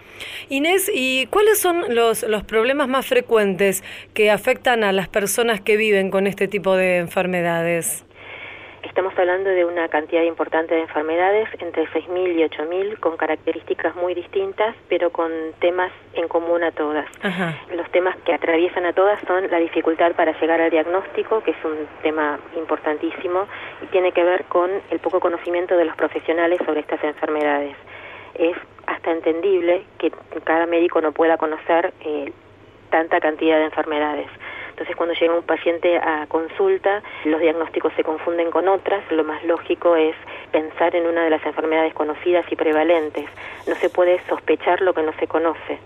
Inés, 0.49 0.89
¿y 0.91 1.27
cuáles 1.27 1.59
son 1.59 1.93
los, 1.93 2.23
los 2.23 2.43
problemas 2.43 2.87
más 2.87 3.05
frecuentes 3.05 3.83
que 4.15 4.31
afectan 4.31 4.83
a 4.83 4.91
las 4.93 5.09
personas 5.09 5.61
que 5.61 5.77
viven 5.77 6.09
con 6.09 6.25
este 6.25 6.47
tipo 6.47 6.75
de 6.75 6.97
enfermedades? 6.97 8.03
Estamos 8.86 9.17
hablando 9.17 9.49
de 9.49 9.65
una 9.65 9.89
cantidad 9.89 10.21
importante 10.21 10.75
de 10.75 10.81
enfermedades, 10.81 11.49
entre 11.59 11.88
6.000 11.88 12.36
y 12.36 12.43
8.000, 12.43 12.99
con 12.99 13.17
características 13.17 13.95
muy 13.95 14.13
distintas, 14.13 14.75
pero 14.88 15.09
con 15.09 15.31
temas 15.59 15.91
en 16.13 16.27
común 16.27 16.63
a 16.63 16.71
todas. 16.71 17.05
Ajá. 17.21 17.55
Los 17.75 17.89
temas 17.91 18.15
que 18.25 18.33
atraviesan 18.33 18.86
a 18.86 18.93
todas 18.93 19.19
son 19.27 19.49
la 19.49 19.57
dificultad 19.57 20.13
para 20.13 20.39
llegar 20.39 20.61
al 20.61 20.69
diagnóstico, 20.69 21.41
que 21.41 21.51
es 21.51 21.65
un 21.65 21.88
tema 22.03 22.39
importantísimo, 22.55 23.47
y 23.81 23.88
tiene 23.88 24.11
que 24.11 24.23
ver 24.23 24.45
con 24.45 24.69
el 24.91 24.99
poco 24.99 25.19
conocimiento 25.19 25.75
de 25.75 25.86
los 25.86 25.95
profesionales 25.95 26.59
sobre 26.63 26.81
estas 26.81 27.03
enfermedades. 27.03 27.75
Es 28.36 28.55
hasta 28.86 29.11
entendible 29.11 29.83
que 29.97 30.11
cada 30.43 30.67
médico 30.67 31.01
no 31.01 31.11
pueda 31.11 31.38
conocer 31.38 31.91
eh, 32.01 32.31
tanta 32.91 33.19
cantidad 33.19 33.57
de 33.57 33.65
enfermedades. 33.65 34.27
Entonces, 34.76 34.97
cuando 34.97 35.15
llega 35.15 35.34
un 35.34 35.43
paciente 35.43 35.97
a 35.97 36.28
consulta, 36.28 37.01
los 37.23 37.39
diagnósticos 37.39 37.93
se 37.93 38.03
confunden 38.03 38.51
con 38.51 38.67
otras. 38.67 39.09
Lo 39.09 39.23
más 39.23 39.41
lógico 39.45 39.95
es 39.95 40.17
pensar 40.51 40.93
en 40.97 41.07
una 41.07 41.23
de 41.23 41.30
las 41.30 41.45
enfermedades 41.45 41.93
conocidas 41.93 42.45
y 42.51 42.57
prevalentes. 42.57 43.23
No 43.67 43.76
se 43.76 43.89
puede 43.89 44.19
sospechar 44.28 44.82
lo 44.82 44.93
que 44.93 45.03
no 45.03 45.13
se 45.13 45.28
conoce. 45.28 45.80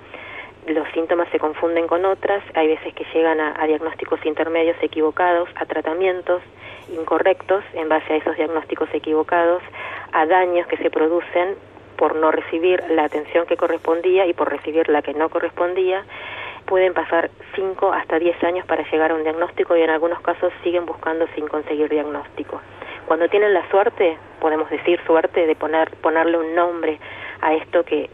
Los 0.65 0.87
síntomas 0.89 1.29
se 1.29 1.37
confunden 1.37 1.85
con 1.85 2.03
otras. 2.03 2.41
Hay 2.55 2.65
veces 2.65 2.95
que 2.95 3.05
llegan 3.13 3.39
a, 3.39 3.63
diagnósticos 3.67 4.25
intermedios 4.25 4.77
equivocados, 4.81 5.49
a 5.53 5.67
tratamientos 5.67 6.41
incorrectos 6.91 7.63
en 7.75 7.89
base 7.89 8.13
a 8.13 8.15
esos 8.15 8.37
diagnósticos 8.37 8.89
equivocados, 8.91 9.61
a 10.13 10.25
daños 10.25 10.65
que 10.65 10.77
se 10.77 10.89
producen 10.89 11.57
por 11.95 12.15
no 12.15 12.31
recibir 12.31 12.83
la 12.89 13.03
atención 13.03 13.45
que 13.45 13.55
correspondía 13.55 14.25
y 14.25 14.33
por 14.33 14.49
recibir 14.49 14.89
la 14.89 15.03
que 15.03 15.13
no 15.13 15.29
correspondía 15.29 16.03
pueden 16.69 16.93
pasar 16.93 17.31
5 17.55 17.91
hasta 17.91 18.19
10 18.19 18.43
años 18.43 18.65
para 18.67 18.83
llegar 18.91 19.11
a 19.11 19.15
un 19.15 19.23
diagnóstico 19.23 19.75
y 19.75 19.81
en 19.81 19.89
algunos 19.89 20.21
casos 20.21 20.53
siguen 20.63 20.85
buscando 20.85 21.25
sin 21.33 21.47
conseguir 21.47 21.89
diagnóstico. 21.89 22.61
Cuando 23.07 23.27
tienen 23.27 23.55
la 23.55 23.67
suerte, 23.71 24.19
podemos 24.39 24.69
decir 24.69 25.01
suerte, 25.07 25.47
de 25.47 25.55
poner, 25.55 25.89
ponerle 25.97 26.37
un 26.37 26.53
nombre 26.53 26.99
a 27.41 27.55
esto 27.55 27.83
que 27.83 28.07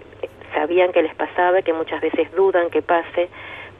sabían 0.53 0.93
que 0.93 1.03
les 1.03 1.13
pasaba, 1.15 1.61
que 1.63 1.73
muchas 1.73 1.99
veces 1.99 2.31
dudan 2.31 2.69
que 2.69 2.81
pase, 2.81 3.29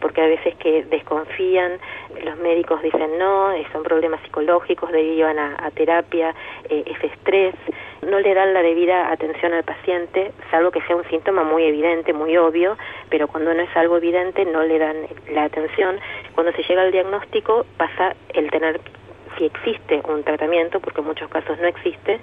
porque 0.05 0.21
a 0.21 0.27
veces 0.27 0.53
que 0.57 0.83
desconfían, 0.83 1.79
los 2.23 2.37
médicos 2.37 2.79
dicen 2.83 3.17
no, 3.17 3.51
eh, 3.53 3.65
son 3.73 3.81
problemas 3.81 4.21
psicológicos, 4.21 4.91
derivan 4.91 5.39
a, 5.39 5.55
a 5.57 5.71
terapia, 5.71 6.31
eh, 6.69 6.83
es 6.85 7.11
estrés, 7.11 7.55
no 8.07 8.19
le 8.19 8.35
dan 8.35 8.53
la 8.53 8.61
debida 8.61 9.11
atención 9.11 9.53
al 9.53 9.63
paciente, 9.63 10.31
salvo 10.51 10.69
que 10.69 10.83
sea 10.83 10.95
un 10.95 11.05
síntoma 11.05 11.43
muy 11.43 11.63
evidente, 11.63 12.13
muy 12.13 12.37
obvio, 12.37 12.77
pero 13.09 13.27
cuando 13.27 13.51
no 13.55 13.63
es 13.63 13.75
algo 13.75 13.97
evidente 13.97 14.45
no 14.45 14.61
le 14.61 14.77
dan 14.77 15.07
la 15.31 15.45
atención. 15.45 15.99
Cuando 16.35 16.53
se 16.53 16.61
llega 16.61 16.83
al 16.83 16.91
diagnóstico 16.91 17.65
pasa 17.75 18.15
el 18.35 18.51
tener, 18.51 18.79
si 19.39 19.45
existe 19.45 20.03
un 20.07 20.23
tratamiento, 20.23 20.81
porque 20.81 21.01
en 21.01 21.07
muchos 21.07 21.31
casos 21.31 21.57
no 21.57 21.65
existe, 21.65 22.19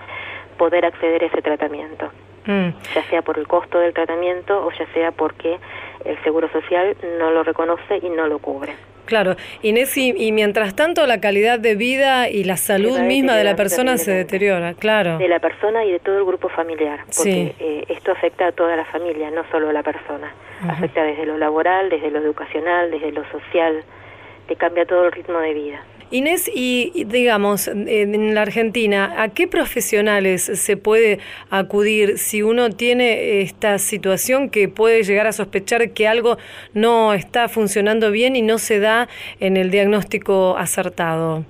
poder 0.56 0.86
acceder 0.86 1.24
a 1.24 1.26
ese 1.26 1.42
tratamiento 1.42 2.12
Mm. 2.46 2.70
ya 2.94 3.02
sea 3.10 3.22
por 3.22 3.38
el 3.38 3.46
costo 3.46 3.78
del 3.78 3.92
tratamiento 3.94 4.66
o 4.66 4.70
ya 4.72 4.86
sea 4.94 5.12
porque 5.12 5.58
el 6.04 6.22
Seguro 6.24 6.48
Social 6.50 6.96
no 7.18 7.30
lo 7.30 7.42
reconoce 7.44 7.98
y 8.02 8.08
no 8.10 8.26
lo 8.26 8.38
cubre. 8.40 8.74
Claro, 9.04 9.34
Inés, 9.62 9.96
y, 9.98 10.14
y 10.16 10.30
mientras 10.32 10.74
tanto 10.76 11.06
la 11.06 11.20
calidad 11.20 11.58
de 11.58 11.74
vida 11.74 12.28
y 12.28 12.44
la 12.44 12.56
salud 12.56 12.98
misma 13.00 13.36
de 13.36 13.42
la 13.44 13.56
persona 13.56 13.96
se 13.98 14.12
deteriora, 14.12 14.74
claro. 14.74 15.18
De 15.18 15.28
la 15.28 15.40
persona 15.40 15.84
y 15.84 15.90
de 15.92 15.98
todo 15.98 16.18
el 16.18 16.24
grupo 16.24 16.48
familiar, 16.48 17.00
porque 17.06 17.12
Sí. 17.22 17.54
eh, 17.58 17.84
esto 17.88 18.12
afecta 18.12 18.46
a 18.46 18.52
toda 18.52 18.76
la 18.76 18.84
familia, 18.86 19.30
no 19.32 19.42
solo 19.50 19.70
a 19.70 19.72
la 19.72 19.82
persona. 19.82 20.32
Afecta 20.68 21.02
desde 21.02 21.26
lo 21.26 21.36
laboral, 21.36 21.90
desde 21.90 22.10
lo 22.12 22.20
educacional, 22.20 22.92
desde 22.92 23.10
lo 23.10 23.24
social, 23.32 23.82
te 24.46 24.54
cambia 24.54 24.86
todo 24.86 25.06
el 25.06 25.12
ritmo 25.12 25.40
de 25.40 25.52
vida. 25.54 25.82
Inés, 26.12 26.50
y, 26.54 27.04
digamos, 27.06 27.68
en 27.68 28.34
la 28.34 28.42
Argentina, 28.42 29.14
¿a 29.16 29.30
qué 29.30 29.48
profesionales 29.48 30.42
se 30.42 30.76
puede 30.76 31.20
acudir 31.48 32.18
si 32.18 32.42
uno 32.42 32.68
tiene 32.68 33.40
esta 33.40 33.78
situación 33.78 34.50
que 34.50 34.68
puede 34.68 35.04
llegar 35.04 35.26
a 35.26 35.32
sospechar 35.32 35.92
que 35.92 36.06
algo 36.06 36.36
no 36.74 37.14
está 37.14 37.48
funcionando 37.48 38.10
bien 38.10 38.36
y 38.36 38.42
no 38.42 38.58
se 38.58 38.78
da 38.78 39.08
en 39.40 39.56
el 39.56 39.70
diagnóstico 39.70 40.54
acertado? 40.58 41.44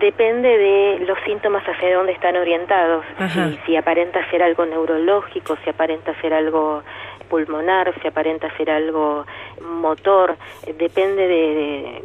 Depende 0.00 0.48
de 0.48 0.98
los 1.06 1.16
síntomas 1.24 1.62
hacia 1.62 1.96
dónde 1.96 2.12
están 2.12 2.36
orientados. 2.36 3.04
Si, 3.32 3.58
si, 3.66 3.76
aparenta 3.76 4.28
ser 4.30 4.42
algo 4.42 4.66
neurológico, 4.66 5.56
si 5.62 5.70
aparenta 5.70 6.12
ser 6.20 6.34
algo 6.34 6.82
pulmonar, 7.28 7.94
si 8.02 8.08
aparenta 8.08 8.54
ser 8.56 8.68
algo 8.70 9.24
motor, 9.62 10.36
depende 10.76 11.26
de, 11.28 12.02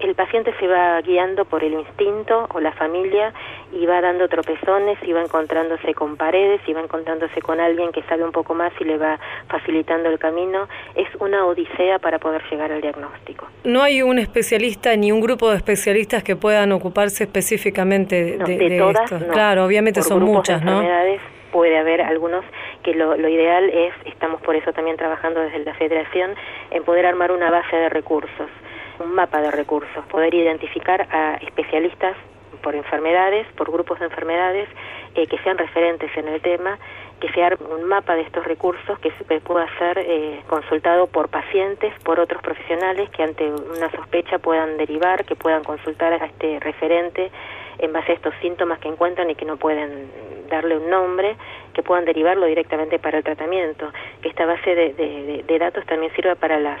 el 0.00 0.14
paciente 0.14 0.54
se 0.58 0.66
va 0.66 1.00
guiando 1.00 1.44
por 1.44 1.64
el 1.64 1.72
instinto 1.72 2.46
o 2.54 2.60
la 2.60 2.72
familia 2.72 3.32
y 3.72 3.84
va 3.86 4.00
dando 4.00 4.28
tropezones 4.28 4.98
y 5.02 5.12
va 5.12 5.22
encontrándose 5.22 5.94
con 5.94 6.16
paredes 6.16 6.60
y 6.66 6.72
va 6.72 6.80
encontrándose 6.80 7.40
con 7.42 7.60
alguien 7.60 7.92
que 7.92 8.02
sabe 8.02 8.24
un 8.24 8.32
poco 8.32 8.54
más 8.54 8.72
y 8.80 8.84
le 8.84 8.96
va 8.98 9.18
facilitando 9.48 10.08
el 10.08 10.18
camino. 10.18 10.68
Es 10.94 11.08
una 11.20 11.46
odisea 11.46 11.98
para 11.98 12.18
poder 12.18 12.42
llegar 12.50 12.72
al 12.72 12.80
diagnóstico. 12.80 13.46
No 13.64 13.82
hay 13.82 14.02
un 14.02 14.18
especialista 14.18 14.94
ni 14.96 15.12
un 15.12 15.20
grupo 15.20 15.50
de 15.50 15.56
especialistas 15.56 16.22
que 16.22 16.36
puedan 16.36 16.72
ocuparse 16.72 17.24
específicamente 17.24 18.38
de, 18.38 18.76
esto. 18.76 19.18
Claro, 19.32 19.64
obviamente 19.64 20.02
son 20.02 20.22
muchas, 20.22 20.62
¿no? 20.62 20.82
puede 21.52 21.78
haber 21.78 22.02
algunos 22.02 22.44
que 22.82 22.92
lo, 22.92 23.16
lo, 23.16 23.28
ideal 23.30 23.70
es, 23.70 23.94
estamos 24.04 24.42
por 24.42 24.54
eso 24.56 24.74
también 24.74 24.98
trabajando 24.98 25.40
desde 25.40 25.60
la 25.60 25.72
federación, 25.74 26.34
en 26.70 26.84
poder 26.84 27.06
armar 27.06 27.32
una 27.32 27.50
base 27.50 27.74
de 27.74 27.88
recursos, 27.88 28.50
un 29.00 29.14
mapa 29.14 29.40
de 29.40 29.50
recursos, 29.50 30.04
poder 30.06 30.34
identificar 30.34 31.06
a 31.10 31.36
especialistas 31.36 32.16
por 32.62 32.74
enfermedades, 32.74 33.46
por 33.56 33.70
grupos 33.70 33.98
de 34.00 34.06
enfermedades, 34.06 34.68
eh, 35.14 35.26
que 35.26 35.38
sean 35.38 35.58
referentes 35.58 36.10
en 36.16 36.28
el 36.28 36.40
tema, 36.40 36.78
que 37.20 37.28
sea 37.32 37.50
un 37.70 37.84
mapa 37.84 38.14
de 38.14 38.22
estos 38.22 38.44
recursos 38.44 38.98
que, 38.98 39.10
pueda 39.40 39.66
ser 39.78 39.98
eh, 39.98 40.42
consultado 40.48 41.06
por 41.06 41.28
pacientes, 41.28 41.92
por 42.04 42.20
otros 42.20 42.42
profesionales 42.42 43.08
que 43.10 43.22
ante 43.22 43.50
una 43.50 43.90
sospecha 43.90 44.38
puedan 44.38 44.76
derivar, 44.76 45.24
que 45.24 45.36
puedan 45.36 45.64
consultar 45.64 46.12
a 46.12 46.26
este 46.26 46.60
referente 46.60 47.30
en 47.78 47.92
base 47.92 48.12
a 48.12 48.14
estos 48.14 48.34
síntomas 48.40 48.78
que 48.80 48.88
encuentran 48.88 49.30
y 49.30 49.34
que 49.34 49.44
no 49.44 49.56
pueden 49.56 50.10
darle 50.48 50.76
un 50.76 50.88
nombre, 50.90 51.36
que 51.72 51.82
puedan 51.82 52.04
derivarlo 52.04 52.46
directamente 52.46 52.98
para 52.98 53.18
el 53.18 53.24
tratamiento. 53.24 53.90
Que 54.22 54.28
esta 54.28 54.46
base 54.46 54.74
de, 54.74 55.42
de, 55.46 55.58
datos 55.58 55.84
también 55.86 56.12
sirva 56.14 56.34
para 56.34 56.58
las, 56.58 56.80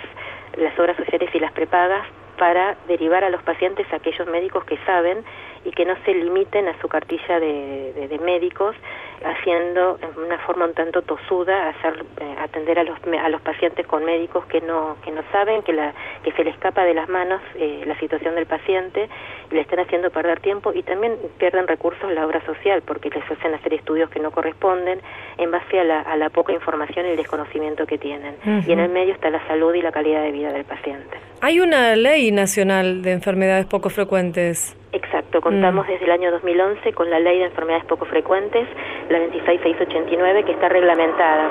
las 0.56 0.78
obras 0.78 0.96
sociales 0.96 1.30
y 1.34 1.38
las 1.38 1.52
prepagas 1.52 2.06
para 2.38 2.76
derivar 2.86 3.24
a 3.24 3.30
los 3.30 3.42
pacientes 3.42 3.86
a 3.92 3.96
aquellos 3.96 4.26
médicos 4.28 4.64
que 4.64 4.78
saben 4.84 5.24
y 5.66 5.72
que 5.72 5.84
no 5.84 5.94
se 6.04 6.14
limiten 6.14 6.68
a 6.68 6.80
su 6.80 6.88
cartilla 6.88 7.40
de, 7.40 8.08
de, 8.08 8.18
médicos, 8.20 8.76
haciendo 9.24 9.98
en 10.00 10.22
una 10.24 10.38
forma 10.38 10.66
un 10.66 10.74
tanto 10.74 11.02
tosuda 11.02 11.70
hacer, 11.70 12.04
eh, 12.20 12.34
atender 12.38 12.78
a 12.78 12.84
los, 12.84 12.98
a 13.20 13.28
los 13.28 13.40
pacientes 13.40 13.84
con 13.86 14.04
médicos 14.04 14.46
que 14.46 14.60
no, 14.60 14.96
que 15.04 15.10
no 15.10 15.22
saben, 15.32 15.62
que, 15.62 15.72
la, 15.72 15.92
que 16.22 16.30
se 16.32 16.44
le 16.44 16.50
escapa 16.50 16.84
de 16.84 16.94
las 16.94 17.08
manos 17.08 17.42
eh, 17.56 17.82
la 17.84 17.98
situación 17.98 18.36
del 18.36 18.46
paciente 18.46 19.08
y 19.50 19.54
le 19.54 19.62
están 19.62 19.80
haciendo 19.80 20.10
perder 20.10 20.38
tiempo 20.38 20.72
y 20.72 20.84
también 20.84 21.16
pierden 21.38 21.66
recursos 21.66 22.12
la 22.12 22.24
obra 22.24 22.44
social 22.46 22.82
porque 22.82 23.10
les 23.10 23.28
hacen 23.28 23.52
hacer 23.54 23.74
estudios 23.74 24.08
que 24.10 24.20
no 24.20 24.30
corresponden 24.30 25.00
en 25.38 25.50
base 25.50 25.80
a 25.80 25.84
la, 25.84 26.00
a 26.00 26.16
la 26.16 26.30
poca 26.30 26.52
información 26.52 27.06
y 27.06 27.10
el 27.10 27.16
desconocimiento 27.16 27.86
que 27.86 27.98
tienen. 27.98 28.36
Y 28.66 28.70
en 28.70 28.78
el 28.78 28.90
medio 28.90 29.14
está 29.14 29.30
la 29.30 29.44
salud 29.48 29.74
y 29.74 29.82
la 29.82 29.90
calidad 29.90 30.22
de 30.22 30.30
vida 30.30 30.52
del 30.52 30.64
paciente. 30.64 31.18
Hay 31.40 31.58
una 31.58 31.96
ley 31.96 32.30
nacional 32.30 33.02
de 33.02 33.12
enfermedades 33.12 33.66
poco 33.66 33.90
frecuentes. 33.90 34.76
Exacto, 34.92 35.40
contamos 35.40 35.86
mm. 35.86 35.90
desde 35.90 36.04
el 36.04 36.10
año 36.12 36.30
2011 36.30 36.92
con 36.92 37.10
la 37.10 37.18
Ley 37.18 37.38
de 37.38 37.46
Enfermedades 37.46 37.84
Poco 37.86 38.04
Frecuentes, 38.06 38.66
la 39.08 39.18
26689, 39.18 40.44
que 40.44 40.52
está 40.52 40.68
reglamentada 40.68 41.50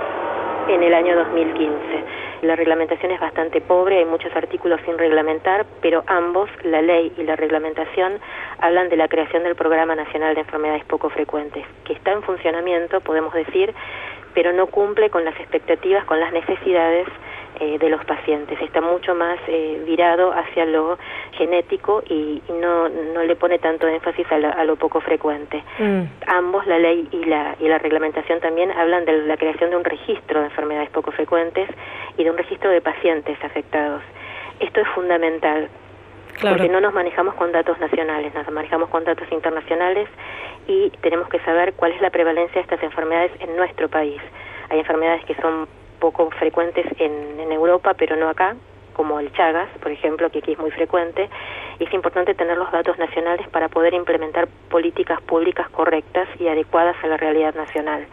en 0.67 0.81
el 0.81 0.93
año 0.93 1.15
2015. 1.15 2.25
La 2.41 2.55
reglamentación 2.55 3.11
es 3.11 3.19
bastante 3.19 3.61
pobre, 3.61 3.99
hay 3.99 4.05
muchos 4.05 4.35
artículos 4.35 4.79
sin 4.85 4.97
reglamentar, 4.97 5.65
pero 5.81 6.03
ambos, 6.07 6.49
la 6.63 6.81
ley 6.81 7.11
y 7.17 7.23
la 7.23 7.35
reglamentación, 7.35 8.19
hablan 8.59 8.89
de 8.89 8.97
la 8.97 9.07
creación 9.07 9.43
del 9.43 9.55
Programa 9.55 9.95
Nacional 9.95 10.35
de 10.35 10.41
Enfermedades 10.41 10.83
Poco 10.85 11.09
Frecuentes, 11.09 11.65
que 11.85 11.93
está 11.93 12.11
en 12.11 12.23
funcionamiento, 12.23 13.01
podemos 13.01 13.33
decir, 13.33 13.73
pero 14.33 14.53
no 14.53 14.67
cumple 14.67 15.09
con 15.09 15.23
las 15.23 15.39
expectativas, 15.39 16.03
con 16.05 16.19
las 16.19 16.33
necesidades 16.33 17.07
eh, 17.59 17.77
de 17.79 17.89
los 17.89 18.03
pacientes. 18.05 18.59
Está 18.61 18.81
mucho 18.81 19.15
más 19.15 19.39
eh, 19.47 19.81
virado 19.85 20.31
hacia 20.31 20.65
lo 20.65 20.97
genético 21.31 22.03
y, 22.09 22.41
no, 22.61 22.89
no 22.89 23.23
le 23.23 23.35
pone 23.35 23.59
tanto 23.59 23.87
énfasis 23.87 24.25
a, 24.31 24.63
lo 24.63 24.75
poco 24.75 25.01
frecuente. 25.01 25.63
Mm. 25.79 26.03
Ambos, 26.27 26.65
la 26.67 26.79
ley 26.79 27.07
y 27.11 27.25
la, 27.25 27.55
y 27.59 27.67
la 27.67 27.77
reglamentación 27.77 28.39
también, 28.39 28.71
hablan 28.71 29.05
de 29.05 29.21
la 29.23 29.37
creación 29.37 29.69
de 29.69 29.77
un 29.77 29.83
registro 29.83 30.39
de 30.39 30.47
enfermedades 30.47 30.89
poco 30.89 31.11
frecuentes 31.11 31.69
y 32.17 32.23
de 32.23 32.29
un 32.29 32.37
registro 32.37 32.69
de 32.69 32.81
pacientes 32.81 33.37
afectados. 33.43 34.01
Esto 34.59 34.81
es 34.81 34.87
fundamental. 34.89 35.69
Porque 36.41 36.67
no 36.67 36.81
nos 36.81 36.93
manejamos 36.93 37.35
con 37.35 37.53
datos 37.53 37.79
nacionales, 37.79 38.33
nos 38.33 38.49
manejamos 38.51 38.89
con 38.89 39.05
datos 39.05 39.25
internacionales 39.31 40.09
y 40.67 40.89
tenemos 41.01 41.29
que 41.29 41.39
saber 41.39 41.73
cuál 41.75 41.93
es 41.93 42.01
la 42.01 42.09
prevalencia 42.09 42.55
de 42.55 42.61
estas 42.61 42.83
enfermedades 42.83 43.31
en 43.39 43.55
nuestro 43.55 43.87
país. 43.87 44.21
Hay 44.69 44.79
enfermedades 44.79 45.23
que 45.23 45.35
son 45.35 45.67
poco 46.11 46.29
frecuentes 46.37 46.85
en, 46.99 47.39
en 47.39 47.51
Europa, 47.51 47.95
pero 47.95 48.15
no 48.15 48.29
acá, 48.29 48.55
como 48.93 49.19
el 49.19 49.33
Chagas, 49.33 49.69
por 49.81 49.91
ejemplo, 49.91 50.29
que 50.29 50.37
aquí 50.37 50.51
es 50.51 50.59
muy 50.59 50.69
frecuente, 50.69 51.29
y 51.79 51.83
es 51.83 51.93
importante 51.93 52.35
tener 52.35 52.57
los 52.57 52.71
datos 52.71 52.97
nacionales 52.99 53.47
para 53.49 53.69
poder 53.69 53.95
implementar 53.95 54.47
políticas 54.69 55.19
públicas 55.21 55.67
correctas 55.71 56.27
y 56.39 56.47
adecuadas 56.47 56.95
a 57.03 57.07
la 57.07 57.17
realidad 57.17 57.55
nacional, 57.55 58.05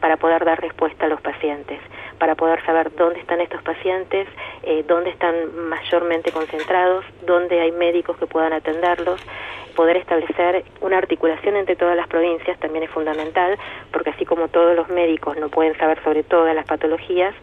para 0.00 0.16
poder 0.16 0.44
dar 0.44 0.60
respuesta 0.60 1.06
a 1.06 1.08
los 1.08 1.20
pacientes, 1.20 1.80
para 2.20 2.36
poder 2.36 2.64
saber 2.64 2.94
dónde 2.94 3.18
están 3.18 3.40
estos 3.40 3.62
pacientes, 3.62 4.28
eh, 4.62 4.84
dónde 4.86 5.10
están 5.10 5.34
mayormente 5.68 6.30
concentrados, 6.30 7.04
dónde 7.26 7.60
hay 7.60 7.72
médicos 7.72 8.16
que 8.16 8.26
puedan 8.26 8.52
atenderlos, 8.52 9.20
poder 9.80 9.96
establecer 9.96 10.62
una 10.82 10.98
articulación 10.98 11.56
entre 11.56 11.74
todas 11.74 11.96
las 11.96 12.06
provincias 12.06 12.58
también 12.60 12.84
es 12.84 12.90
fundamental, 12.90 13.56
porque 13.90 14.10
así 14.10 14.26
como 14.26 14.48
todos 14.48 14.76
los 14.76 14.90
médicos 14.90 15.38
no 15.38 15.48
pueden 15.48 15.74
saber 15.78 15.98
sobre 16.04 16.22
todas 16.22 16.54
las 16.54 16.66
patologías, 16.66 17.34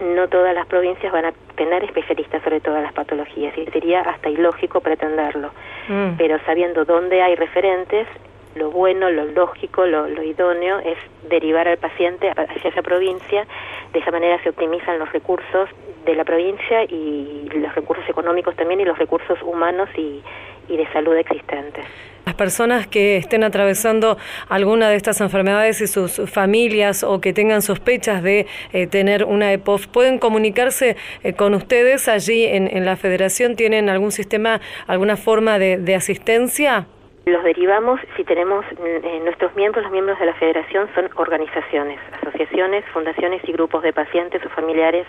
no 0.00 0.28
todas 0.28 0.54
las 0.54 0.68
provincias 0.68 1.12
van 1.12 1.24
a 1.24 1.32
tener 1.56 1.82
especialistas 1.82 2.44
sobre 2.44 2.60
todas 2.60 2.80
las 2.80 2.92
patologías 2.92 3.58
y 3.58 3.64
sería 3.72 4.02
hasta 4.02 4.28
ilógico 4.28 4.82
pretenderlo. 4.82 5.50
Mm. 5.88 6.10
Pero 6.16 6.38
sabiendo 6.46 6.84
dónde 6.84 7.22
hay 7.22 7.34
referentes, 7.34 8.06
lo 8.54 8.70
bueno, 8.70 9.10
lo 9.10 9.24
lógico, 9.24 9.84
lo, 9.84 10.06
lo, 10.06 10.22
idóneo 10.22 10.78
es 10.78 10.98
derivar 11.28 11.66
al 11.66 11.78
paciente 11.78 12.30
hacia 12.30 12.70
esa 12.70 12.82
provincia. 12.82 13.48
De 13.92 13.98
esa 13.98 14.12
manera 14.12 14.40
se 14.44 14.50
optimizan 14.50 15.00
los 15.00 15.12
recursos 15.12 15.68
de 16.06 16.14
la 16.14 16.22
provincia 16.22 16.84
y 16.84 17.48
los 17.52 17.74
recursos 17.74 18.08
económicos 18.08 18.54
también 18.54 18.80
y 18.80 18.84
los 18.84 18.96
recursos 18.96 19.42
humanos 19.42 19.88
y, 19.96 20.22
y 20.68 20.76
de 20.76 20.86
salud 20.92 21.16
existentes. 21.16 21.84
Las 22.26 22.34
personas 22.36 22.86
que 22.86 23.16
estén 23.16 23.44
atravesando 23.44 24.16
alguna 24.48 24.88
de 24.88 24.96
estas 24.96 25.20
enfermedades 25.20 25.82
y 25.82 25.86
sus 25.86 26.22
familias 26.30 27.04
o 27.04 27.20
que 27.20 27.34
tengan 27.34 27.60
sospechas 27.60 28.22
de 28.22 28.46
eh, 28.72 28.86
tener 28.86 29.24
una 29.24 29.52
EPOF, 29.52 29.88
¿pueden 29.88 30.18
comunicarse 30.18 30.96
eh, 31.22 31.34
con 31.34 31.54
ustedes 31.54 32.08
allí 32.08 32.46
en, 32.46 32.84
la 32.84 32.96
federación? 32.96 33.56
¿Tienen 33.56 33.90
algún 33.90 34.10
sistema, 34.10 34.60
alguna 34.86 35.16
forma 35.16 35.58
de 35.58 35.94
asistencia? 35.94 36.86
Los 37.26 37.42
derivamos 37.42 38.00
si 38.16 38.24
tenemos 38.24 38.66
eh, 38.84 39.20
nuestros 39.24 39.56
miembros, 39.56 39.82
los 39.84 39.92
miembros 39.92 40.18
de 40.18 40.26
la 40.26 40.34
federación 40.34 40.90
son 40.94 41.08
organizaciones, 41.16 41.98
asociaciones, 42.20 42.84
fundaciones 42.92 43.40
y 43.48 43.52
grupos 43.52 43.82
de 43.82 43.94
pacientes 43.94 44.44
o 44.44 44.50
familiares 44.50 45.06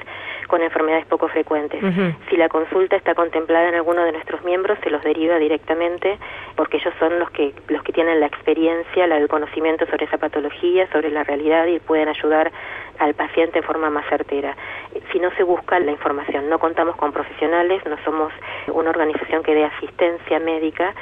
con 0.47 0.61
enfermedades 0.61 1.05
poco 1.05 1.27
frecuentes. 1.27 1.81
Si 2.29 2.37
la 2.37 2.49
consulta 2.49 2.95
está 2.95 3.15
contemplada 3.15 3.69
en 3.69 3.75
alguno 3.75 4.03
de 4.03 4.11
nuestros 4.11 4.43
miembros, 4.43 4.77
se 4.83 4.89
los 4.89 5.03
deriva 5.03 5.37
directamente 5.37 6.17
porque 6.55 6.77
ellos 6.77 6.93
son 6.99 7.19
los 7.19 7.29
que 7.31 7.53
los 7.67 7.83
que 7.83 7.91
tienen 7.93 8.19
la 8.19 8.27
experiencia, 8.27 9.05
el 9.05 9.27
conocimiento 9.27 9.85
sobre 9.87 10.05
esa 10.05 10.17
patología, 10.17 10.87
sobre 10.91 11.09
la 11.11 11.23
realidad 11.23 11.65
y 11.67 11.79
pueden 11.79 12.09
ayudar 12.09 12.51
al 12.99 13.13
paciente 13.13 13.59
en 13.59 13.63
forma 13.63 13.89
más 13.89 14.05
certera. 14.07 14.55
Si 15.11 15.19
no 15.19 15.29
se 15.31 15.43
busca 15.43 15.79
la 15.79 15.91
información, 15.91 16.49
no 16.49 16.59
contamos 16.59 16.95
con 16.95 17.11
profesionales, 17.11 17.81
no 17.85 17.97
somos 18.03 18.31
una 18.67 18.89
organización 18.89 19.43
que 19.43 19.53
dé 19.53 19.65
asistencia 19.65 20.39
médica, 20.39 20.93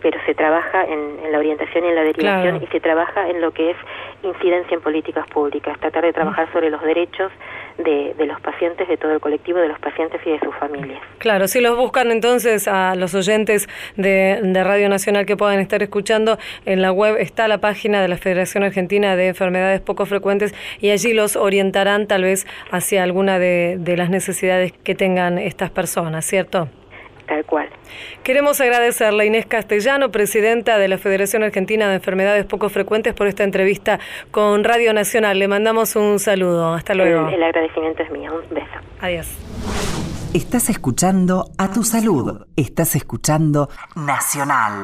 pero 0.00 0.18
se 0.26 0.34
trabaja 0.34 0.84
en, 0.84 1.30
la 1.30 1.38
orientación 1.38 1.84
y 1.84 1.88
en 1.88 1.94
la 1.94 2.02
derivación 2.02 2.62
y 2.62 2.66
se 2.68 2.80
trabaja 2.80 3.28
en 3.28 3.40
lo 3.40 3.52
que 3.52 3.70
es 3.70 3.76
incidencia 4.22 4.74
en 4.74 4.80
políticas 4.80 5.26
públicas, 5.28 5.78
tratar 5.78 6.04
de 6.04 6.12
trabajar 6.12 6.50
sobre 6.52 6.70
los 6.70 6.82
derechos 6.82 7.32
de, 7.78 8.14
de, 8.16 8.26
los 8.26 8.40
pacientes, 8.40 8.88
de 8.88 8.96
todo 8.96 9.12
el 9.12 9.20
colectivo, 9.20 9.58
de 9.58 9.68
los 9.68 9.78
pacientes 9.78 10.20
y 10.26 10.30
de 10.30 10.40
sus 10.40 10.54
familias. 10.56 11.00
Claro, 11.18 11.48
si 11.48 11.60
los 11.60 11.76
buscan 11.76 12.10
entonces 12.10 12.68
a 12.68 12.94
los 12.94 13.14
oyentes 13.14 13.68
de, 13.96 14.40
de, 14.42 14.64
Radio 14.64 14.88
Nacional 14.88 15.26
que 15.26 15.36
puedan 15.36 15.58
estar 15.60 15.82
escuchando, 15.82 16.38
en 16.66 16.82
la 16.82 16.92
web 16.92 17.16
está 17.18 17.48
la 17.48 17.58
página 17.58 18.00
de 18.02 18.08
la 18.08 18.16
Federación 18.16 18.64
Argentina 18.64 19.16
de 19.16 19.28
Enfermedades 19.28 19.80
Poco 19.80 20.06
Frecuentes 20.06 20.54
y 20.80 20.90
allí 20.90 21.12
los 21.12 21.36
orientarán 21.36 22.06
tal 22.06 22.22
vez 22.22 22.46
hacia 22.70 23.02
alguna 23.02 23.38
de, 23.38 23.76
de 23.78 23.96
las 23.96 24.10
necesidades 24.10 24.72
que 24.72 24.94
tengan 24.94 25.38
estas 25.38 25.70
personas, 25.70 26.24
¿cierto? 26.24 26.68
Tal 27.32 27.44
cual. 27.46 27.68
Queremos 28.22 28.60
agradecerle 28.60 29.22
a 29.22 29.26
Inés 29.26 29.46
Castellano, 29.46 30.10
presidenta 30.10 30.76
de 30.76 30.88
la 30.88 30.98
Federación 30.98 31.42
Argentina 31.42 31.88
de 31.88 31.94
Enfermedades 31.94 32.44
Poco 32.44 32.68
Frecuentes, 32.68 33.14
por 33.14 33.26
esta 33.26 33.42
entrevista 33.42 33.98
con 34.30 34.64
Radio 34.64 34.92
Nacional. 34.92 35.38
Le 35.38 35.48
mandamos 35.48 35.96
un 35.96 36.18
saludo. 36.18 36.74
Hasta 36.74 36.94
luego. 36.94 37.28
El, 37.28 37.34
el 37.34 37.42
agradecimiento 37.42 38.02
es 38.02 38.10
mío. 38.10 38.30
Un 38.34 38.54
beso. 38.54 38.66
Adiós. 39.00 39.28
Estás 40.34 40.68
escuchando 40.68 41.50
a 41.56 41.72
tu 41.72 41.84
salud. 41.84 42.46
Estás 42.56 42.96
escuchando 42.96 43.68
Nacional. 43.96 44.82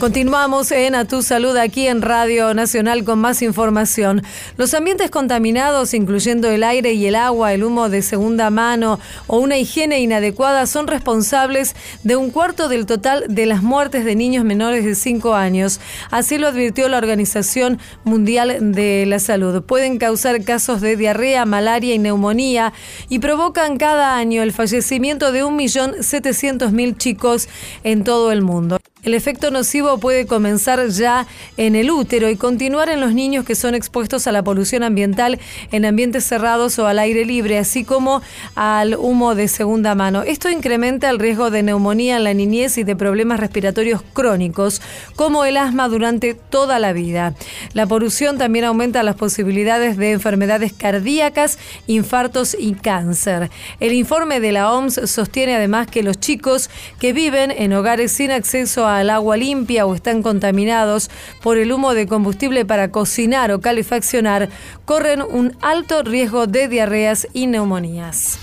Continuamos 0.00 0.72
en 0.72 0.94
A 0.94 1.04
Tu 1.04 1.20
Salud 1.20 1.54
aquí 1.58 1.86
en 1.86 2.00
Radio 2.00 2.54
Nacional 2.54 3.04
con 3.04 3.18
más 3.18 3.42
información. 3.42 4.22
Los 4.56 4.72
ambientes 4.72 5.10
contaminados, 5.10 5.92
incluyendo 5.92 6.48
el 6.48 6.64
aire 6.64 6.94
y 6.94 7.04
el 7.04 7.14
agua, 7.14 7.52
el 7.52 7.64
humo 7.64 7.90
de 7.90 8.00
segunda 8.00 8.48
mano 8.48 8.98
o 9.26 9.36
una 9.40 9.58
higiene 9.58 10.00
inadecuada, 10.00 10.64
son 10.66 10.86
responsables 10.86 11.76
de 12.02 12.16
un 12.16 12.30
cuarto 12.30 12.70
del 12.70 12.86
total 12.86 13.24
de 13.28 13.44
las 13.44 13.62
muertes 13.62 14.06
de 14.06 14.16
niños 14.16 14.42
menores 14.42 14.86
de 14.86 14.94
5 14.94 15.34
años. 15.34 15.80
Así 16.10 16.38
lo 16.38 16.48
advirtió 16.48 16.88
la 16.88 16.96
Organización 16.96 17.78
Mundial 18.02 18.72
de 18.72 19.04
la 19.04 19.18
Salud. 19.18 19.62
Pueden 19.64 19.98
causar 19.98 20.42
casos 20.44 20.80
de 20.80 20.96
diarrea, 20.96 21.44
malaria 21.44 21.94
y 21.94 21.98
neumonía 21.98 22.72
y 23.10 23.18
provocan 23.18 23.76
cada 23.76 24.16
año 24.16 24.42
el 24.42 24.52
fallecimiento 24.52 25.30
de 25.30 25.44
1.700.000 25.44 26.96
chicos 26.96 27.50
en 27.84 28.02
todo 28.02 28.32
el 28.32 28.40
mundo. 28.40 28.78
El 29.02 29.14
efecto 29.14 29.50
nocivo 29.50 29.96
puede 29.96 30.26
comenzar 30.26 30.86
ya 30.88 31.26
en 31.56 31.74
el 31.74 31.90
útero 31.90 32.28
y 32.28 32.36
continuar 32.36 32.90
en 32.90 33.00
los 33.00 33.14
niños 33.14 33.46
que 33.46 33.54
son 33.54 33.74
expuestos 33.74 34.26
a 34.26 34.32
la 34.32 34.42
polución 34.42 34.82
ambiental 34.82 35.38
en 35.72 35.86
ambientes 35.86 36.24
cerrados 36.24 36.78
o 36.78 36.86
al 36.86 36.98
aire 36.98 37.24
libre, 37.24 37.56
así 37.56 37.82
como 37.82 38.20
al 38.54 38.96
humo 38.96 39.34
de 39.34 39.48
segunda 39.48 39.94
mano. 39.94 40.22
Esto 40.22 40.50
incrementa 40.50 41.08
el 41.08 41.18
riesgo 41.18 41.50
de 41.50 41.62
neumonía 41.62 42.18
en 42.18 42.24
la 42.24 42.34
niñez 42.34 42.76
y 42.76 42.84
de 42.84 42.94
problemas 42.94 43.40
respiratorios 43.40 44.02
crónicos, 44.12 44.82
como 45.16 45.46
el 45.46 45.56
asma 45.56 45.88
durante 45.88 46.34
toda 46.34 46.78
la 46.78 46.92
vida. 46.92 47.34
La 47.72 47.86
polución 47.86 48.36
también 48.36 48.66
aumenta 48.66 49.02
las 49.02 49.16
posibilidades 49.16 49.96
de 49.96 50.12
enfermedades 50.12 50.74
cardíacas, 50.74 51.58
infartos 51.86 52.54
y 52.58 52.74
cáncer. 52.74 53.50
El 53.80 53.94
informe 53.94 54.40
de 54.40 54.52
la 54.52 54.70
OMS 54.72 55.00
sostiene 55.06 55.56
además 55.56 55.86
que 55.86 56.02
los 56.02 56.20
chicos 56.20 56.68
que 56.98 57.14
viven 57.14 57.50
en 57.50 57.72
hogares 57.72 58.12
sin 58.12 58.30
acceso 58.30 58.86
a 58.86 58.89
al 58.98 59.10
agua 59.10 59.36
limpia 59.36 59.86
o 59.86 59.94
están 59.94 60.22
contaminados 60.22 61.10
por 61.42 61.58
el 61.58 61.72
humo 61.72 61.94
de 61.94 62.06
combustible 62.06 62.64
para 62.64 62.90
cocinar 62.90 63.52
o 63.52 63.60
calefaccionar, 63.60 64.48
corren 64.84 65.22
un 65.22 65.56
alto 65.60 66.02
riesgo 66.02 66.46
de 66.46 66.68
diarreas 66.68 67.28
y 67.32 67.46
neumonías. 67.46 68.38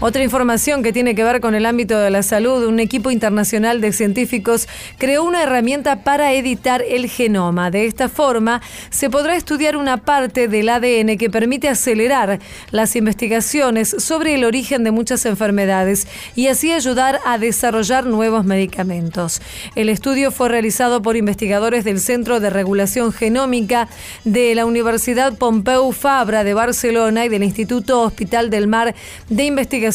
Otra 0.00 0.22
información 0.22 0.84
que 0.84 0.92
tiene 0.92 1.16
que 1.16 1.24
ver 1.24 1.40
con 1.40 1.56
el 1.56 1.66
ámbito 1.66 1.98
de 1.98 2.10
la 2.10 2.22
salud, 2.22 2.64
un 2.64 2.78
equipo 2.78 3.10
internacional 3.10 3.80
de 3.80 3.92
científicos 3.92 4.68
creó 4.96 5.24
una 5.24 5.42
herramienta 5.42 6.04
para 6.04 6.32
editar 6.34 6.84
el 6.88 7.10
genoma. 7.10 7.72
De 7.72 7.84
esta 7.84 8.08
forma, 8.08 8.62
se 8.90 9.10
podrá 9.10 9.34
estudiar 9.34 9.76
una 9.76 9.96
parte 9.96 10.46
del 10.46 10.68
ADN 10.68 11.18
que 11.18 11.30
permite 11.30 11.68
acelerar 11.68 12.38
las 12.70 12.94
investigaciones 12.94 13.88
sobre 13.98 14.36
el 14.36 14.44
origen 14.44 14.84
de 14.84 14.92
muchas 14.92 15.26
enfermedades 15.26 16.06
y 16.36 16.46
así 16.46 16.70
ayudar 16.70 17.18
a 17.26 17.36
desarrollar 17.36 18.06
nuevos 18.06 18.44
medicamentos. 18.44 19.42
El 19.74 19.88
estudio 19.88 20.30
fue 20.30 20.48
realizado 20.48 21.02
por 21.02 21.16
investigadores 21.16 21.82
del 21.82 21.98
Centro 21.98 22.38
de 22.38 22.50
Regulación 22.50 23.12
Genómica 23.12 23.88
de 24.22 24.54
la 24.54 24.64
Universidad 24.64 25.36
Pompeu 25.36 25.90
Fabra 25.90 26.44
de 26.44 26.54
Barcelona 26.54 27.24
y 27.24 27.28
del 27.28 27.42
Instituto 27.42 28.02
Hospital 28.02 28.48
del 28.48 28.68
Mar 28.68 28.94
de 29.28 29.42
Investigación 29.42 29.87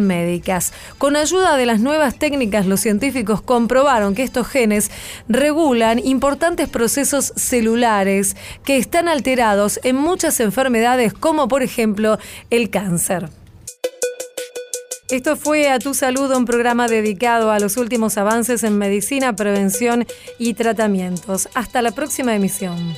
médicas. 0.00 0.72
Con 0.98 1.16
ayuda 1.16 1.56
de 1.56 1.66
las 1.66 1.80
nuevas 1.80 2.18
técnicas, 2.18 2.66
los 2.66 2.80
científicos 2.80 3.42
comprobaron 3.42 4.14
que 4.14 4.22
estos 4.22 4.46
genes 4.46 4.90
regulan 5.28 5.98
importantes 5.98 6.68
procesos 6.68 7.32
celulares 7.36 8.36
que 8.64 8.76
están 8.76 9.08
alterados 9.08 9.80
en 9.82 9.96
muchas 9.96 10.40
enfermedades, 10.40 11.12
como 11.12 11.48
por 11.48 11.62
ejemplo 11.62 12.18
el 12.50 12.70
cáncer. 12.70 13.28
Esto 15.10 15.36
fue 15.36 15.68
A 15.68 15.80
Tu 15.80 15.92
Salud, 15.92 16.30
un 16.36 16.44
programa 16.44 16.86
dedicado 16.86 17.50
a 17.50 17.58
los 17.58 17.76
últimos 17.76 18.16
avances 18.16 18.62
en 18.62 18.78
medicina, 18.78 19.34
prevención 19.34 20.06
y 20.38 20.54
tratamientos. 20.54 21.48
Hasta 21.54 21.82
la 21.82 21.90
próxima 21.90 22.36
emisión. 22.36 22.94